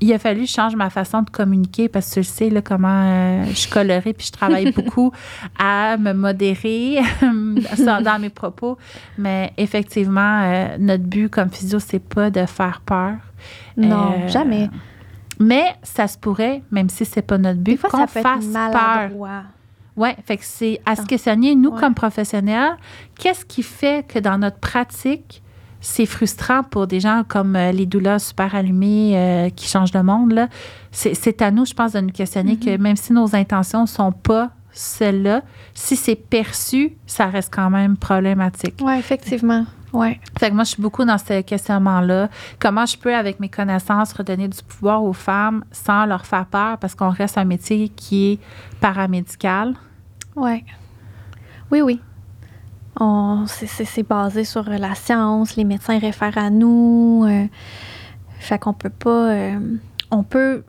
il 0.01 0.13
a 0.13 0.19
fallu 0.19 0.41
que 0.43 0.47
je 0.47 0.53
change 0.53 0.77
ma 0.77 0.91
façon 0.91 1.23
de 1.23 1.31
communiquer 1.31 1.89
parce 1.89 2.09
que 2.09 2.15
tu 2.15 2.21
le 2.21 2.25
sais 2.25 2.51
là, 2.51 2.61
comment 2.63 3.03
euh, 3.05 3.45
je 3.49 3.55
suis 3.55 3.71
colorée 3.71 4.13
puis 4.13 4.27
je 4.27 4.33
travaille 4.33 4.71
beaucoup 4.77 5.13
à 5.59 5.97
me 5.97 6.13
modérer 6.13 6.99
dans 7.23 8.21
mes 8.21 8.31
propos. 8.31 8.77
Mais 9.19 9.53
effectivement, 9.57 10.43
euh, 10.45 10.77
notre 10.79 11.05
but 11.05 11.31
comme 11.31 11.51
physio, 11.51 11.79
c'est 11.79 11.99
pas 12.03 12.31
de 12.31 12.45
faire 12.47 12.81
peur. 12.85 13.15
Non, 13.77 14.13
Euh, 14.25 14.29
jamais. 14.29 14.69
Mais 15.39 15.65
ça 15.83 16.09
se 16.09 16.17
pourrait, 16.17 16.63
même 16.71 16.89
si 16.89 17.05
c'est 17.05 17.23
pas 17.23 17.37
notre 17.39 17.61
but, 17.61 17.81
qu'on 17.81 18.07
fasse 18.07 18.47
peur. 18.73 19.11
Oui, 19.99 20.11
fait 20.27 20.37
que 20.37 20.45
c'est 20.45 20.81
à 20.85 20.95
se 20.97 21.03
questionner, 21.07 21.55
nous, 21.55 21.71
Ouais. 21.71 21.81
comme 21.81 21.95
professionnels, 21.95 22.77
qu'est-ce 23.19 23.45
qui 23.47 23.63
fait 23.63 24.07
que 24.07 24.19
dans 24.19 24.37
notre 24.39 24.59
pratique, 24.59 25.43
c'est 25.81 26.07
frustrant 26.07 26.63
pour 26.63 26.87
des 26.87 27.01
gens 27.01 27.23
comme 27.27 27.57
euh, 27.57 27.73
les 27.73 27.87
doulas 27.87 28.19
super 28.19 28.55
allumés 28.55 29.13
euh, 29.17 29.51
qui 29.51 29.69
changent 29.69 29.95
le 29.95 30.03
monde. 30.03 30.49
C'est 30.91 31.43
à 31.43 31.51
nous, 31.51 31.65
je 31.67 31.75
pense, 31.75 31.93
de 31.93 32.01
nous 32.01 32.13
questionner 32.13 32.47
Mm-hmm. 32.55 32.77
que 32.77 32.83
même 32.83 32.97
si 32.97 33.13
nos 33.13 33.35
intentions 33.35 33.83
ne 33.83 33.87
sont 33.87 34.13
pas 34.13 34.51
celles-là, 34.73 35.43
si 35.75 35.97
c'est 35.97 36.17
perçu, 36.17 36.93
ça 37.07 37.27
reste 37.27 37.53
quand 37.53 37.71
même 37.71 37.97
problématique. 37.97 38.75
Oui, 38.83 38.95
effectivement. 38.99 39.65
Ouais. 39.93 40.21
Fait 40.39 40.51
que 40.51 40.55
moi, 40.55 40.65
je 40.65 40.71
suis 40.71 40.83
beaucoup 40.83 41.05
dans 41.05 41.17
ce 41.17 41.41
questionnement-là. 41.41 42.29
Comment 42.59 42.85
je 42.85 42.99
peux, 42.99 43.15
avec 43.15 43.41
mes 43.41 43.49
connaissances, 43.49 44.13
redonner 44.13 44.49
du 44.49 44.63
pouvoir 44.63 45.03
aux 45.03 45.15
femmes 45.15 45.65
sans 45.73 46.05
leur 46.05 46.27
faire 46.27 46.47
peur 46.47 46.79
parce 46.79 46.95
qu'on 46.95 47.09
reste 47.09 47.39
un 47.39 47.45
métier 47.45 47.89
qui 47.89 48.33
est 48.33 48.39
paramédical? 48.81 49.75
Ouais. 50.35 50.65
Oui, 51.71 51.81
oui. 51.81 52.01
C'est, 53.47 54.09
basé 54.09 54.45
sur 54.45 54.65
la 54.69 54.95
science, 54.95 55.57
les 55.57 55.65
médecins 55.65 55.99
réfèrent 55.99 56.39
à 56.39 56.51
nous. 56.51 57.25
euh, 57.27 57.47
fait 58.39 58.59
qu'on 58.59 58.73
peut 58.73 58.91
pas. 58.91 59.31
euh, 59.33 59.59
on 60.11 60.23
peut. 60.23 60.65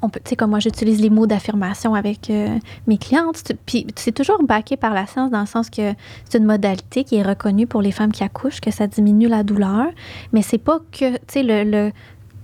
On 0.00 0.08
peut, 0.08 0.20
tu 0.24 0.30
sais, 0.30 0.36
comme 0.36 0.50
moi, 0.50 0.60
j'utilise 0.60 1.00
les 1.00 1.10
mots 1.10 1.26
d'affirmation 1.26 1.94
avec 1.94 2.30
euh, 2.30 2.56
mes 2.86 2.98
clientes. 2.98 3.52
Puis 3.66 3.84
c'est 3.96 4.12
toujours 4.12 4.40
backé 4.44 4.76
par 4.76 4.94
la 4.94 5.06
science 5.06 5.30
dans 5.32 5.40
le 5.40 5.46
sens 5.46 5.70
que 5.70 5.92
c'est 6.24 6.38
une 6.38 6.44
modalité 6.44 7.02
qui 7.02 7.16
est 7.16 7.22
reconnue 7.24 7.66
pour 7.66 7.82
les 7.82 7.90
femmes 7.90 8.12
qui 8.12 8.22
accouchent, 8.22 8.60
que 8.60 8.70
ça 8.70 8.86
diminue 8.86 9.26
la 9.26 9.42
douleur. 9.42 9.86
Mais 10.32 10.42
c'est 10.42 10.58
pas 10.58 10.78
que, 10.92 11.14
tu 11.14 11.18
sais, 11.26 11.42
le, 11.42 11.64
le, 11.64 11.92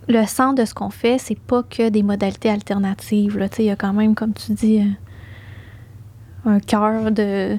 le 0.09 0.55
de 0.57 0.65
ce 0.65 0.75
qu'on 0.75 0.91
fait, 0.91 1.19
c'est 1.19 1.39
pas 1.39 1.63
que 1.63 1.91
des 1.91 2.03
modalités 2.03 2.51
alternatives. 2.51 3.35
Tu 3.35 3.57
sais, 3.57 3.63
il 3.63 3.67
y 3.67 3.71
a 3.71 3.77
quand 3.77 3.93
même, 3.93 4.17
comme 4.17 4.33
tu 4.33 4.53
dis, 4.53 4.83
un 6.47 6.61
cœur 6.61 7.11
de 7.11 7.57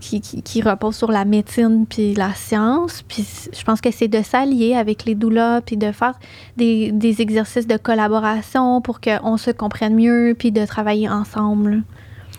qui, 0.00 0.20
qui, 0.20 0.42
qui 0.42 0.62
repose 0.62 0.96
sur 0.96 1.10
la 1.10 1.24
médecine 1.24 1.86
puis 1.88 2.14
la 2.14 2.34
science. 2.34 3.02
Puis 3.02 3.26
je 3.52 3.62
pense 3.64 3.80
que 3.80 3.90
c'est 3.90 4.08
de 4.08 4.22
s'allier 4.22 4.74
avec 4.74 5.04
les 5.04 5.14
doulas 5.14 5.60
puis 5.60 5.76
de 5.76 5.92
faire 5.92 6.18
des, 6.56 6.92
des 6.92 7.20
exercices 7.20 7.66
de 7.66 7.76
collaboration 7.76 8.80
pour 8.80 9.00
qu'on 9.00 9.36
se 9.36 9.50
comprenne 9.50 9.94
mieux 9.94 10.34
puis 10.38 10.52
de 10.52 10.64
travailler 10.64 11.08
ensemble. 11.08 11.82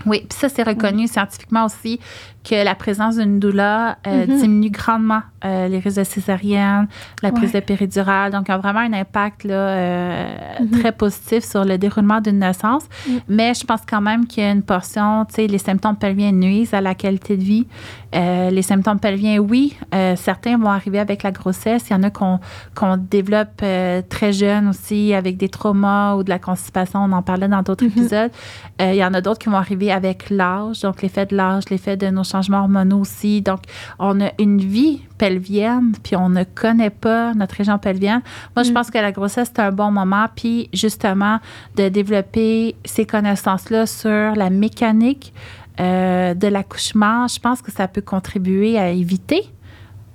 Oui, 0.06 0.26
puis 0.30 0.40
ça, 0.40 0.48
c'est 0.48 0.64
reconnu 0.64 1.08
scientifiquement 1.08 1.66
aussi 1.66 2.00
que 2.44 2.64
la 2.64 2.74
présence 2.76 3.18
d'une 3.18 3.40
doula 3.40 3.98
euh, 4.08 4.26
Mhm. 4.28 4.38
diminue 4.40 4.70
grandement 4.72 5.22
euh, 5.46 5.68
les 5.68 5.80
risques 5.80 5.98
de 6.00 6.04
césarienne, 6.04 6.88
la 7.24 7.32
prise 7.32 7.54
Ouais. 7.54 7.62
de 7.62 7.66
péridurale. 7.66 8.32
Donc, 8.32 8.46
il 8.48 8.52
y 8.52 8.54
a 8.54 8.58
vraiment 8.58 8.80
un 8.80 8.92
impact 8.94 9.44
là, 9.46 9.54
euh, 9.54 10.28
Mhm. 10.62 10.80
très 10.80 10.92
positif 10.92 11.44
sur 11.46 11.64
le 11.64 11.78
déroulement 11.78 12.20
d'une 12.20 12.40
naissance. 12.40 12.84
Mm. 13.08 13.12
Mais 13.30 13.54
je 13.54 13.66
pense 13.66 13.82
quand 13.90 14.02
même 14.02 14.26
qu'il 14.28 14.44
y 14.44 14.46
a 14.48 14.52
une 14.52 14.64
portion, 14.64 15.24
tu 15.26 15.36
sais, 15.36 15.48
les 15.48 15.58
symptômes 15.58 15.96
pelviens 15.96 16.32
nuisent 16.34 16.74
à 16.74 16.82
la 16.82 16.94
qualité 16.96 17.38
de 17.38 17.44
vie. 17.44 17.68
Les 18.12 18.64
symptômes 18.64 19.00
pelviens, 19.00 19.38
oui, 19.38 19.78
certains 20.16 20.58
vont 20.58 20.70
arriver 20.72 20.98
avec 21.00 21.22
la 21.22 21.32
grossesse. 21.32 21.90
Il 21.90 21.94
y 21.94 21.96
en 21.96 22.02
a 22.04 22.10
qu'on 22.10 22.40
qu'on 22.74 22.98
développe 22.98 23.62
très 24.10 24.34
jeune 24.34 24.70
aussi 24.70 25.14
avec 25.14 25.38
des 25.38 25.48
traumas 25.50 26.16
ou 26.16 26.24
de 26.24 26.30
la 26.30 26.40
constipation. 26.40 27.02
On 27.04 27.12
en 27.12 27.22
parlait 27.22 27.48
dans 27.48 27.62
d'autres 27.62 27.86
Mhm. 27.86 27.92
épisodes. 27.92 28.32
Il 28.80 28.96
y 28.96 29.06
en 29.06 29.14
a 29.14 29.22
d'autres 29.22 29.38
qui 29.40 29.50
vont 29.50 29.58
arriver 29.58 29.92
avec 29.92 30.32
l'âge, 30.32 30.82
donc 30.82 31.04
l'effet 31.04 31.28
de 31.28 31.36
l'âge, 31.36 31.66
l'effet 31.70 31.98
de 31.98 32.08
nos 32.08 32.24
changements 32.24 32.39
hormonaux 32.48 33.00
aussi. 33.00 33.42
Donc, 33.42 33.60
on 34.00 34.22
a 34.22 34.30
une 34.40 34.60
vie 34.60 35.02
pelvienne, 35.18 35.94
puis 36.04 36.16
on 36.16 36.30
ne 36.30 36.44
connaît 36.44 36.90
pas 36.90 37.34
notre 37.34 37.56
région 37.56 37.78
pelvienne. 37.78 38.22
Moi, 38.56 38.64
je 38.64 38.72
Mm. 38.72 38.74
pense 38.74 38.90
que 38.92 38.98
la 38.98 39.12
grossesse, 39.12 39.52
c'est 39.54 39.62
un 39.62 39.72
bon 39.72 39.92
moment, 39.92 40.26
puis 40.36 40.70
justement, 40.74 41.40
de 41.76 41.90
développer 41.90 42.76
ces 42.86 43.06
connaissances-là 43.06 43.86
sur 43.86 44.36
la 44.36 44.50
mécanique 44.50 45.34
euh, 45.80 46.34
de 46.34 46.48
l'accouchement, 46.48 47.28
je 47.28 47.40
pense 47.40 47.62
que 47.62 47.72
ça 47.72 47.88
peut 47.88 48.02
contribuer 48.02 48.78
à 48.78 48.90
éviter 48.90 49.44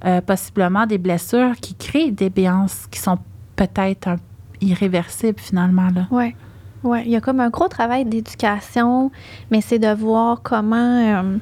euh, 0.05 0.21
possiblement 0.21 0.87
des 0.87 0.99
blessures 0.99 1.55
qui 1.61 1.75
créent 1.75 2.11
des 2.11 2.29
béances 2.29 2.87
qui 2.91 2.99
sont 3.01 3.19
peut-être 3.57 4.17
irréversibles 4.61 5.39
finalement. 5.41 5.89
Ouais. 6.11 6.37
Ouais, 6.83 7.03
il 7.07 7.13
y 7.13 7.17
a 7.17 7.23
comme 7.23 7.41
un 7.41 7.49
gros 7.49 7.69
travail 7.69 8.05
d'éducation, 8.05 9.11
mais 9.51 9.63
c'est 9.63 9.79
de 9.79 9.89
voir 9.95 10.43
comment 10.43 10.77
euh, 10.77 11.39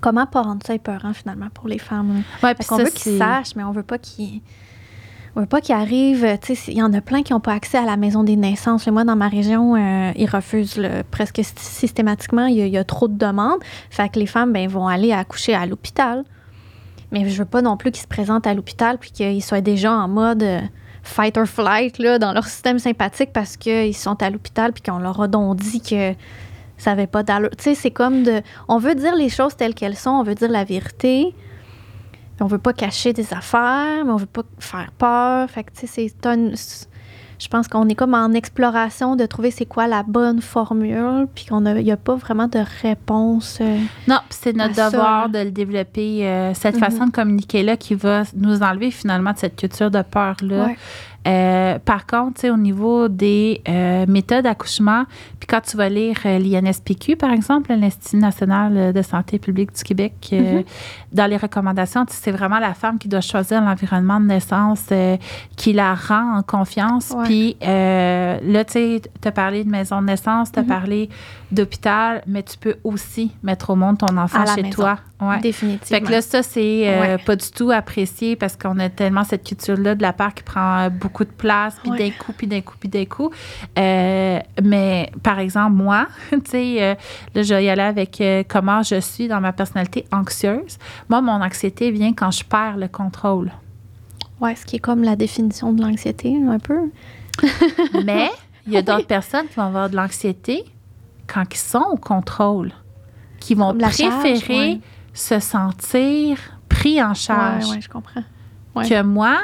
comment 0.00 0.26
pas 0.26 0.42
rendre 0.42 0.64
ça 0.66 0.74
épeurant 0.74 1.12
finalement 1.12 1.48
pour 1.52 1.68
les 1.68 1.78
femmes. 1.78 2.14
là. 2.42 2.48
Ouais, 2.48 2.54
puis 2.54 2.66
qu'on 2.66 2.76
ça, 2.78 2.84
veut 2.84 2.90
qu'ils 2.90 3.18
sachent, 3.18 3.54
mais 3.56 3.64
on 3.64 3.72
veut 3.72 3.82
pas 3.82 3.98
qu'ils. 3.98 4.40
On 5.36 5.40
veut 5.40 5.46
pas 5.46 5.60
qu'ils 5.60 5.76
arrivent. 5.76 6.26
Sais, 6.42 6.54
il 6.68 6.74
y 6.78 6.82
en 6.82 6.92
a 6.92 7.00
plein 7.00 7.22
qui 7.22 7.32
n'ont 7.32 7.38
pas 7.40 7.52
accès 7.52 7.78
à 7.78 7.84
la 7.84 7.96
maison 7.96 8.24
des 8.24 8.34
naissances. 8.34 8.88
Moi, 8.88 9.04
dans 9.04 9.14
ma 9.14 9.28
région, 9.28 9.76
euh, 9.76 10.10
ils 10.16 10.28
refusent 10.28 10.76
là, 10.76 11.04
presque 11.08 11.36
sy- 11.44 11.52
systématiquement. 11.56 12.46
Il 12.46 12.56
y, 12.56 12.62
a, 12.62 12.66
il 12.66 12.72
y 12.72 12.78
a 12.78 12.82
trop 12.82 13.06
de 13.06 13.16
demandes. 13.16 13.60
Fait 13.90 14.08
que 14.08 14.18
les 14.18 14.26
femmes 14.26 14.52
ben, 14.52 14.68
vont 14.68 14.88
aller 14.88 15.12
accoucher 15.12 15.54
à 15.54 15.66
l'hôpital. 15.66 16.24
Mais 17.12 17.28
je 17.28 17.38
veux 17.38 17.44
pas 17.44 17.62
non 17.62 17.76
plus 17.76 17.92
qu'ils 17.92 18.02
se 18.02 18.08
présentent 18.08 18.46
à 18.48 18.54
l'hôpital 18.54 18.98
puis 18.98 19.12
qu'ils 19.12 19.42
soient 19.42 19.60
déjà 19.60 19.92
en 19.92 20.08
mode 20.08 20.42
euh, 20.42 20.60
fight 21.04 21.36
or 21.38 21.46
flight 21.46 21.98
là, 21.98 22.18
dans 22.18 22.32
leur 22.32 22.46
système 22.46 22.78
sympathique 22.80 23.30
parce 23.32 23.56
qu'ils 23.56 23.94
sont 23.96 24.20
à 24.22 24.30
l'hôpital 24.30 24.72
puis 24.72 24.82
qu'on 24.82 24.98
leur 24.98 25.20
a 25.20 25.28
donc 25.28 25.56
dit 25.58 25.80
que 25.80 26.12
ça 26.80 26.90
n'avait 26.90 27.06
pas 27.06 27.22
d'allure. 27.22 27.50
Tu 27.56 27.62
sais, 27.64 27.74
c'est 27.74 27.90
comme 27.90 28.22
de. 28.22 28.40
On 28.68 28.78
veut 28.78 28.94
dire 28.94 29.14
les 29.14 29.28
choses 29.28 29.54
telles 29.56 29.74
qu'elles 29.74 29.96
sont, 29.96 30.10
on 30.10 30.22
veut 30.22 30.34
dire 30.34 30.50
la 30.50 30.64
vérité. 30.64 31.34
On 32.40 32.46
veut 32.46 32.58
pas 32.58 32.72
cacher 32.72 33.12
des 33.12 33.34
affaires, 33.34 34.04
mais 34.04 34.10
on 34.10 34.16
veut 34.16 34.24
pas 34.26 34.42
faire 34.58 34.90
peur. 34.96 35.50
Fait 35.50 35.62
que, 35.62 35.70
tu 35.78 35.86
sais, 35.86 36.08
c'est 36.08 36.26
un- 36.26 36.52
Je 37.42 37.48
pense 37.48 37.68
qu'on 37.68 37.88
est 37.88 37.94
comme 37.94 38.12
en 38.12 38.32
exploration 38.32 39.16
de 39.16 39.24
trouver 39.24 39.50
c'est 39.50 39.64
quoi 39.64 39.86
la 39.86 40.02
bonne 40.02 40.42
formule, 40.42 41.26
puis 41.34 41.46
qu'on 41.46 41.64
a, 41.64 41.72
y 41.80 41.90
a 41.90 41.96
pas 41.96 42.14
vraiment 42.14 42.48
de 42.48 42.60
réponse. 42.82 43.56
euh, 43.62 43.78
Non, 44.06 44.18
c'est 44.28 44.54
notre 44.54 44.74
ça, 44.74 44.90
devoir 44.90 45.28
de 45.30 45.38
le 45.38 45.50
développer, 45.50 46.26
euh, 46.28 46.52
cette 46.52 46.74
Mhm. 46.74 46.80
façon 46.80 47.06
de 47.06 47.10
communiquer-là 47.12 47.78
qui 47.78 47.94
va 47.94 48.24
nous 48.36 48.62
enlever 48.62 48.90
finalement 48.90 49.32
de 49.32 49.38
cette 49.38 49.56
culture 49.56 49.90
de 49.90 50.02
peur-là. 50.02 50.66
Ouais. 50.66 50.76
Euh, 51.28 51.78
par 51.78 52.06
contre, 52.06 52.34
tu 52.36 52.40
sais, 52.42 52.50
au 52.50 52.56
niveau 52.56 53.08
des 53.08 53.60
euh, 53.68 54.06
méthodes 54.08 54.44
d'accouchement, 54.44 55.04
puis 55.38 55.46
quand 55.46 55.60
tu 55.60 55.76
vas 55.76 55.88
lire 55.90 56.16
euh, 56.24 56.38
l'INSPQ, 56.38 57.16
par 57.16 57.30
exemple, 57.30 57.72
l'Institut 57.74 58.16
national 58.16 58.92
de 58.94 59.02
santé 59.02 59.38
publique 59.38 59.74
du 59.74 59.82
Québec, 59.82 60.14
Mhm. 60.32 60.64
dans 61.12 61.26
les 61.26 61.36
recommandations, 61.36 62.06
tu 62.06 62.14
sais, 62.14 62.20
c'est 62.24 62.30
vraiment 62.30 62.58
la 62.58 62.72
femme 62.72 62.98
qui 62.98 63.08
doit 63.08 63.20
choisir 63.20 63.60
l'environnement 63.60 64.18
de 64.18 64.26
naissance 64.26 64.86
qui 65.56 65.72
la 65.74 65.94
rend 65.94 66.38
en 66.38 66.42
confiance. 66.42 67.14
Puis 67.24 67.56
là, 67.60 68.64
tu 68.64 68.72
sais, 68.72 69.02
tu 69.20 69.28
as 69.28 69.32
parlé 69.32 69.64
de 69.64 69.70
maison 69.70 70.00
de 70.00 70.06
naissance, 70.06 70.50
tu 70.52 70.58
as 70.58 70.62
Mhm. 70.62 70.68
parlé 70.68 71.08
d'hôpital, 71.52 72.22
mais 72.26 72.42
tu 72.42 72.56
peux 72.58 72.76
aussi 72.84 73.32
mettre 73.42 73.70
au 73.70 73.76
monde 73.76 73.98
ton 73.98 74.16
enfant 74.16 74.44
chez 74.54 74.62
maison. 74.62 74.74
toi. 74.74 74.98
Ouais. 75.20 75.38
Définitivement. 75.40 75.86
Fait 75.98 76.00
que 76.00 76.10
là, 76.10 76.22
ça, 76.22 76.42
c'est 76.42 76.88
euh, 76.88 77.00
Ouais. 77.00 77.18
pas 77.18 77.36
du 77.36 77.50
tout 77.50 77.70
apprécié 77.70 78.36
parce 78.36 78.56
qu'on 78.56 78.78
a 78.78 78.88
tellement 78.88 79.24
cette 79.24 79.44
culture-là 79.46 79.94
de 79.94 80.02
la 80.02 80.12
part 80.12 80.32
qui 80.34 80.42
prend 80.42 80.78
euh, 80.86 80.88
beaucoup 80.88 81.24
de 81.24 81.30
place, 81.30 81.76
puis 81.82 81.90
Ouais. 81.90 81.98
d'un 81.98 82.10
coup, 82.10 82.32
puis 82.32 82.46
d'un 82.46 82.60
coup, 82.60 82.74
puis 82.78 82.88
d'un 82.88 83.04
coup. 83.04 83.30
Euh, 83.78 84.38
mais 84.62 85.10
par 85.22 85.38
exemple, 85.40 85.72
moi, 85.76 86.06
tu 86.30 86.40
sais, 86.46 86.76
euh, 86.82 86.94
là, 87.34 87.42
je 87.42 87.54
vais 87.54 87.64
y 87.64 87.68
aller 87.68 87.82
avec 87.82 88.22
comment 88.48 88.82
je 88.82 89.00
suis 89.00 89.28
dans 89.28 89.40
ma 89.40 89.52
personnalité 89.52 90.06
anxieuse. 90.12 90.78
Moi, 91.08 91.20
mon 91.20 91.42
anxiété 91.42 91.90
vient 91.90 92.12
quand 92.12 92.30
je 92.30 92.44
perds 92.44 92.76
le 92.76 92.88
contrôle. 92.88 93.50
ouais, 94.40 94.54
ce 94.54 94.64
qui 94.64 94.76
est 94.76 94.80
comme 94.80 95.02
la 95.02 95.16
définition 95.16 95.72
de 95.72 95.82
l'anxiété, 95.82 96.34
un 96.48 96.58
peu. 96.58 96.90
Mais 98.04 98.30
il 98.66 98.72
y 98.72 98.76
a 98.76 98.82
d'autres 98.82 99.06
personnes 99.06 99.46
qui 99.48 99.54
vont 99.56 99.64
avoir 99.64 99.90
de 99.90 99.96
l'anxiété 99.96 100.64
quand 101.32 101.44
ils 101.52 101.56
sont 101.58 101.84
au 101.92 101.96
contrôle, 101.96 102.72
qui 103.38 103.54
vont 103.54 103.76
charge, 103.78 104.18
préférer 104.20 104.70
ouais. 104.72 104.80
se 105.14 105.38
sentir 105.38 106.38
pris 106.68 107.02
en 107.02 107.14
charge. 107.14 107.64
Ouais, 107.66 107.70
ouais, 107.76 107.80
je 107.80 107.88
comprends. 107.88 108.22
Ouais. 108.74 108.88
que 108.88 109.02
moi, 109.02 109.36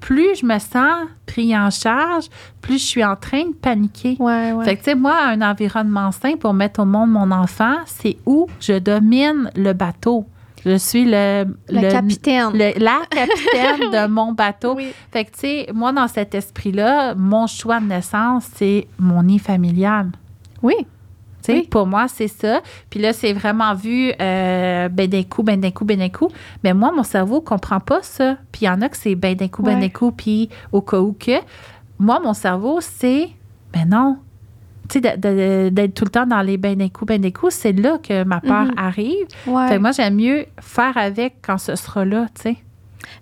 plus 0.00 0.36
je 0.36 0.46
me 0.46 0.58
sens 0.58 1.06
pris 1.26 1.56
en 1.56 1.70
charge, 1.70 2.26
plus 2.60 2.78
je 2.78 2.86
suis 2.86 3.04
en 3.04 3.16
train 3.16 3.44
de 3.46 3.54
paniquer. 3.54 4.16
Ouais, 4.18 4.52
ouais. 4.52 4.64
Fait 4.64 4.76
que, 4.76 4.80
tu 4.80 4.84
sais, 4.90 4.94
moi, 4.94 5.16
un 5.26 5.40
environnement 5.42 6.12
sain 6.12 6.36
pour 6.36 6.54
mettre 6.54 6.80
au 6.80 6.84
monde 6.84 7.10
mon 7.10 7.30
enfant, 7.30 7.76
c'est 7.86 8.16
où 8.26 8.46
je 8.60 8.78
domine 8.78 9.50
le 9.56 9.72
bateau. 9.72 10.26
Je 10.64 10.76
suis 10.76 11.04
le, 11.06 11.46
le, 11.70 11.90
capitaine. 11.90 12.50
le- 12.52 12.78
la 12.78 13.00
capitaine 13.10 13.90
de 13.90 14.06
mon 14.12 14.32
bateau. 14.32 14.74
Oui. 14.76 14.92
Fait 15.10 15.24
que, 15.24 15.30
tu 15.32 15.38
sais, 15.40 15.68
moi, 15.72 15.90
dans 15.92 16.06
cet 16.06 16.34
esprit-là, 16.34 17.14
mon 17.14 17.46
choix 17.46 17.80
de 17.80 17.86
naissance, 17.86 18.46
c'est 18.56 18.86
mon 18.98 19.22
nid 19.22 19.38
familial. 19.38 20.10
Oui. 20.62 20.74
Oui. 21.48 21.66
Pour 21.70 21.86
moi, 21.86 22.06
c'est 22.08 22.28
ça. 22.28 22.60
Puis 22.90 23.00
là, 23.00 23.12
c'est 23.12 23.32
vraiment 23.32 23.74
vu 23.74 24.12
euh, 24.20 24.88
ben 24.88 25.08
d'un 25.08 25.22
coup, 25.22 25.42
ben 25.42 25.60
d'un 25.60 25.70
coup, 25.70 25.84
ben 25.84 25.98
d'un 25.98 26.08
coup. 26.08 26.28
Mais 26.64 26.74
moi, 26.74 26.92
mon 26.94 27.02
cerveau 27.02 27.40
comprend 27.40 27.80
pas 27.80 28.02
ça. 28.02 28.36
Puis 28.52 28.62
il 28.62 28.64
y 28.66 28.68
en 28.68 28.80
a 28.82 28.88
que 28.88 28.96
c'est 28.96 29.14
ben 29.14 29.34
d'un 29.34 29.48
coup, 29.48 29.62
ben 29.62 29.74
Ouais. 29.74 29.80
d'un 29.80 29.88
coup, 29.88 30.10
puis 30.12 30.48
au 30.72 30.82
cas 30.82 30.98
où 31.00 31.12
que. 31.18 31.40
Moi, 31.98 32.18
mon 32.22 32.34
cerveau, 32.34 32.80
c'est 32.80 33.28
ben 33.72 33.88
non. 33.88 34.18
Tu 34.88 35.00
sais, 35.00 35.16
d'être 35.70 35.94
tout 35.94 36.04
le 36.04 36.10
temps 36.10 36.26
dans 36.26 36.42
les 36.42 36.56
ben 36.56 36.76
d'un 36.76 36.88
coup, 36.88 37.04
ben 37.04 37.20
d'un 37.20 37.30
coup, 37.30 37.50
c'est 37.50 37.72
là 37.72 37.98
que 37.98 38.24
ma 38.24 38.40
peur 38.40 38.64
Mhm. 38.64 38.74
arrive. 38.76 39.26
Ouais. 39.46 39.68
Fait 39.68 39.76
que 39.76 39.80
moi, 39.80 39.92
j'aime 39.92 40.16
mieux 40.16 40.46
faire 40.60 40.96
avec 40.96 41.36
quand 41.42 41.58
ce 41.58 41.76
sera 41.76 42.04
là, 42.04 42.26
tu 42.34 42.42
sais. 42.42 42.56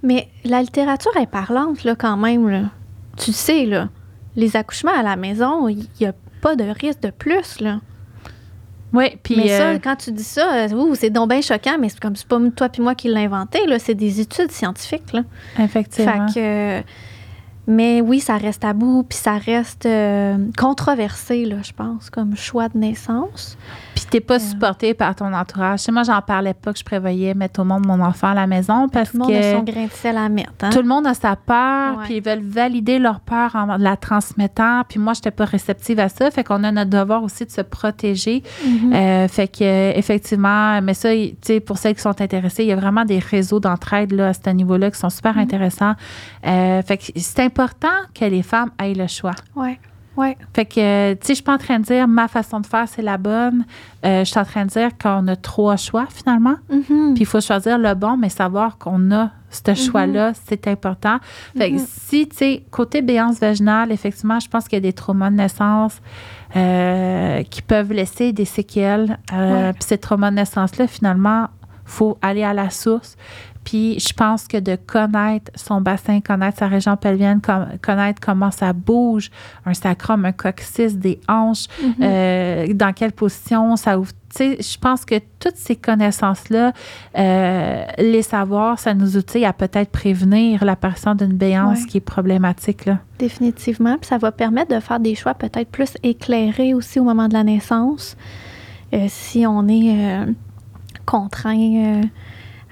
Mais 0.02 0.28
la 0.44 0.61
littérature 0.62 1.14
est 1.20 1.26
parlante, 1.31 1.84
là, 1.84 1.95
quand 1.95 2.16
même. 2.16 2.49
Là. 2.49 2.62
Tu 3.16 3.32
sais, 3.32 3.66
là, 3.66 3.88
les 4.36 4.57
accouchements 4.57 4.92
à 4.97 5.03
la 5.03 5.16
maison, 5.16 5.68
il 5.68 5.86
n'y 6.01 6.07
a 6.07 6.12
pas 6.40 6.57
de 6.57 6.64
risque 6.64 7.01
de 7.03 7.11
plus, 7.11 7.61
là. 7.61 7.80
Oui, 8.93 9.16
puis. 9.22 9.36
mais 9.36 9.49
ça, 9.49 9.70
euh, 9.70 9.78
quand 9.82 9.97
tu 9.97 10.12
dis 10.12 10.24
ça, 10.24 10.64
euh, 10.64 10.95
c'est 10.95 11.11
donc 11.11 11.28
bien 11.28 11.41
choquant, 11.41 11.76
mais 11.78 11.89
c'est 11.89 12.01
comme 12.01 12.16
c'est 12.16 12.26
pas 12.26 12.39
toi 12.55 12.68
puis 12.68 12.82
moi 12.82 12.95
qui 12.95 13.09
l'a 13.09 13.20
inventé, 13.20 13.66
là. 13.66 13.78
C'est 13.78 13.95
des 13.95 14.20
études 14.20 14.51
scientifiques, 14.51 15.12
là. 15.12 15.22
effectivement. 15.59 16.28
Fait 16.28 16.82
que... 16.82 16.89
Mais 17.70 18.00
oui, 18.00 18.18
ça 18.20 18.38
reste 18.38 18.62
tabou, 18.62 19.02
puis 19.02 19.18
ça 19.18 19.36
reste 19.36 19.84
euh, 19.84 20.38
controversé, 20.56 21.44
là, 21.44 21.56
je 21.62 21.72
pense, 21.72 22.08
comme 22.08 22.34
choix 22.34 22.68
de 22.70 22.78
naissance. 22.78 23.58
Puis 23.94 24.06
t'es 24.10 24.20
pas 24.20 24.36
Euh. 24.36 24.38
supporté 24.38 24.94
par 24.94 25.14
ton 25.14 25.32
entourage. 25.34 25.86
Moi, 25.90 26.02
j'en 26.02 26.22
parlais 26.22 26.54
pas 26.54 26.72
que 26.72 26.78
je 26.78 26.84
prévoyais 26.84 27.34
mettre 27.34 27.60
au 27.60 27.64
monde 27.64 27.84
mon 27.86 28.00
enfant 28.00 28.28
à 28.28 28.34
la 28.34 28.46
maison 28.46 28.88
parce 28.88 29.10
Tout 29.10 29.18
le 29.18 29.24
monde 29.24 29.32
a 29.34 29.52
son 29.56 29.64
que 29.66 29.70
grain 29.70 29.84
de 29.84 29.90
sel 29.90 30.16
à 30.16 30.28
mettre. 30.30 30.48
Hein? 30.62 30.70
tout 30.70 30.80
le 30.80 30.88
monde 30.88 31.06
a 31.06 31.12
sa 31.12 31.36
peur, 31.36 32.00
puis 32.04 32.16
ils 32.16 32.22
veulent 32.22 32.42
valider 32.42 32.98
leur 32.98 33.20
peur 33.20 33.54
en 33.54 33.76
la 33.76 33.96
transmettant. 33.96 34.82
Puis 34.88 34.98
moi, 34.98 35.12
j'étais 35.12 35.30
pas 35.30 35.44
réceptive 35.44 35.98
à 36.00 36.08
ça. 36.08 36.30
Fait 36.30 36.44
qu'on 36.44 36.64
a 36.64 36.72
notre 36.72 36.88
devoir 36.90 37.22
aussi 37.22 37.44
de 37.44 37.50
se 37.50 37.60
protéger. 37.60 38.42
Mhm. 38.64 38.92
Euh, 38.94 39.28
fait 39.28 39.48
que 39.48 39.98
effectivement, 39.98 40.80
mais 40.80 40.94
ça, 40.94 41.10
tu 41.12 41.34
sais, 41.42 41.60
pour 41.60 41.76
celles 41.76 41.96
qui 41.96 42.00
sont 42.02 42.18
intéressées, 42.22 42.62
il 42.62 42.68
y 42.68 42.72
a 42.72 42.76
vraiment 42.76 43.04
des 43.04 43.18
réseaux 43.18 43.60
d'entraide 43.60 44.12
là 44.12 44.28
à 44.28 44.32
ce 44.32 44.48
niveau-là 44.48 44.90
qui 44.90 44.98
sont 44.98 45.10
super 45.10 45.34
Mhm. 45.34 45.40
intéressants. 45.42 45.94
Euh, 46.46 46.80
fait 46.82 46.96
que 46.96 47.04
c'est 47.16 47.40
important 47.42 47.57
que 48.14 48.24
les 48.24 48.42
femmes 48.42 48.70
aient 48.82 48.94
le 48.94 49.06
choix. 49.06 49.34
Ouais. 49.56 49.78
Ouais. 50.16 50.36
Fait 50.52 50.64
que, 50.64 50.80
euh, 50.80 51.14
tu 51.14 51.28
sais, 51.28 51.28
je 51.28 51.34
suis 51.34 51.44
pas 51.44 51.54
en 51.54 51.59
train 51.59 51.78
de 51.78 51.84
dire 51.84 52.09
ma 52.09 52.26
façon 52.26 52.59
de 52.59 52.66
faire, 52.66 52.88
c'est 52.88 53.02
la 53.02 53.18
bonne. 53.18 53.64
Euh, 54.04 54.24
je 54.24 54.30
suis 54.30 54.40
en 54.40 54.44
train 54.44 54.64
de 54.64 54.70
dire 54.70 54.88
qu'on 55.00 55.28
a 55.28 55.36
trois 55.36 55.76
choix 55.76 56.06
finalement. 56.11 56.56
Mhm. 56.68 57.14
Puis 57.14 57.20
il 57.22 57.26
faut 57.26 57.40
choisir 57.40 57.78
le 57.78 57.94
bon, 57.94 58.16
mais 58.16 58.28
savoir 58.28 58.78
qu'on 58.78 59.12
a 59.12 59.30
ce 59.50 59.74
choix-là, 59.76 60.32
c'est 60.48 60.66
important. 60.66 61.18
Fait 61.56 61.70
que 61.70 61.76
Mhm. 61.76 61.86
si, 61.88 62.28
tu 62.28 62.36
sais, 62.36 62.64
côté 62.72 63.00
béance 63.00 63.38
vaginale, 63.38 63.92
effectivement, 63.92 64.40
je 64.40 64.48
pense 64.48 64.64
qu'il 64.66 64.76
y 64.76 64.78
a 64.78 64.80
des 64.80 64.92
traumas 64.92 65.30
de 65.30 65.36
naissance 65.36 66.00
euh, 66.56 67.42
qui 67.44 67.62
peuvent 67.62 67.92
laisser 67.92 68.32
des 68.32 68.44
séquelles. 68.44 69.18
Euh, 69.32 69.66
Ouais. 69.68 69.72
Puis 69.74 69.84
ces 69.84 69.98
traumas 69.98 70.30
de 70.30 70.36
naissance-là, 70.36 70.88
finalement, 70.88 71.46
faut 71.84 72.18
aller 72.22 72.42
à 72.42 72.52
la 72.54 72.70
source. 72.70 73.16
Puis 73.68 73.98
je 74.00 74.14
pense 74.14 74.48
que 74.48 74.56
de 74.56 74.76
connaître 74.76 75.50
son 75.54 75.82
bassin, 75.82 76.20
connaître 76.22 76.56
sa 76.58 76.68
région 76.68 76.96
pelvienne, 76.96 77.42
com- 77.42 77.66
connaître 77.82 78.18
comment 78.18 78.50
ça 78.50 78.72
bouge, 78.72 79.30
un 79.66 79.74
sacrum, 79.74 80.24
un 80.24 80.32
coccyx, 80.32 80.94
des 80.94 81.20
hanches, 81.28 81.66
Mhm. 81.82 81.94
euh, 82.00 82.72
dans 82.72 82.94
quelle 82.94 83.12
position 83.12 83.76
ça 83.76 83.98
ouvre. 83.98 84.12
Tu 84.34 84.56
sais, 84.56 84.56
je 84.62 84.78
pense 84.78 85.04
que 85.04 85.16
toutes 85.38 85.56
ces 85.56 85.76
connaissances-là, 85.76 86.72
euh, 87.18 87.84
les 87.98 88.22
savoirs, 88.22 88.78
ça 88.78 88.94
nous 88.94 89.18
outille 89.18 89.44
à 89.44 89.52
peut-être 89.52 89.90
prévenir 89.90 90.64
l'apparition 90.64 91.14
d'une 91.14 91.34
béance 91.34 91.80
Ouais. 91.80 91.86
qui 91.88 91.96
est 91.98 92.00
problématique. 92.16 92.86
Là. 92.86 93.00
Définitivement. 93.18 93.98
Puis 93.98 94.06
ça 94.08 94.16
va 94.16 94.32
permettre 94.32 94.74
de 94.74 94.80
faire 94.80 94.98
des 95.00 95.14
choix 95.14 95.34
peut-être 95.34 95.68
plus 95.70 95.92
éclairés 96.02 96.72
aussi 96.72 97.00
au 97.00 97.04
moment 97.04 97.28
de 97.28 97.34
la 97.34 97.44
naissance. 97.44 98.16
Euh, 98.94 99.04
si 99.08 99.46
on 99.46 99.68
est 99.68 100.24
contraint, 101.04 102.00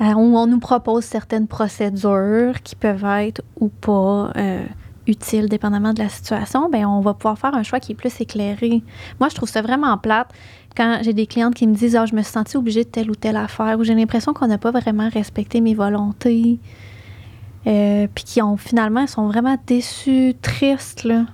euh, 0.01 0.13
ou 0.15 0.37
on 0.37 0.47
nous 0.47 0.59
propose 0.59 1.05
certaines 1.05 1.47
procédures 1.47 2.61
qui 2.63 2.77
peuvent 2.77 3.05
être 3.05 3.43
ou 3.61 3.69
pas 3.69 4.31
euh, 4.37 4.65
utiles, 5.07 5.49
dépendamment 5.49 5.93
de 5.93 6.03
la 6.03 6.09
situation, 6.09 6.69
ben 6.69 6.85
on 6.87 7.01
va 7.01 7.15
pouvoir 7.15 7.39
faire 7.39 7.55
un 7.55 7.63
choix 7.63 7.81
qui 7.81 7.93
est 7.93 7.95
plus 7.95 8.21
éclairé. 8.21 8.83
Moi, 9.21 9.29
je 9.29 9.35
trouve 9.35 9.49
ça 9.49 9.63
vraiment 9.63 9.97
plate 9.99 10.29
quand 10.77 10.99
j'ai 11.03 11.13
des 11.13 11.27
clientes 11.27 11.55
qui 11.55 11.67
me 11.67 11.75
disent 11.75 11.97
Ah, 11.97 12.07
je 12.07 12.15
me 12.15 12.23
suis 12.23 12.33
sentie 12.33 12.57
obligée 12.57 12.85
de 12.85 12.89
telle 12.89 13.11
ou 13.11 13.15
telle 13.15 13.37
affaire, 13.37 13.79
ou 13.79 13.85
j'ai 13.85 13.95
l'impression 13.95 14.35
qu'on 14.35 14.49
n'a 14.49 14.59
pas 14.59 14.71
vraiment 14.71 15.09
respecté 15.09 15.61
mes 15.61 15.75
volontés. 15.75 16.59
Euh, 17.67 18.07
puis 18.15 18.23
qui 18.23 18.43
ont 18.43 18.57
finalement 18.57 19.01
elles 19.01 19.09
sont 19.09 19.27
vraiment 19.27 19.57
déçues, 19.67 20.35
tristes 20.41 21.03
là, 21.03 21.27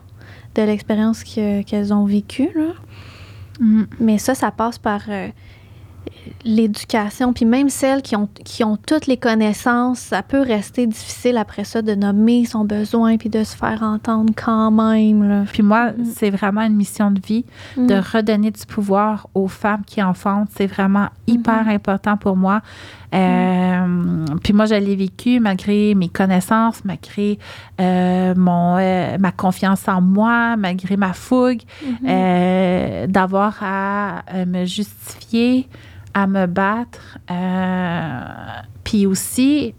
de 0.55 0.63
l'expérience 0.63 1.25
que- 1.25 1.63
qu'elles 1.63 1.93
ont 1.93 2.07
vécue. 2.07 2.49
Là. 2.55 2.73
Mm. 3.61 3.83
Mais 4.01 4.17
ça, 4.19 4.35
ça 4.35 4.51
passe 4.51 4.79
par 4.79 5.03
euh, 5.09 5.29
l'éducation. 6.45 7.33
Puis 7.33 7.45
même 7.45 7.69
celles 7.69 8.03
qui 8.03 8.17
ont, 8.17 8.29
qui 8.45 8.65
ont 8.65 8.77
toutes 8.77 9.07
les 9.07 9.17
connaissances, 9.17 9.99
ça 9.99 10.23
peut 10.23 10.41
rester 10.41 10.87
difficile 10.87 11.37
après 11.37 11.65
ça 11.65 11.83
de 11.83 11.95
nommer 11.95 12.45
son 12.45 12.65
besoin 12.65 13.17
puis 13.17 13.29
de 13.29 13.45
se 13.45 13.57
faire 13.57 13.83
entendre 13.83 14.33
quand 14.37 14.71
même. 14.71 15.29
Là. 15.29 15.45
Puis 15.53 15.63
moi, 15.63 15.91
Mm. 15.93 16.05
c'est 16.15 16.31
vraiment 16.31 16.63
une 16.63 16.75
mission 16.77 17.11
de 17.11 17.21
vie 17.21 17.45
Mm. 17.77 17.87
de 17.87 17.95
redonner 17.95 18.51
du 18.51 18.65
pouvoir 18.67 19.27
aux 19.35 19.49
femmes 19.49 19.83
qui 19.87 20.03
enfantent. 20.03 20.49
C'est 20.57 20.67
vraiment 20.67 21.09
hyper 21.27 21.65
Mm-hmm. 21.67 21.75
important 21.75 22.17
pour 22.17 22.37
moi. 22.37 22.61
Euh, 23.15 24.25
Puis 24.43 24.53
moi, 24.53 24.65
je 24.67 24.75
l'ai 24.75 24.97
vécu 24.97 25.39
malgré 25.41 25.95
mes 25.95 26.09
connaissances, 26.09 26.85
malgré 26.85 27.39
euh, 27.81 28.35
mon, 28.37 28.77
euh, 28.79 29.19
ma 29.19 29.33
confiance 29.33 29.87
en 29.89 30.01
moi, 30.01 30.57
malgré 30.57 30.97
ma 30.97 31.13
fougue, 31.13 31.61
Mhm. 31.85 31.97
euh, 32.09 33.07
d'avoir 33.07 33.59
à 33.63 34.23
me 34.47 34.65
justifier, 34.65 35.69
à 36.15 36.27
me 36.27 36.47
battre. 36.47 37.19
euh, 37.31 38.21
Puis 38.85 39.07
aussi 39.07 39.75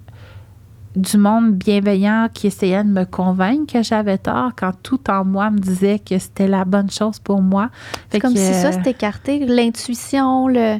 du 0.95 1.17
monde 1.17 1.53
bienveillant 1.53 2.27
qui 2.31 2.47
essayait 2.47 2.84
de 2.84 2.89
me 2.89 3.03
convaincre 3.05 3.73
que 3.73 3.81
j'avais 3.84 4.17
tort 4.17 4.51
quand 4.55 4.73
tout 4.84 5.09
en 5.09 5.25
moi 5.25 5.49
me 5.49 5.57
disait 5.57 5.97
que 5.99 6.17
c'était 6.19 6.47
la 6.47 6.65
bonne 6.65 6.91
chose 6.91 7.19
pour 7.19 7.41
moi. 7.41 7.69
C'est 8.11 8.19
comme 8.19 8.34
que, 8.34 8.39
si 8.39 8.53
ça 8.53 8.67
euh, 8.67 8.71
c'était 8.73 8.91
écarté, 8.91 9.45
l'intuition, 9.45 10.47
le. 10.47 10.79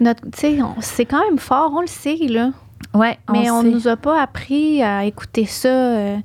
Notre, 0.00 0.22
c'est 0.32 1.04
quand 1.04 1.24
même 1.28 1.38
fort, 1.38 1.72
on 1.76 1.80
le 1.80 1.86
sait, 1.86 2.16
là. 2.28 2.50
Ouais, 2.94 3.18
Mais 3.30 3.50
on 3.50 3.62
ne 3.62 3.70
nous 3.70 3.88
a 3.88 3.96
pas 3.96 4.20
appris 4.20 4.82
à 4.82 5.04
écouter 5.04 5.46
ça, 5.46 5.68
euh, 5.68 6.16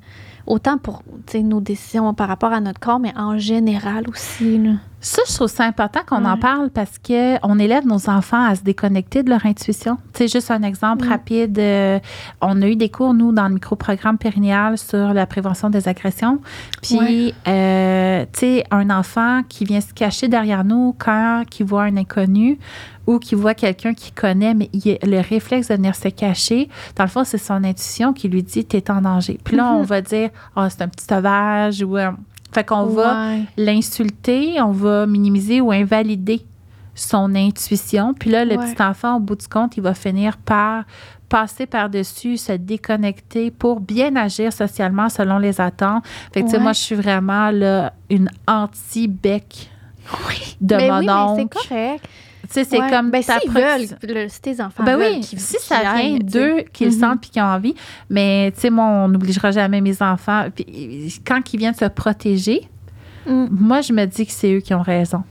autant 0.46 0.78
pour 0.78 1.02
nos 1.34 1.60
décisions 1.60 2.12
par 2.14 2.28
rapport 2.28 2.52
à 2.52 2.60
notre 2.60 2.80
corps, 2.80 2.98
mais 2.98 3.12
en 3.16 3.38
général 3.38 4.08
aussi. 4.08 4.58
Là. 4.58 4.72
Ça, 5.00 5.22
je 5.28 5.34
trouve 5.34 5.48
ça 5.48 5.64
important 5.64 6.00
qu'on 6.06 6.24
en 6.24 6.36
parle 6.36 6.70
parce 6.70 6.98
que 6.98 7.36
on 7.46 7.58
élève 7.60 7.86
nos 7.86 8.10
enfants 8.10 8.44
à 8.44 8.56
se 8.56 8.62
déconnecter 8.62 9.22
de 9.22 9.30
leur 9.30 9.46
intuition. 9.46 9.96
Tu 10.12 10.18
sais, 10.24 10.28
juste 10.28 10.50
un 10.50 10.62
exemple 10.64 11.06
rapide. 11.06 11.56
euh, 11.60 12.00
on 12.40 12.60
a 12.62 12.66
eu 12.66 12.74
des 12.74 12.88
cours, 12.88 13.14
nous, 13.14 13.30
dans 13.30 13.46
le 13.46 13.54
microprogramme 13.54 14.18
périnéal 14.18 14.76
sur 14.76 15.14
la 15.14 15.24
prévention 15.26 15.70
des 15.70 15.86
agressions. 15.86 16.40
Puis, 16.82 16.98
Ouais. 16.98 17.34
euh, 17.46 18.24
tu 18.32 18.40
sais, 18.40 18.64
un 18.72 18.90
enfant 18.90 19.42
qui 19.48 19.64
vient 19.64 19.80
se 19.80 19.94
cacher 19.94 20.26
derrière 20.26 20.64
nous 20.64 20.96
quand 20.98 21.44
il 21.60 21.64
voit 21.64 21.84
un 21.84 21.96
inconnu 21.96 22.58
ou 23.06 23.18
qui 23.20 23.34
voit 23.36 23.54
quelqu'un 23.54 23.94
qu'il 23.94 24.12
connaît, 24.12 24.52
mais 24.52 24.68
il 24.72 24.98
a 25.00 25.06
le 25.06 25.20
réflexe 25.20 25.68
de 25.68 25.74
venir 25.76 25.94
se 25.94 26.08
cacher, 26.08 26.68
dans 26.96 27.04
le 27.04 27.08
fond, 27.08 27.24
c'est 27.24 27.38
son 27.38 27.64
intuition 27.64 28.12
qui 28.12 28.28
lui 28.28 28.42
dit 28.42 28.64
«t'es 28.66 28.90
en 28.90 29.00
danger». 29.00 29.38
Puis 29.44 29.56
là, 29.56 29.72
on 29.72 29.78
Mhm. 29.80 29.84
va 29.86 30.00
dire 30.02 30.30
«ah, 30.56 30.68
c'est 30.68 30.82
un 30.82 30.88
petit 30.88 31.06
sauvage» 31.06 31.82
ou... 31.82 31.96
fait 32.52 32.64
qu'on 32.64 32.84
va 32.86 33.34
l'insulter, 33.56 34.60
on 34.60 34.72
va 34.72 35.06
minimiser 35.06 35.60
ou 35.60 35.70
invalider 35.72 36.44
son 36.94 37.34
intuition. 37.34 38.14
Puis 38.14 38.30
là, 38.30 38.44
le 38.44 38.56
Ouais. 38.56 38.72
petit 38.74 38.82
enfant, 38.82 39.16
au 39.16 39.20
bout 39.20 39.36
du 39.36 39.46
compte, 39.46 39.76
il 39.76 39.82
va 39.82 39.94
finir 39.94 40.36
par 40.38 40.84
passer 41.28 41.66
par-dessus, 41.66 42.38
se 42.38 42.52
déconnecter 42.52 43.50
pour 43.50 43.80
bien 43.80 44.16
agir 44.16 44.52
socialement 44.52 45.08
selon 45.10 45.38
les 45.38 45.60
attentes. 45.60 46.02
Fait 46.32 46.40
que, 46.40 46.46
tu 46.46 46.52
sais, 46.52 46.58
moi, 46.58 46.72
je 46.72 46.80
suis 46.80 46.94
vraiment 46.96 47.50
là, 47.50 47.92
une 48.08 48.30
anti-bec 48.48 49.70
de 50.60 50.76
mais 50.76 50.88
mon 50.90 50.98
oui, 51.00 51.06
mais 51.06 51.12
oncle. 51.12 51.58
c'est 51.62 51.68
correct. 51.68 52.08
Tu 52.48 52.54
sais, 52.54 52.64
c'est 52.64 52.80
Ouais. 52.80 52.88
comme 52.90 53.10
ben, 53.10 53.22
ta 53.22 53.38
veulent, 53.46 54.30
si 54.30 54.40
tes 54.40 54.60
enfants 54.62 54.82
ben 54.82 54.96
veulent, 54.96 55.12
oui, 55.16 55.20
qu'ils- 55.20 55.38
si 55.38 55.56
ça 55.60 55.80
vient 55.80 56.16
d'eux, 56.18 56.64
qu'ils 56.72 56.88
le 56.88 56.94
Mhm. 56.94 57.00
sentent 57.00 57.20
puis 57.20 57.28
qu'ils 57.30 57.42
ont 57.42 57.46
envie. 57.46 57.74
Mais, 58.08 58.50
tu 58.54 58.60
sais, 58.62 58.70
moi, 58.70 58.86
on 58.86 59.08
n'obligera 59.08 59.50
jamais 59.50 59.82
mes 59.82 60.00
enfants. 60.02 60.46
Puis, 60.54 61.20
quand 61.26 61.40
ils 61.52 61.58
viennent 61.58 61.74
se 61.74 61.84
protéger, 61.84 62.66
Mm. 63.26 63.46
moi, 63.50 63.82
je 63.82 63.92
me 63.92 64.06
dis 64.06 64.24
que 64.24 64.32
c'est 64.32 64.50
eux 64.54 64.60
qui 64.60 64.72
ont 64.72 64.80
raison. 64.80 65.22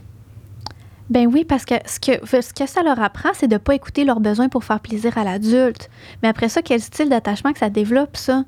Ben 1.09 1.26
oui, 1.26 1.45
parce 1.45 1.63
que 1.65 1.76
ce 1.86 1.99
que, 1.99 2.24
ce 2.41 2.53
que 2.53 2.68
ça 2.68 2.84
leur 2.84 3.01
apprend, 3.01 3.30
c'est 3.34 3.47
de 3.47 3.53
ne 3.53 3.57
pas 3.59 3.74
écouter 3.74 4.03
leurs 4.03 4.20
besoins 4.20 4.49
pour 4.49 4.63
faire 4.65 4.80
plaisir 4.82 5.18
à 5.18 5.24
l'adulte. 5.24 5.89
Mais 6.22 6.28
après 6.30 6.49
ça, 6.49 6.61
quel 6.61 6.82
style 6.82 7.07
d'attachement 7.09 7.53
que 7.53 7.59
ça 7.59 7.70
développe, 7.70 8.18
ça? 8.18 8.43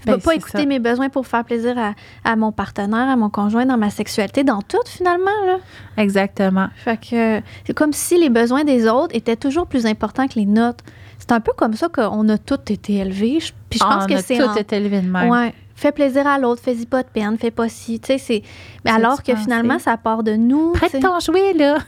Je 0.00 0.06
Ben, 0.06 0.14
peux 0.14 0.20
pas 0.20 0.30
c'est 0.32 0.36
écouter 0.38 0.58
ça. 0.62 0.66
mes 0.66 0.78
besoins 0.78 1.08
pour 1.08 1.26
faire 1.26 1.44
plaisir 1.44 1.76
à, 1.78 1.92
à 2.24 2.36
mon 2.36 2.52
partenaire, 2.52 3.08
à 3.08 3.16
mon 3.16 3.30
conjoint, 3.30 3.66
dans 3.66 3.76
ma 3.76 3.90
sexualité, 3.90 4.44
dans 4.44 4.62
tout, 4.62 4.78
finalement, 4.86 5.30
là. 5.46 5.58
Exactement. 5.96 6.68
Fait 6.76 6.96
que 6.98 7.40
c'est 7.66 7.74
comme 7.74 7.92
si 7.92 8.18
les 8.18 8.30
besoins 8.30 8.64
des 8.64 8.88
autres 8.88 9.14
étaient 9.14 9.36
toujours 9.36 9.66
plus 9.66 9.86
importants 9.86 10.26
que 10.26 10.34
les 10.38 10.46
nôtres. 10.46 10.84
C'est 11.18 11.32
un 11.32 11.40
peu 11.40 11.52
comme 11.56 11.74
ça 11.74 11.88
qu'on 11.88 12.28
a 12.30 12.38
tous 12.38 12.72
été 12.72 12.94
élevés. 12.96 13.40
Je- 13.40 13.52
Puis 13.68 13.78
je 13.78 13.84
pense 13.84 13.94
Ah, 14.00 14.04
on 14.04 14.06
que 14.06 14.14
a 14.14 14.22
c'est 14.22 14.38
tout 14.38 14.44
en- 14.44 14.54
été 14.54 14.76
élevé 14.76 15.00
de 15.00 15.08
même. 15.08 15.28
Ouais. 15.30 15.54
Fais 15.74 15.92
plaisir 15.92 16.26
à 16.26 16.38
l'autre, 16.38 16.60
fais-y 16.62 16.86
pas 16.86 17.02
de 17.02 17.08
peine, 17.08 17.38
fais 17.38 17.50
pas 17.50 17.68
ci. 17.68 18.00
Tu 18.00 18.06
sais, 18.08 18.18
c'est. 18.18 18.42
Mais 18.84 18.90
alors 18.90 19.22
que 19.22 19.34
finalement, 19.36 19.78
ça 19.78 19.96
part 19.96 20.22
de 20.22 20.32
nous. 20.32 20.72
Prête 20.72 21.00
ton 21.00 21.18
jouet, 21.20 21.52
là. 21.54 21.78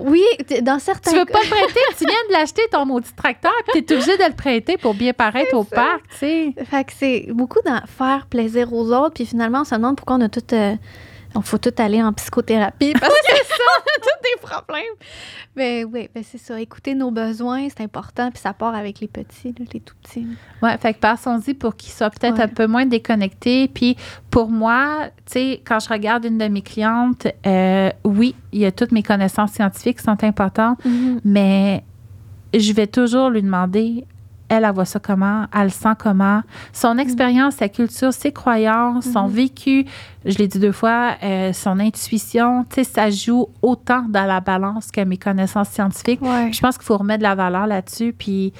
Oui, 0.00 0.22
dans 0.62 0.78
certains 0.78 1.10
Tu 1.10 1.16
veux 1.18 1.24
pas 1.24 1.40
le 1.42 1.48
prêter, 1.48 1.80
tu 1.96 2.04
viens 2.04 2.14
de 2.28 2.32
l'acheter, 2.32 2.62
ton 2.70 2.86
maudit 2.86 3.10
tracteur, 3.16 3.52
puis 3.72 3.84
t'es 3.84 3.94
obligé 3.94 4.16
de 4.16 4.24
le 4.24 4.34
prêter 4.34 4.76
pour 4.76 4.94
bien 4.94 5.12
paraître 5.12 5.54
au 5.56 5.64
parc, 5.64 6.02
tu 6.10 6.16
sais. 6.18 6.54
Fait 6.70 6.84
que 6.84 6.92
c'est 6.96 7.26
beaucoup 7.30 7.58
dans 7.64 7.80
faire 7.86 8.26
plaisir 8.30 8.72
aux 8.72 8.92
autres, 8.92 9.14
puis 9.14 9.26
finalement, 9.26 9.62
on 9.62 9.64
se 9.64 9.74
demande 9.74 9.96
pourquoi 9.96 10.16
on 10.16 10.20
a 10.20 10.28
tout. 10.28 10.40
euh, 10.52 10.74
on 11.38 11.42
faut 11.42 11.58
tout 11.58 11.72
aller 11.78 12.02
en 12.02 12.12
psychothérapie 12.12 12.92
parce 13.00 13.14
que 13.14 13.20
c'est 13.26 13.44
ça, 13.46 13.54
on 13.76 13.80
a 13.80 14.00
tous 14.02 14.22
des 14.22 14.40
problèmes. 14.48 14.94
Mais 15.56 15.84
oui, 15.84 16.08
ben 16.14 16.22
c'est 16.24 16.38
ça. 16.38 16.60
Écouter 16.60 16.94
nos 16.94 17.10
besoins, 17.10 17.68
c'est 17.68 17.82
important, 17.82 18.30
puis 18.30 18.38
ça 18.40 18.52
part 18.52 18.74
avec 18.74 19.00
les 19.00 19.08
petits, 19.08 19.54
les 19.58 19.80
tout 19.80 19.94
petits. 20.02 20.26
Ouais, 20.62 20.76
fait 20.78 20.94
que 20.94 20.98
passons-y 21.00 21.54
pour 21.54 21.76
qu'ils 21.76 21.92
soient 21.92 22.10
peut-être 22.10 22.36
Ouais. 22.38 22.42
un 22.44 22.48
peu 22.48 22.66
moins 22.66 22.86
déconnectés. 22.86 23.68
Puis 23.68 23.96
pour 24.30 24.48
moi, 24.50 25.06
tu 25.26 25.32
sais, 25.32 25.62
quand 25.66 25.80
je 25.80 25.88
regarde 25.88 26.24
une 26.24 26.38
de 26.38 26.46
mes 26.48 26.62
clientes, 26.62 27.26
euh, 27.46 27.90
oui, 28.04 28.34
il 28.52 28.60
y 28.60 28.66
a 28.66 28.72
toutes 28.72 28.92
mes 28.92 29.02
connaissances 29.02 29.52
scientifiques 29.52 29.98
qui 29.98 30.04
sont 30.04 30.22
importantes, 30.24 30.78
mais 31.24 31.82
je 32.54 32.72
vais 32.72 32.86
toujours 32.86 33.30
lui 33.30 33.42
demander 33.42 34.04
elle, 34.48 34.64
elle 34.64 34.72
voit 34.72 34.84
ça 34.84 34.98
comment, 34.98 35.46
elle 35.54 35.64
le 35.64 35.68
sent 35.70 35.94
comment, 35.98 36.42
son 36.72 36.94
Mm. 36.94 37.00
expérience, 37.00 37.54
sa 37.56 37.68
culture, 37.68 38.12
ses 38.12 38.32
croyances, 38.32 39.04
son 39.10 39.24
Mhm. 39.28 39.32
vécu, 39.34 39.84
je 40.24 40.38
l'ai 40.38 40.48
dit 40.48 40.58
deux 40.58 40.72
fois, 40.72 41.16
euh, 41.22 41.52
son 41.52 41.78
intuition, 41.80 42.64
tu 42.64 42.76
sais, 42.76 42.84
ça 42.84 43.10
joue 43.10 43.48
autant 43.62 44.02
dans 44.08 44.24
la 44.26 44.40
balance 44.40 44.90
que 44.90 45.00
mes 45.02 45.16
connaissances 45.18 45.68
scientifiques. 45.68 46.22
Ouais. 46.22 46.50
Je 46.52 46.60
pense 46.60 46.76
qu'il 46.78 46.86
faut 46.86 46.96
remettre 46.96 47.18
de 47.18 47.24
la 47.24 47.34
valeur 47.34 47.66
là-dessus. 47.66 48.12
Puis 48.16 48.52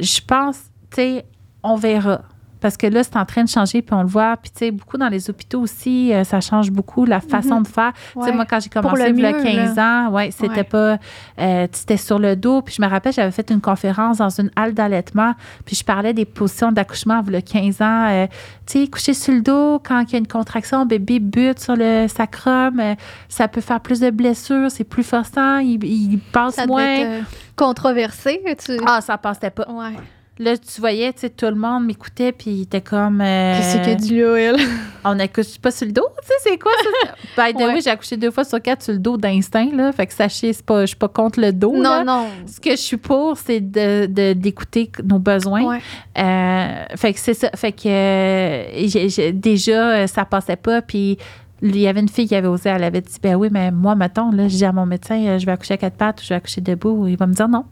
je 0.00 0.20
pense, 0.26 0.56
tu 0.90 0.96
sais, 0.96 1.26
on 1.62 1.76
verra. 1.76 2.22
Parce 2.60 2.76
que 2.76 2.86
là, 2.86 3.02
c'est 3.04 3.16
en 3.16 3.24
train 3.24 3.44
de 3.44 3.48
changer, 3.48 3.82
puis 3.82 3.94
on 3.94 4.02
le 4.02 4.08
voit. 4.08 4.36
Puis, 4.38 4.50
tu 4.50 4.58
sais, 4.58 4.70
beaucoup 4.70 4.96
dans 4.96 5.08
les 5.08 5.28
hôpitaux 5.30 5.60
aussi, 5.60 6.12
euh, 6.12 6.24
ça 6.24 6.40
change 6.40 6.70
beaucoup 6.70 7.04
la 7.04 7.20
façon 7.20 7.60
de 7.60 7.68
faire. 7.68 7.92
Tu 8.14 8.22
sais, 8.22 8.30
Mhm. 8.30 8.36
Moi, 8.36 8.44
quand 8.46 8.60
j'ai 8.60 8.70
commencé, 8.70 9.02
le 9.10 9.18
il 9.18 9.20
y 9.20 9.26
a 9.26 9.32
mieux, 9.32 9.42
15 9.42 9.78
ans, 9.78 10.08
ouais, 10.10 10.30
c'était 10.30 10.48
Ouais. 10.58 10.64
pas. 10.64 10.98
euh, 11.38 11.66
c'était 11.72 11.96
sur 11.96 12.18
le 12.18 12.34
dos. 12.36 12.62
Puis, 12.62 12.74
je 12.78 12.82
me 12.82 12.88
rappelle, 12.88 13.12
j'avais 13.12 13.30
fait 13.30 13.50
une 13.50 13.60
conférence 13.60 14.18
dans 14.18 14.30
une 14.30 14.50
halle 14.56 14.72
d'allaitement. 14.74 15.34
Puis, 15.64 15.76
je 15.76 15.84
parlais 15.84 16.12
des 16.14 16.24
positions 16.24 16.72
d'accouchement, 16.72 17.22
il 17.26 17.32
y 17.32 17.36
a 17.36 17.42
15 17.42 17.80
ans. 17.82 18.06
euh, 18.08 18.26
tu 18.66 18.80
sais, 18.80 18.88
coucher 18.88 19.14
sur 19.14 19.32
le 19.32 19.42
dos, 19.42 19.80
quand 19.84 20.02
il 20.08 20.12
y 20.12 20.14
a 20.16 20.18
une 20.18 20.26
contraction, 20.26 20.86
bébé 20.86 21.20
bute 21.20 21.60
sur 21.60 21.76
le 21.76 22.06
sacrum, 22.08 22.80
euh, 22.80 22.94
ça 23.28 23.46
peut 23.48 23.60
faire 23.60 23.80
plus 23.80 24.00
de 24.00 24.10
blessures, 24.10 24.70
c'est 24.70 24.84
plus 24.84 25.04
forçant, 25.04 25.58
il, 25.58 25.84
il 25.84 26.18
passe 26.32 26.54
Ça 26.54 26.62
devait 26.62 26.72
moins. 26.72 26.82
être 26.96 27.24
controversé. 27.54 28.42
Tu... 28.64 28.78
Ah, 28.86 29.00
ça 29.00 29.18
passait 29.18 29.50
pas. 29.50 29.66
Ouais. 29.70 29.94
Là, 30.38 30.54
tu 30.58 30.80
voyais, 30.82 31.12
tu 31.14 31.20
sais, 31.20 31.30
tout 31.30 31.46
le 31.46 31.54
monde 31.54 31.86
m'écoutait, 31.86 32.30
puis 32.30 32.50
il 32.50 32.62
était 32.62 32.82
comme. 32.82 33.22
euh, 33.22 33.56
Qu'est-ce 33.56 33.78
qu'elle 33.82 33.96
dit 33.96 34.18
là, 34.20 34.36
elle? 34.36 34.56
On 35.02 35.14
n'accouche 35.14 35.58
pas 35.58 35.70
sur 35.70 35.86
le 35.86 35.92
dos, 35.92 36.06
tu 36.20 36.26
sais, 36.26 36.34
c'est 36.50 36.58
quoi 36.58 36.72
ça? 36.82 37.14
By 37.42 37.54
the 37.54 37.60
way, 37.74 37.80
j'ai 37.80 37.88
accouché 37.90 38.18
deux 38.18 38.30
fois 38.30 38.44
sur 38.44 38.60
quatre 38.60 38.82
sur 38.82 38.92
le 38.92 38.98
dos 38.98 39.16
d'instinct, 39.16 39.70
là. 39.72 39.92
Fait 39.92 40.06
que 40.06 40.12
sachez, 40.12 40.52
c'est 40.52 40.64
pas, 40.66 40.82
je 40.82 40.86
suis 40.88 40.96
pas 40.96 41.08
contre 41.08 41.40
le 41.40 41.52
dos, 41.54 41.80
là. 41.80 42.04
Non, 42.04 42.20
non. 42.22 42.26
Ce 42.46 42.60
que 42.60 42.72
je 42.72 42.76
suis 42.76 42.98
pour, 42.98 43.38
c'est 43.38 43.60
de, 43.60 44.04
de- 44.06 44.34
d'écouter 44.34 44.90
nos 45.04 45.18
besoins. 45.18 45.64
Ouais. 45.64 45.80
Euh, 46.18 46.84
fait 46.96 47.14
que 47.14 47.18
c'est 47.20 47.32
ça. 47.34 47.48
Fait 47.56 47.72
que 47.72 47.88
euh, 47.88 49.32
déjà, 49.32 50.06
ça 50.06 50.24
passait 50.26 50.56
pas, 50.56 50.82
puis 50.82 51.16
il 51.62 51.78
y 51.78 51.88
avait 51.88 52.00
une 52.00 52.08
fille 52.10 52.28
qui 52.28 52.34
avait 52.34 52.48
osé, 52.48 52.68
elle 52.68 52.84
avait 52.84 53.00
dit, 53.00 53.16
ben 53.22 53.36
oui, 53.36 53.48
mais 53.50 53.70
moi, 53.70 53.94
mettons, 53.94 54.30
là, 54.30 54.48
je 54.48 54.56
dis 54.56 54.64
à 54.66 54.72
mon 54.72 54.84
médecin, 54.84 55.38
je 55.38 55.46
vais 55.46 55.52
accoucher 55.52 55.74
à 55.74 55.78
quatre 55.78 55.96
pattes 55.96 56.20
ou 56.20 56.24
je 56.24 56.28
vais 56.28 56.34
accoucher 56.34 56.60
debout. 56.60 57.06
Il 57.06 57.16
va 57.16 57.26
me 57.26 57.32
dire 57.32 57.48
non. 57.48 57.64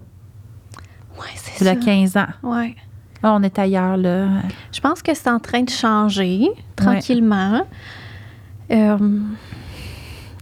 Ouais, 1.18 1.26
c'est 1.36 1.64
ça. 1.64 1.74
là 1.74 1.76
15 1.76 2.16
ans. 2.16 2.26
Ouais. 2.42 2.74
Là, 3.22 3.32
on 3.34 3.42
est 3.42 3.58
ailleurs, 3.58 3.96
là. 3.96 4.28
Je 4.72 4.80
pense 4.80 5.02
que 5.02 5.14
c'est 5.14 5.30
en 5.30 5.38
train 5.38 5.62
de 5.62 5.70
changer 5.70 6.48
tranquillement. 6.76 7.62
Euh, 8.70 8.98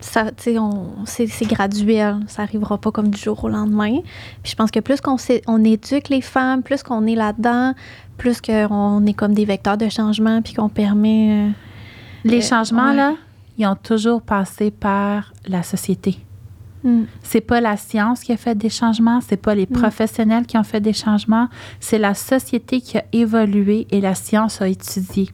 ça, 0.00 0.24
on- 0.58 0.88
c'est, 1.04 1.26
c'est 1.28 1.44
graduel. 1.46 2.16
Ça 2.26 2.42
arrivera 2.42 2.78
pas 2.78 2.90
comme 2.90 3.08
du 3.10 3.20
jour 3.20 3.42
au 3.44 3.48
lendemain. 3.48 4.00
Puis 4.42 4.50
je 4.52 4.56
pense 4.56 4.70
que 4.70 4.80
plus 4.80 5.00
qu'on 5.00 5.16
on 5.46 5.64
éduque 5.64 6.08
les 6.08 6.20
femmes, 6.20 6.62
plus 6.62 6.82
qu'on 6.82 7.06
est 7.06 7.14
là-dedans, 7.14 7.74
plus 8.18 8.40
qu'on 8.40 9.04
est 9.06 9.14
comme 9.14 9.34
des 9.34 9.44
vecteurs 9.44 9.76
de 9.76 9.88
changement, 9.88 10.42
puis 10.42 10.54
qu'on 10.54 10.68
permet. 10.68 11.48
euh, 11.48 11.50
Les 12.24 12.38
Euh, 12.38 12.48
changements, 12.48 12.90
ouais. 12.90 12.96
là, 12.96 13.14
ils 13.58 13.66
ont 13.66 13.74
toujours 13.76 14.22
passé 14.22 14.70
par 14.70 15.32
la 15.46 15.62
société. 15.62 16.18
Hmm, 16.84 17.04
C'est 17.22 17.40
pas 17.40 17.60
la 17.60 17.76
science 17.76 18.20
qui 18.22 18.32
a 18.32 18.36
fait 18.36 18.54
des 18.56 18.68
changements, 18.70 19.20
c'est 19.20 19.36
pas 19.36 19.54
les 19.54 19.66
Mm. 19.70 19.78
professionnels 19.80 20.46
qui 20.46 20.56
ont 20.58 20.64
fait 20.64 20.80
des 20.80 20.92
changements, 20.92 21.48
c'est 21.80 21.98
la 21.98 22.14
société 22.14 22.80
qui 22.80 22.98
a 22.98 23.04
évolué 23.12 23.86
et 23.90 24.00
la 24.00 24.14
science 24.14 24.60
a 24.62 24.68
étudié. 24.68 25.30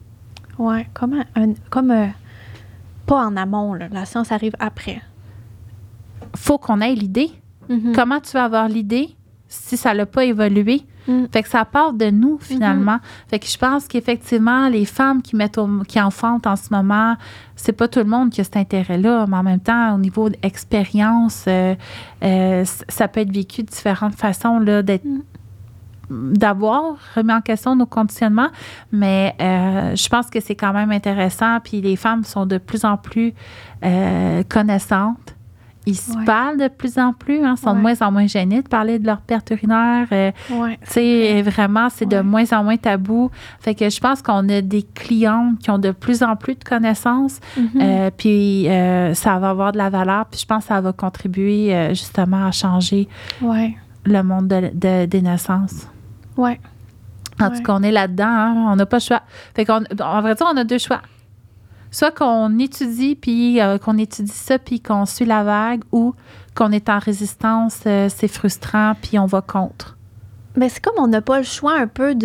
ouais, 0.59 0.88
comme 0.94 1.14
un, 1.14 1.42
un- 1.42 1.55
comme 1.70 1.90
euh, 1.90 2.07
pas 3.07 3.24
en 3.26 3.36
amont. 3.36 3.74
là. 3.74 3.88
La 3.90 4.05
science 4.05 4.30
arrive 4.32 4.55
après. 4.59 5.01
Faut 6.36 6.59
qu'on 6.59 6.80
ait 6.80 6.94
l'idée. 6.94 7.30
Mhm. 7.68 7.92
Comment 7.94 8.20
tu 8.20 8.32
vas 8.32 8.44
avoir 8.44 8.68
l'idée 8.68 9.09
si 9.49 9.76
ça 9.76 9.94
n'a 9.94 10.07
pas 10.07 10.24
évolué? 10.24 10.82
Mm. 11.09 11.24
Fait 11.32 11.42
que 11.42 11.48
ça 11.48 11.64
part 11.64 11.94
de 11.94 12.11
nous, 12.11 12.38
finalement. 12.40 12.98
Fait 13.28 13.38
que 13.38 13.46
je 13.46 13.56
pense 13.59 13.88
qu'effectivement, 13.88 14.68
les 14.68 14.84
femmes 14.84 15.22
qui 15.22 15.34
mettent 15.36 15.59
au- 15.59 15.82
qui 15.88 15.98
enfantent 16.00 16.46
en 16.46 16.54
ce 16.54 16.68
moment, 16.70 17.16
c'est 17.56 17.72
pas 17.72 17.88
tout 17.88 17.98
le 18.00 18.04
monde 18.04 18.30
qui 18.30 18.40
a 18.42 18.44
cet 18.44 18.56
intérêt-là, 18.59 19.24
mais 19.26 19.36
en 19.38 19.42
même 19.42 19.59
temps, 19.61 19.94
au 19.94 19.98
niveau 19.98 20.28
d'expérience, 20.28 21.44
euh, 21.48 21.74
euh, 22.22 22.64
ça 22.88 23.09
peut 23.09 23.20
être 23.20 23.32
vécu 23.32 23.62
de 23.62 23.68
différentes 23.68 24.14
façons, 24.14 24.59
là, 24.61 24.82
d'être 24.82 25.04
d'avoir 26.11 26.96
remis 27.14 27.32
en 27.34 27.40
question 27.42 27.76
nos 27.76 27.84
conditionnements, 27.86 28.48
mais 28.92 29.34
euh, 29.40 29.94
je 29.94 30.09
pense 30.09 30.30
que 30.30 30.40
c'est 30.40 30.54
quand 30.54 30.72
même 30.72 30.90
intéressant. 30.90 31.59
Puis 31.62 31.80
les 31.82 31.96
femmes 31.96 32.24
sont 32.24 32.46
de 32.46 32.59
plus 32.59 32.84
en 32.84 32.96
plus 32.96 33.34
euh, 33.84 34.42
connaissantes. 34.48 35.34
Ils 35.89 35.95
se 35.97 36.12
Ouais. 36.16 36.24
parlent 36.26 36.59
de 36.59 36.68
plus 36.68 36.99
en 36.99 37.12
plus, 37.14 37.43
hein, 37.45 37.57
sont 37.57 37.74
de 37.74 37.80
moins 37.80 38.01
en 38.03 38.12
moins 38.12 38.26
gênés 38.26 38.61
de 38.62 38.68
parler 38.68 38.99
de 38.99 39.07
leur 39.07 39.22
perte 39.22 39.51
urinaire. 39.51 40.07
euh, 40.12 40.30
Ouais. 40.51 40.78
tu 40.84 40.91
sais, 40.93 41.43
vraiment, 41.43 41.89
c'est 41.89 42.05
de 42.07 42.20
moins 42.20 42.45
en 42.53 42.62
moins 42.62 42.76
tabou. 42.76 43.30
Fait 43.59 43.74
que 43.74 43.89
je 43.89 43.99
pense 44.01 44.20
qu'on 44.20 44.47
a 44.51 44.61
des 44.61 44.82
clientes 44.82 45.59
qui 45.61 45.70
ont 45.70 45.78
de 45.78 45.91
plus 45.93 46.22
en 46.22 46.36
plus 46.36 46.57
de 46.57 46.64
connaissances. 46.64 47.41
Mhm. 47.57 47.68
euh, 47.80 48.11
puis 48.16 48.68
euh, 48.68 49.14
ça 49.14 49.39
va 49.39 49.51
avoir 49.51 49.72
de 49.72 49.78
la 49.78 49.89
valeur. 49.89 50.26
Puis 50.26 50.41
je 50.41 50.47
pense 50.47 50.64
que 50.64 50.68
ça 50.68 50.80
va 50.80 50.93
contribuer 50.93 51.74
euh, 51.74 51.89
justement 51.91 52.47
à 52.47 52.51
changer 52.53 53.09
le 54.05 54.22
monde 54.22 54.49
de- 54.49 54.70
de- 54.74 55.07
des 55.07 55.22
naissances. 55.22 55.86
Ouais. 56.36 56.61
En 57.41 57.51
tout 57.51 57.62
cas, 57.62 57.72
on 57.76 57.82
est 57.82 57.93
là-dedans. 57.93 58.24
hein, 58.26 58.55
on 58.72 58.76
n'a 58.76 58.84
pas 58.86 58.97
le 58.97 59.03
choix. 59.03 59.22
Fait 59.55 59.64
qu'on, 59.64 59.82
en 60.03 60.20
vrai 60.20 60.34
dire, 60.34 60.47
on 60.53 60.57
a 60.57 60.64
deux 60.64 60.78
choix. 60.78 61.01
Soit 61.91 62.11
qu'on 62.11 62.59
étudie, 62.59 63.14
puis 63.14 63.61
euh, 63.61 63.78
qu'on 63.78 63.97
étudie 63.97 64.30
ça, 64.30 64.59
puis 64.59 64.80
qu'on 64.80 65.07
suit 65.07 65.24
la 65.24 65.43
vague, 65.43 65.82
ou 65.93 66.14
qu'on 66.55 66.72
est 66.72 66.89
en 66.89 66.99
résistance, 66.99 67.80
euh, 67.86 68.09
c'est 68.14 68.28
frustrant, 68.28 68.95
puis 69.01 69.18
on 69.18 69.26
va 69.26 69.41
contre. 69.41 69.97
Mais 70.57 70.68
c'est 70.68 70.82
comme 70.82 70.99
on 70.99 71.07
n'a 71.07 71.20
pas 71.20 71.39
le 71.39 71.45
choix 71.45 71.74
un 71.74 71.86
peu 71.86 72.16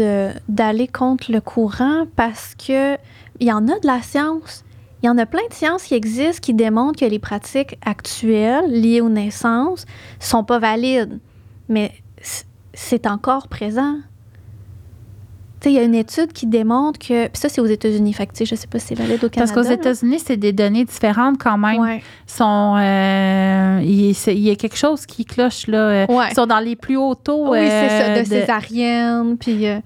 d'aller 0.49 0.87
contre 0.87 1.31
le 1.31 1.39
courant 1.39 2.05
parce 2.15 2.55
que 2.55 2.95
il 3.39 3.47
y 3.47 3.51
en 3.51 3.67
a 3.67 3.79
de 3.79 3.85
la 3.85 4.01
science. 4.01 4.63
Il 5.01 5.05
y 5.05 5.09
en 5.09 5.17
a 5.17 5.25
plein 5.25 5.45
de 5.49 5.53
sciences 5.53 5.83
qui 5.83 5.93
existent 5.93 6.41
qui 6.41 6.53
démontrent 6.53 6.99
que 6.99 7.05
les 7.05 7.19
pratiques 7.19 7.77
actuelles 7.85 8.71
liées 8.71 9.01
aux 9.01 9.09
naissances 9.09 9.85
sont 10.19 10.43
pas 10.43 10.57
valides. 10.59 11.19
Mais 11.69 11.91
c'est 12.73 13.05
encore 13.05 13.49
présent. 13.49 13.97
Il 15.65 15.71
y 15.75 15.79
a 15.79 15.83
une 15.83 15.95
étude 15.95 16.33
qui 16.33 16.45
démontre 16.45 16.99
que. 16.99 17.27
Puis 17.27 17.37
ça, 17.39 17.49
c'est 17.49 17.61
aux 17.61 17.65
États-Unis. 17.65 18.13
Fait 18.13 18.25
que, 18.27 18.33
je 18.45 18.55
sais 18.55 18.67
pas 18.67 18.79
si 18.79 18.87
c'est 18.87 18.95
valide 18.95 19.23
au 19.23 19.29
Parce 19.29 19.51
Canada. 19.51 19.53
qu'aux 19.53 19.67
là. 19.67 19.73
États-Unis, 19.73 20.19
c'est 20.25 20.37
des 20.37 20.51
données 20.53 20.83
différentes 20.85 21.37
quand 21.41 21.57
même. 21.57 21.79
Ouais. 21.79 22.03
Sont, 22.27 22.75
euh, 22.77 23.79
il, 23.83 24.39
y 24.39 24.49
a 24.51 24.55
quelque 24.55 24.75
chose 24.77 25.05
qui 25.05 25.25
cloche 25.25 25.67
là. 25.67 25.77
euh, 25.77 26.05
Ouais. 26.09 26.25
Ils 26.31 26.35
sont 26.35 26.45
dans 26.47 26.59
les 26.59 26.75
plus 26.75 26.97
hauts 26.97 27.15
taux. 27.15 27.51
Oui, 27.51 27.59
c'est 27.61 27.89
ça, 27.89 28.09
euh, 28.09 28.19
de 28.19 28.25
césarienne. 28.25 29.37
Puis 29.37 29.67
euh, 29.67 29.79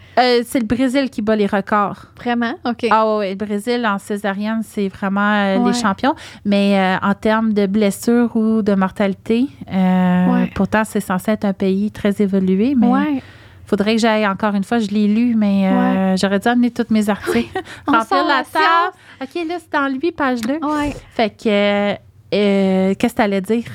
c'est 0.45 0.59
le 0.59 0.65
Brésil 0.65 1.09
qui 1.09 1.21
bat 1.21 1.35
les 1.35 1.45
records. 1.47 2.05
vraiment, 2.17 2.53
OK. 2.65 2.87
Ah 2.89 3.17
oui, 3.17 3.29
le 3.31 3.35
Brésil 3.35 3.85
en 3.85 3.99
césarienne, 3.99 4.61
c'est 4.63 4.87
vraiment 4.87 5.17
Ouais. 5.27 5.59
les 5.65 5.73
champions. 5.73 6.15
Mais 6.45 6.97
en 7.01 7.13
termes 7.13 7.53
de 7.53 7.65
blessures 7.67 8.35
ou 8.35 8.61
de 8.61 8.73
mortalité, 8.75 9.47
euh, 9.71 10.45
pourtant, 10.55 10.83
c'est 10.85 10.99
censé 11.01 11.31
être 11.31 11.45
un 11.45 11.53
pays 11.53 11.91
très 11.91 12.21
évolué. 12.21 12.73
Mais. 12.75 13.21
Faudrait 13.67 13.95
que 13.95 14.01
j'aille 14.01 14.25
encore 14.25 14.55
une 14.55 14.63
fois, 14.63 14.79
je 14.79 14.87
l'ai 14.87 15.07
lu, 15.07 15.35
mais 15.35 15.67
euh, 15.67 16.17
j'aurais 16.17 16.39
dû 16.39 16.47
amener 16.47 16.71
tous 16.71 16.87
mes 16.89 17.09
articles. 17.09 17.61
Remplir 17.87 18.25
la 18.25 18.43
table. 18.43 18.95
OK, 19.21 19.47
là, 19.47 19.55
c'est 19.59 19.71
dans 19.71 19.87
lui, 19.87 20.11
page 20.11 20.41
2. 20.41 20.59
Ouais. 20.61 20.95
Fait 21.11 21.29
que, 21.29 21.49
euh, 21.49 21.95
euh, 22.33 22.93
qu'est-ce 22.97 23.13
que 23.13 23.17
tu 23.17 23.21
allais 23.21 23.41
dire? 23.41 23.65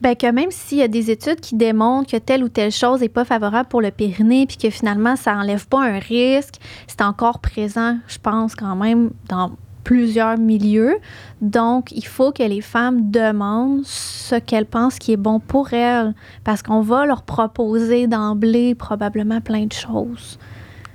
Ben 0.00 0.14
que 0.16 0.30
même 0.30 0.50
s'il 0.50 0.78
y 0.78 0.82
a 0.82 0.88
des 0.88 1.10
études 1.10 1.40
qui 1.40 1.54
démontrent 1.54 2.10
que 2.10 2.18
telle 2.18 2.44
ou 2.44 2.50
telle 2.50 2.72
chose 2.72 3.00
n'est 3.00 3.08
pas 3.08 3.24
favorable 3.24 3.68
pour 3.70 3.80
le 3.80 3.90
périnée, 3.90 4.44
puis 4.44 4.58
que 4.58 4.68
finalement 4.68 5.16
ça 5.16 5.34
enlève 5.34 5.66
pas 5.66 5.82
un 5.82 5.98
risque, 5.98 6.56
c'est 6.86 7.00
encore 7.00 7.38
présent, 7.38 7.96
je 8.06 8.18
pense 8.18 8.54
quand 8.54 8.76
même 8.76 9.12
dans 9.28 9.52
plusieurs 9.84 10.38
milieux. 10.38 10.96
Donc, 11.40 11.92
il 11.92 12.04
faut 12.06 12.32
que 12.32 12.42
les 12.42 12.60
femmes 12.62 13.10
demandent 13.10 13.82
ce 13.84 14.34
qu'elles 14.36 14.66
pensent 14.66 14.98
qui 14.98 15.12
est 15.12 15.16
bon 15.16 15.38
pour 15.40 15.72
elles, 15.72 16.14
parce 16.42 16.62
qu'on 16.62 16.80
va 16.80 17.06
leur 17.06 17.22
proposer 17.22 18.06
d'emblée 18.06 18.74
probablement 18.74 19.40
plein 19.40 19.66
de 19.66 19.72
choses. 19.72 20.38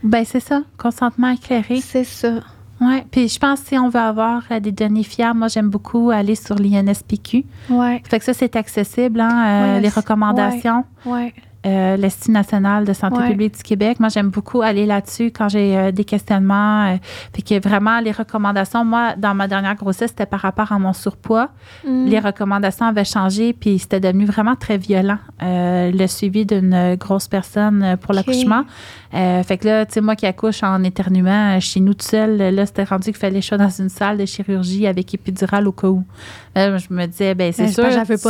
Ben, 0.04 0.24
c'est 0.26 0.40
ça, 0.40 0.64
consentement 0.78 1.30
éclairé. 1.30 1.80
C'est 1.82 2.04
ça. 2.04 2.40
Oui, 2.82 3.04
puis 3.12 3.28
je 3.28 3.38
pense 3.40 3.60
que 3.60 3.68
si 3.68 3.78
on 3.78 3.90
veut 3.90 4.00
avoir 4.00 4.44
euh, 4.52 4.62
des 4.62 4.72
données 4.72 5.04
fiables, 5.04 5.38
moi, 5.38 5.50
j'aime 5.50 5.70
beaucoup 5.70 6.12
aller 6.12 6.36
sur 6.36 6.56
l'INSPQ. 6.56 7.44
Ouais, 7.70 8.02
Fait 8.10 8.20
que 8.20 8.24
ça, 8.26 8.34
c'est 8.34 8.56
accessible, 8.56 9.20
hein, 9.20 9.30
euh, 9.46 9.76
Ouais, 9.76 9.82
les 9.82 9.90
recommandations. 9.90 10.86
ouais, 11.06 11.34
euh, 11.66 11.98
l'Institut 11.98 12.32
national 12.32 12.86
de 12.86 12.94
santé 12.94 13.18
Ouais. 13.18 13.30
publique 13.32 13.56
du 13.58 13.64
Québec. 13.64 14.00
Moi, 14.00 14.10
j'aime 14.10 14.30
beaucoup 14.30 14.62
aller 14.62 14.86
là-dessus 14.86 15.26
quand 15.32 15.50
j'ai 15.50 15.78
euh, 15.78 15.92
des 15.92 16.06
questionnements. 16.06 16.94
euh, 16.94 16.98
fait 17.36 17.42
que 17.42 17.68
vraiment, 17.68 18.00
les 18.00 18.12
recommandations, 18.12 18.86
moi, 18.86 19.16
dans 19.18 19.36
ma 19.36 19.48
dernière 19.48 19.76
grossesse, 19.76 20.12
c'était 20.12 20.26
par 20.26 20.40
rapport 20.40 20.72
à 20.72 20.80
mon 20.80 20.94
surpoids. 20.94 21.50
Mm. 21.86 22.06
Les 22.06 22.20
recommandations 22.20 22.86
avaient 22.86 23.04
changé, 23.04 23.54
puis 23.54 23.78
c'était 23.80 24.00
devenu 24.00 24.26
vraiment 24.26 24.56
très 24.56 24.78
violent 24.78 25.18
euh, 25.44 25.92
le 25.92 26.08
suivi 26.08 26.46
d'une 26.46 26.96
grosse 26.96 27.28
personne 27.28 27.98
pour 28.02 28.14
l'accouchement. 28.14 28.64
Fait 29.12 29.58
que 29.58 29.68
là, 29.68 29.86
tu 29.86 29.94
sais, 29.94 30.02
moi 30.02 30.16
qui 30.16 30.26
accouche 30.28 30.62
en 30.64 30.84
éternuant 30.84 31.58
euh, 31.58 31.60
chez 31.60 31.80
nous 31.80 31.94
tout 31.96 32.06
seul, 32.06 32.38
là, 32.38 32.66
c'était 32.66 32.84
rendu 32.84 33.06
qu'il 33.06 33.16
fallait 33.16 33.36
que 33.40 33.42
je 33.42 33.48
sois 33.48 33.58
dans 33.58 33.70
une 33.70 33.90
salle 33.90 34.18
de 34.18 34.26
chirurgie 34.26 34.86
avec 34.88 35.14
épidural 35.14 35.68
au 35.68 35.72
cas 35.72 35.88
où. 35.88 36.04
Là, 36.56 36.78
je 36.78 36.88
me 36.92 37.06
disais, 37.08 37.34
ben 37.36 37.52
c'est 37.52 37.64
Ben, 37.66 37.74
sûr, 37.74 37.92
j'en 37.92 38.04
veux 38.04 38.18
pas. 38.18 38.30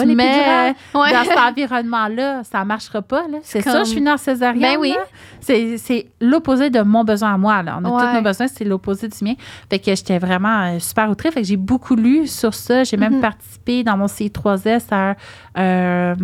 Ouais. 0.95 1.11
dans 1.13 1.23
cet 1.23 1.38
environnement-là, 1.49 2.43
ça 2.43 2.63
marchera 2.65 3.01
pas. 3.01 3.18
C'est 3.43 3.61
comme- 3.63 3.74
ça, 3.74 3.84
je 3.84 3.89
suis 3.89 4.01
née 4.01 4.11
en 4.11 4.17
césarienne. 4.17 4.61
Ben 4.61 4.78
oui. 4.80 4.95
C'est 5.41 6.07
l'opposé 6.22 6.70
de 6.70 6.82
mon 6.82 7.03
besoin 7.03 7.34
à 7.34 7.38
moi. 7.38 7.63
Là. 7.63 7.80
On 7.82 7.86
a 7.86 7.89
Ouais. 7.89 8.01
tous 8.11 8.15
nos 8.17 8.22
besoins, 8.22 8.47
c'est 8.47 8.65
l'opposé 8.65 9.07
du 9.07 9.24
mien. 9.24 9.34
Fait 9.70 9.80
que 9.80 9.95
j'étais 9.95 10.20
vraiment 10.20 10.63
euh, 10.76 10.80
super 10.80 11.09
outrée. 11.09 11.32
Fait 11.32 11.41
que 11.41 11.47
j'ai 11.47 11.57
beaucoup 11.57 11.95
lu 11.95 12.28
sur 12.28 12.53
ça. 12.53 12.84
J'ai 12.84 12.97
même 12.97 13.15
Mhm. 13.15 13.22
participé 13.22 13.84
dans 13.84 13.97
mon 13.97 14.07
C3S 14.07 14.88
à 14.91 15.15
euh, 15.57 16.15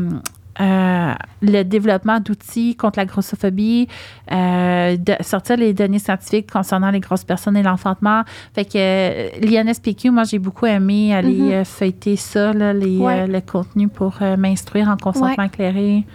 euh, 0.61 1.13
le 1.41 1.63
développement 1.63 2.19
d'outils 2.21 2.75
contre 2.77 2.99
la 2.99 3.05
grossophobie, 3.05 3.89
euh, 4.31 4.95
de 4.95 5.13
sortir 5.21 5.57
les 5.57 5.73
données 5.73 5.99
scientifiques 5.99 6.49
concernant 6.49 6.91
les 6.91 7.01
grosses 7.01 7.25
personnes 7.25 7.57
et 7.57 7.63
l'enfantement. 7.63 8.21
Fait 8.53 8.63
que 8.63 8.71
euh, 8.77 9.29
l'INSPQ, 9.41 10.11
moi, 10.11 10.23
j'ai 10.23 10.39
beaucoup 10.39 10.65
aimé 10.65 11.13
aller 11.13 11.51
euh, 11.53 11.65
feuilleter 11.65 12.15
ça, 12.15 12.53
là, 12.53 12.71
les, 12.71 12.97
Ouais. 12.97 13.27
le 13.27 13.41
contenu 13.41 13.89
pour 13.89 14.15
m'instruire 14.37 14.87
en 14.87 14.95
consentement 14.97 15.43
éclairé. 15.43 16.05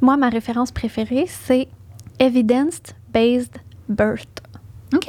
Moi, 0.00 0.16
ma 0.16 0.28
référence 0.28 0.70
préférée, 0.72 1.26
c'est 1.28 1.68
Evidence-Based 2.18 3.54
Birth. 3.88 4.40
OK. 4.94 5.06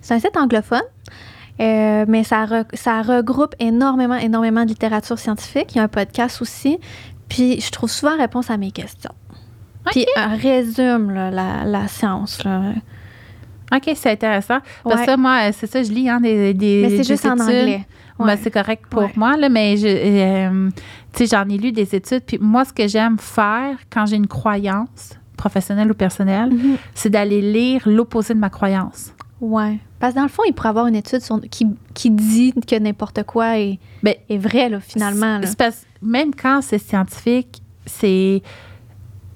C'est 0.00 0.14
un 0.14 0.18
site 0.20 0.36
anglophone, 0.36 0.82
euh, 1.60 2.04
mais 2.06 2.22
ça, 2.22 2.44
re- 2.44 2.74
ça 2.76 3.02
regroupe 3.02 3.54
énormément, 3.58 4.14
énormément 4.16 4.62
de 4.64 4.68
littérature 4.68 5.18
scientifique. 5.18 5.74
Il 5.74 5.78
y 5.78 5.80
a 5.80 5.84
un 5.84 5.88
podcast 5.88 6.40
aussi. 6.42 6.78
Puis 7.28 7.60
je 7.60 7.70
trouve 7.70 7.90
souvent 7.90 8.16
réponse 8.16 8.50
à 8.50 8.56
mes 8.56 8.70
questions. 8.70 9.10
Puis 9.90 10.06
un 10.16 10.36
résume 10.36 11.10
là, 11.12 11.30
la, 11.30 11.64
la 11.64 11.88
science. 11.88 12.44
là. 12.44 12.72
OK, 13.74 13.90
c'est 13.96 14.10
intéressant. 14.12 14.58
Parce 14.84 15.00
Ouais. 15.00 15.06
que 15.06 15.16
moi, 15.16 15.48
euh, 15.48 15.52
c'est 15.52 15.66
ça, 15.66 15.82
je 15.82 15.90
lis 15.90 16.08
hein, 16.08 16.20
des, 16.20 16.54
des 16.54 16.82
Mais 16.82 16.96
c'est 16.96 17.08
juste 17.08 17.26
en 17.26 17.34
études. 17.34 17.80
Ben, 18.18 18.38
c'est 18.40 18.50
correct 18.50 18.84
pour 18.88 19.02
Ouais. 19.02 19.12
moi, 19.16 19.36
là, 19.36 19.48
mais 19.48 19.76
je, 19.76 19.86
euh, 19.86 20.70
j'en 21.20 21.48
ai 21.48 21.58
lu 21.58 21.72
des 21.72 21.94
études. 21.94 22.22
Puis 22.26 22.38
moi, 22.40 22.64
ce 22.64 22.72
que 22.72 22.88
j'aime 22.88 23.18
faire 23.18 23.76
quand 23.92 24.06
j'ai 24.06 24.16
une 24.16 24.26
croyance, 24.26 25.10
professionnelle 25.36 25.90
ou 25.90 25.94
personnelle, 25.94 26.50
Mhm. 26.50 26.76
c'est 26.94 27.10
d'aller 27.10 27.42
lire 27.42 27.82
l'opposé 27.86 28.32
de 28.32 28.38
ma 28.38 28.48
croyance. 28.48 29.12
Ouais. 29.40 29.78
Parce 29.98 30.14
que 30.14 30.18
dans 30.18 30.24
le 30.24 30.30
fond, 30.30 30.42
il 30.48 30.54
pourrait 30.54 30.70
avoir 30.70 30.86
une 30.86 30.94
étude 30.96 31.20
sur- 31.20 31.40
qui, 31.50 31.66
qui 31.92 32.10
dit 32.10 32.54
que 32.66 32.76
n'importe 32.78 33.22
quoi 33.24 33.58
est, 33.58 33.78
Ben, 34.02 34.14
est 34.30 34.38
vrai, 34.38 34.70
là, 34.70 34.80
finalement. 34.80 35.38
là. 35.38 35.46
C'est 35.46 35.58
parce- 35.58 35.84
même 36.00 36.34
quand 36.34 36.60
c'est 36.62 36.78
scientifique, 36.78 37.60
c'est. 37.84 38.42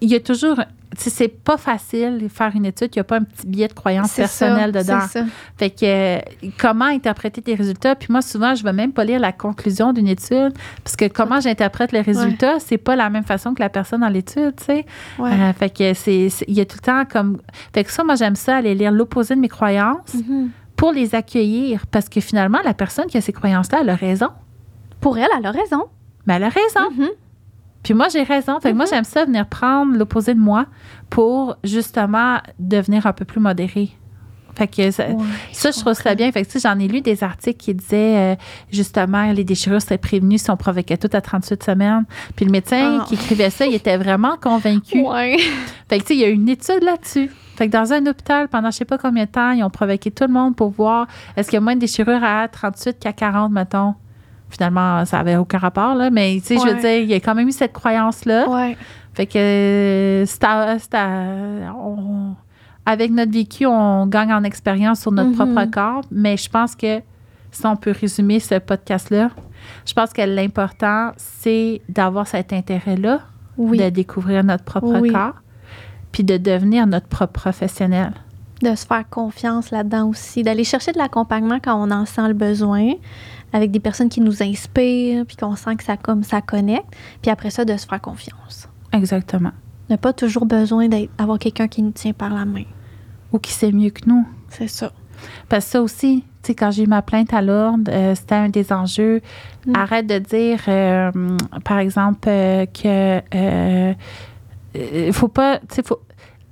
Il 0.00 0.08
y 0.08 0.14
a 0.14 0.20
toujours. 0.20 0.56
C'est 0.96 1.28
pas 1.28 1.56
facile 1.56 2.18
de 2.18 2.26
faire 2.26 2.50
une 2.54 2.66
étude, 2.66 2.88
il 2.94 2.98
n'y 2.98 3.00
a 3.00 3.04
pas 3.04 3.18
un 3.18 3.22
petit 3.22 3.46
biais 3.46 3.68
de 3.68 3.72
croyance 3.72 4.10
C'est 4.10 4.26
ça, 4.26 4.46
personnelle 4.46 4.72
dedans. 4.72 5.00
Ça. 5.08 5.24
Fait 5.56 5.70
que 5.70 5.84
euh, 5.84 6.20
comment 6.58 6.86
interpréter 6.86 7.40
tes 7.40 7.54
résultats? 7.54 7.94
Puis 7.94 8.08
moi, 8.10 8.22
souvent, 8.22 8.56
je 8.56 8.62
ne 8.62 8.68
vais 8.68 8.72
même 8.72 8.92
pas 8.92 9.04
lire 9.04 9.20
la 9.20 9.30
conclusion 9.32 9.92
d'une 9.92 10.08
étude, 10.08 10.52
parce 10.82 10.96
que 10.96 11.06
comment 11.06 11.38
j'interprète 11.40 11.92
le 11.92 12.00
résultat, 12.00 12.58
c'est 12.58 12.76
pas 12.78 12.96
la 12.96 13.08
même 13.08 13.22
façon 13.24 13.54
que 13.54 13.60
la 13.62 13.68
personne 13.68 14.00
dans 14.00 14.08
l'étude, 14.08 14.54
tu 14.56 14.64
sais. 14.64 14.84
Ouais. 15.18 15.30
Euh, 15.32 15.52
fait 15.52 15.70
que 15.70 15.94
c'est. 15.94 16.28
Il 16.48 16.54
y 16.54 16.60
a 16.60 16.64
tout 16.64 16.78
le 16.82 16.84
temps 16.86 17.04
comme. 17.04 17.38
Fait 17.72 17.84
que 17.84 17.92
ça, 17.92 18.02
moi, 18.02 18.16
j'aime 18.16 18.34
ça, 18.34 18.56
aller 18.56 18.74
lire 18.74 18.90
l'opposé 18.90 19.36
de 19.36 19.40
mes 19.40 19.48
croyances 19.48 20.14
Mhm. 20.14 20.50
pour 20.76 20.90
les 20.92 21.14
accueillir, 21.14 21.86
parce 21.86 22.08
que 22.08 22.20
finalement, 22.20 22.58
la 22.64 22.74
personne 22.74 23.06
qui 23.06 23.16
a 23.16 23.20
ces 23.20 23.32
croyances-là, 23.32 23.78
elle 23.82 23.90
a 23.90 23.94
raison. 23.94 24.28
Pour 25.00 25.18
elle, 25.18 25.28
elle 25.38 25.46
a 25.46 25.52
raison. 25.52 25.84
Mais 26.26 26.34
elle 26.34 26.44
a 26.44 26.48
raison. 26.48 26.90
Mhm. 26.96 27.08
Puis 27.82 27.94
moi, 27.94 28.08
j'ai 28.08 28.22
raison. 28.22 28.60
Fait 28.60 28.72
que 28.72 28.76
moi, 28.76 28.84
j'aime 28.86 29.04
ça 29.04 29.24
venir 29.24 29.46
prendre 29.46 29.96
l'opposé 29.96 30.34
de 30.34 30.40
moi 30.40 30.66
pour 31.08 31.56
justement 31.64 32.38
devenir 32.58 33.06
un 33.06 33.12
peu 33.12 33.24
plus 33.24 33.40
modéré. 33.40 33.90
Fait 34.56 34.66
que 34.66 34.90
ça, 34.90 35.08
Ouais, 35.08 35.24
ça, 35.52 35.70
je 35.70 35.78
trouve 35.80 35.94
ça 35.94 36.14
bien. 36.14 36.30
Fait 36.32 36.42
que, 36.42 36.50
tu 36.50 36.58
sais, 36.58 36.68
j'en 36.68 36.78
ai 36.78 36.88
lu 36.88 37.00
des 37.00 37.22
articles 37.24 37.56
qui 37.56 37.72
disaient, 37.72 38.32
euh, 38.32 38.36
justement, 38.70 39.30
les 39.32 39.44
déchirures 39.44 39.80
seraient 39.80 39.96
prévenues 39.96 40.38
si 40.38 40.50
on 40.50 40.56
provoquait 40.56 40.96
tout 40.98 41.08
à 41.12 41.20
38 41.20 41.62
semaines. 41.62 42.04
Puis 42.36 42.44
le 42.44 42.50
médecin 42.50 42.98
Ah. 43.00 43.04
qui 43.08 43.14
écrivait 43.14 43.48
ça, 43.48 43.64
il 43.64 43.74
était 43.74 43.96
vraiment 43.96 44.36
convaincu. 44.42 45.00
Ouais. 45.02 45.38
Fait 45.88 45.98
que, 45.98 46.02
tu 46.02 46.08
sais, 46.08 46.14
il 46.16 46.20
y 46.20 46.24
a 46.24 46.28
eu 46.28 46.32
une 46.34 46.48
étude 46.48 46.82
là-dessus. 46.82 47.30
Fait 47.56 47.68
que 47.68 47.72
dans 47.72 47.92
un 47.92 48.04
hôpital, 48.06 48.48
pendant 48.48 48.70
je 48.70 48.76
sais 48.78 48.84
pas 48.84 48.98
combien 48.98 49.24
de 49.24 49.30
temps, 49.30 49.52
ils 49.52 49.62
ont 49.62 49.70
provoqué 49.70 50.10
tout 50.10 50.24
le 50.24 50.32
monde 50.32 50.56
pour 50.56 50.70
voir 50.70 51.06
est-ce 51.36 51.48
qu'il 51.48 51.56
y 51.56 51.58
a 51.58 51.60
moins 51.60 51.74
de 51.76 51.80
déchirures 51.80 52.22
à 52.24 52.48
38 52.48 52.98
qu'à 52.98 53.12
40, 53.12 53.52
mettons? 53.52 53.94
Finalement, 54.50 55.04
ça 55.04 55.20
avait 55.20 55.36
aucun 55.36 55.58
rapport, 55.58 55.94
là. 55.94 56.10
Mais, 56.10 56.38
tu 56.40 56.48
sais, 56.48 56.56
je 56.58 56.66
veux 56.74 56.80
dire, 56.80 56.98
il 56.98 57.08
y 57.08 57.14
a 57.14 57.20
quand 57.20 57.34
même 57.34 57.48
eu 57.48 57.52
cette 57.52 57.72
croyance-là. 57.72 58.48
Ouais. 58.48 58.76
Fait 59.14 59.26
que 59.26 60.24
c'est 60.26 60.44
à- 60.44 60.78
c'est 60.78 60.94
à- 60.94 61.74
on- 61.74 62.34
avec 62.86 63.10
notre 63.12 63.32
vécu, 63.32 63.66
on 63.66 64.06
gagne 64.06 64.32
en 64.32 64.42
expérience 64.44 65.00
sur 65.00 65.12
notre 65.12 65.32
propre 65.32 65.64
corps. 65.70 66.02
Mais 66.10 66.36
je 66.36 66.48
pense 66.50 66.74
que 66.74 67.00
si 67.52 67.66
on 67.66 67.76
peut 67.76 67.92
résumer 67.98 68.40
ce 68.40 68.56
podcast-là, 68.58 69.30
je 69.86 69.92
pense 69.92 70.12
que 70.12 70.22
l'important, 70.22 71.12
c'est 71.16 71.80
d'avoir 71.88 72.26
cet 72.26 72.52
intérêt-là, 72.52 73.20
Oui. 73.58 73.78
de 73.78 73.88
découvrir 73.90 74.42
notre 74.44 74.64
propre 74.64 74.98
Oui. 75.00 75.12
corps, 75.12 75.34
puis 76.12 76.24
de 76.24 76.36
devenir 76.36 76.86
notre 76.86 77.06
propre 77.06 77.32
professionnel. 77.34 78.12
De 78.62 78.74
se 78.74 78.84
faire 78.86 79.08
confiance 79.08 79.70
là-dedans 79.70 80.08
aussi. 80.08 80.42
D'aller 80.42 80.64
chercher 80.64 80.92
de 80.92 80.98
l'accompagnement 80.98 81.58
quand 81.62 81.74
on 81.82 81.90
en 81.90 82.04
sent 82.06 82.28
le 82.28 82.34
besoin, 82.34 82.92
avec 83.52 83.70
des 83.70 83.80
personnes 83.80 84.08
qui 84.08 84.20
nous 84.20 84.42
inspirent, 84.42 85.26
puis 85.26 85.36
qu'on 85.36 85.56
sent 85.56 85.76
que 85.76 85.84
ça, 85.84 85.96
comme, 85.96 86.22
ça 86.22 86.40
connecte. 86.40 86.94
Puis 87.22 87.30
après 87.30 87.50
ça, 87.50 87.64
de 87.64 87.76
se 87.76 87.86
faire 87.86 88.00
confiance. 88.00 88.68
Exactement. 88.92 89.52
On 89.88 89.94
n'a 89.94 89.98
pas 89.98 90.12
toujours 90.12 90.46
besoin 90.46 90.88
d'avoir 90.88 91.38
quelqu'un 91.38 91.68
qui 91.68 91.82
nous 91.82 91.90
tient 91.90 92.12
par 92.12 92.34
la 92.34 92.44
main. 92.44 92.64
Ou 93.32 93.38
qui 93.38 93.52
sait 93.52 93.72
mieux 93.72 93.90
que 93.90 94.08
nous. 94.08 94.26
C'est 94.48 94.68
ça. 94.68 94.92
Parce 95.48 95.66
que 95.66 95.70
ça 95.72 95.82
aussi, 95.82 96.24
tu 96.42 96.48
sais, 96.48 96.54
quand 96.54 96.70
j'ai 96.70 96.84
eu 96.84 96.86
ma 96.86 97.02
plainte 97.02 97.32
à 97.34 97.42
l'ordre, 97.42 97.90
euh, 97.92 98.14
c'était 98.14 98.34
un 98.34 98.48
des 98.48 98.72
enjeux. 98.72 99.20
Mm. 99.66 99.72
Arrête 99.74 100.06
de 100.06 100.18
dire, 100.18 100.60
euh, 100.68 101.10
par 101.64 101.78
exemple, 101.78 102.28
euh, 102.28 102.66
que 102.66 103.20
euh, 103.34 103.94
euh, 104.76 105.12
faut 105.12 105.28
pas, 105.28 105.58
tu 105.58 105.66
sais, 105.70 105.82
faut. 105.84 106.00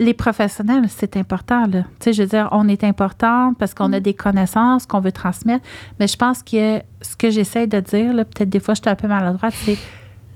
Les 0.00 0.14
professionnels, 0.14 0.84
c'est 0.88 1.16
important, 1.16 1.66
là. 1.66 1.82
Tu 1.82 1.86
sais, 2.00 2.12
je 2.12 2.22
veux 2.22 2.28
dire, 2.28 2.48
on 2.52 2.68
est 2.68 2.84
important 2.84 3.52
parce 3.58 3.74
qu'on 3.74 3.92
a 3.92 3.98
Mm. 3.98 4.02
des 4.02 4.14
connaissances 4.14 4.86
qu'on 4.86 5.00
veut 5.00 5.10
transmettre. 5.12 5.64
Mais 5.98 6.06
je 6.06 6.16
pense 6.16 6.42
que 6.42 6.80
ce 7.02 7.16
que 7.16 7.30
j'essaie 7.30 7.66
de 7.66 7.80
dire, 7.80 8.12
là, 8.14 8.24
peut-être 8.24 8.48
des 8.48 8.60
fois, 8.60 8.74
je 8.74 8.80
suis 8.82 8.88
un 8.90 8.94
peu 8.94 9.08
maladroite, 9.08 9.54
c'est 9.64 9.76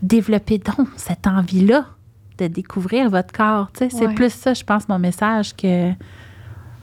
développer 0.03 0.59
donc 0.59 0.89
cette 0.97 1.27
envie-là 1.29 1.85
de 2.39 2.49
découvrir 2.49 3.09
votre 3.09 3.33
corps. 3.33 3.71
Tu 3.73 3.89
sais, 3.89 3.91
c'est 3.91 4.09
plus 4.15 4.33
ça, 4.33 4.53
je 4.55 4.65
pense, 4.65 4.89
mon 4.89 4.99
message 4.99 5.55
que 5.55 5.93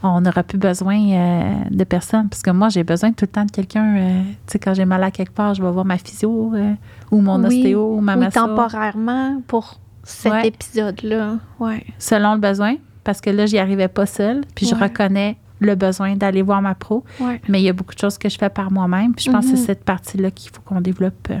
on 0.02 0.22
n'aura 0.22 0.42
plus 0.42 0.56
besoin 0.56 0.96
euh, 1.10 1.52
de 1.70 1.84
personne. 1.84 2.30
Parce 2.30 2.40
que 2.40 2.50
moi, 2.50 2.70
j'ai 2.70 2.84
besoin 2.84 3.12
tout 3.12 3.24
le 3.26 3.32
temps 3.32 3.44
de 3.44 3.50
quelqu'un. 3.50 3.96
euh, 3.96 4.22
tu 4.46 4.52
sais, 4.52 4.58
quand 4.58 4.72
j'ai 4.72 4.86
mal 4.86 5.02
à 5.04 5.10
quelque 5.10 5.34
part, 5.34 5.52
je 5.52 5.62
vais 5.62 5.70
voir 5.70 5.84
ma 5.84 5.98
physio 5.98 6.52
euh, 6.54 6.72
ou 7.10 7.20
mon 7.20 7.38
Oui. 7.44 7.58
ostéo 7.58 7.96
ou 7.96 8.00
ma 8.00 8.16
Ou 8.16 8.20
masso. 8.20 8.40
temporairement 8.46 9.42
pour 9.46 9.78
cet 10.10 10.32
Ouais. 10.32 10.48
épisode-là. 10.48 11.38
Ouais. 11.58 11.84
Selon 11.98 12.34
le 12.34 12.40
besoin. 12.40 12.76
Parce 13.04 13.20
que 13.20 13.30
là, 13.30 13.46
j'y 13.46 13.58
arrivais 13.58 13.88
pas 13.88 14.06
seule. 14.06 14.42
Puis 14.54 14.66
je 14.66 14.74
Ouais. 14.74 14.82
reconnais 14.82 15.36
le 15.60 15.74
besoin 15.74 16.16
d'aller 16.16 16.42
voir 16.42 16.60
ma 16.62 16.74
pro. 16.74 17.04
Ouais. 17.18 17.40
Mais 17.48 17.60
il 17.60 17.64
y 17.64 17.68
a 17.68 17.72
beaucoup 17.72 17.94
de 17.94 17.98
choses 18.00 18.18
que 18.18 18.28
je 18.28 18.38
fais 18.38 18.48
par 18.50 18.70
moi-même. 18.70 19.14
Puis 19.14 19.24
je 19.26 19.30
pense 19.30 19.46
que 19.46 19.50
Mhm. 19.52 19.56
c'est 19.56 19.66
cette 19.66 19.84
partie-là 19.84 20.30
qu'il 20.30 20.50
faut 20.52 20.60
qu'on 20.62 20.80
développe. 20.80 21.28
euh, 21.30 21.38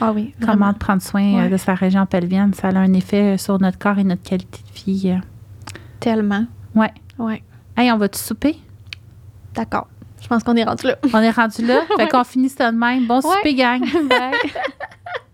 Ah 0.00 0.12
oui. 0.12 0.34
comment 0.44 0.72
prendre 0.74 1.00
soin 1.02 1.44
euh, 1.44 1.48
de 1.48 1.56
sa 1.56 1.74
région 1.74 2.06
pelvienne. 2.06 2.52
Ça 2.54 2.68
a 2.68 2.76
un 2.78 2.92
effet 2.92 3.38
sur 3.38 3.58
notre 3.60 3.78
corps 3.78 3.98
et 3.98 4.04
notre 4.04 4.22
qualité 4.22 4.58
de 4.68 4.74
vie. 4.92 5.10
euh. 5.10 5.18
Tellement. 6.00 6.44
Ouais. 6.74 6.92
Ouais. 7.18 7.42
Hey, 7.76 7.90
on 7.92 7.96
va-tu 7.98 8.18
souper? 8.18 8.56
D'accord. 9.54 9.86
Je 10.20 10.28
pense 10.28 10.42
qu'on 10.42 10.56
est 10.56 10.64
rendu 10.64 10.86
là. 10.86 10.96
On 11.14 11.20
est 11.20 11.30
rendu 11.30 11.64
là. 11.64 11.80
Fait 11.96 12.08
qu'on 12.08 12.24
finit 12.24 12.48
ça 12.48 12.72
de 12.72 12.76
même. 12.76 13.06
Bon 13.06 13.20
souper, 13.20 13.54
gang. 13.54 13.80
Bye. 14.08 14.32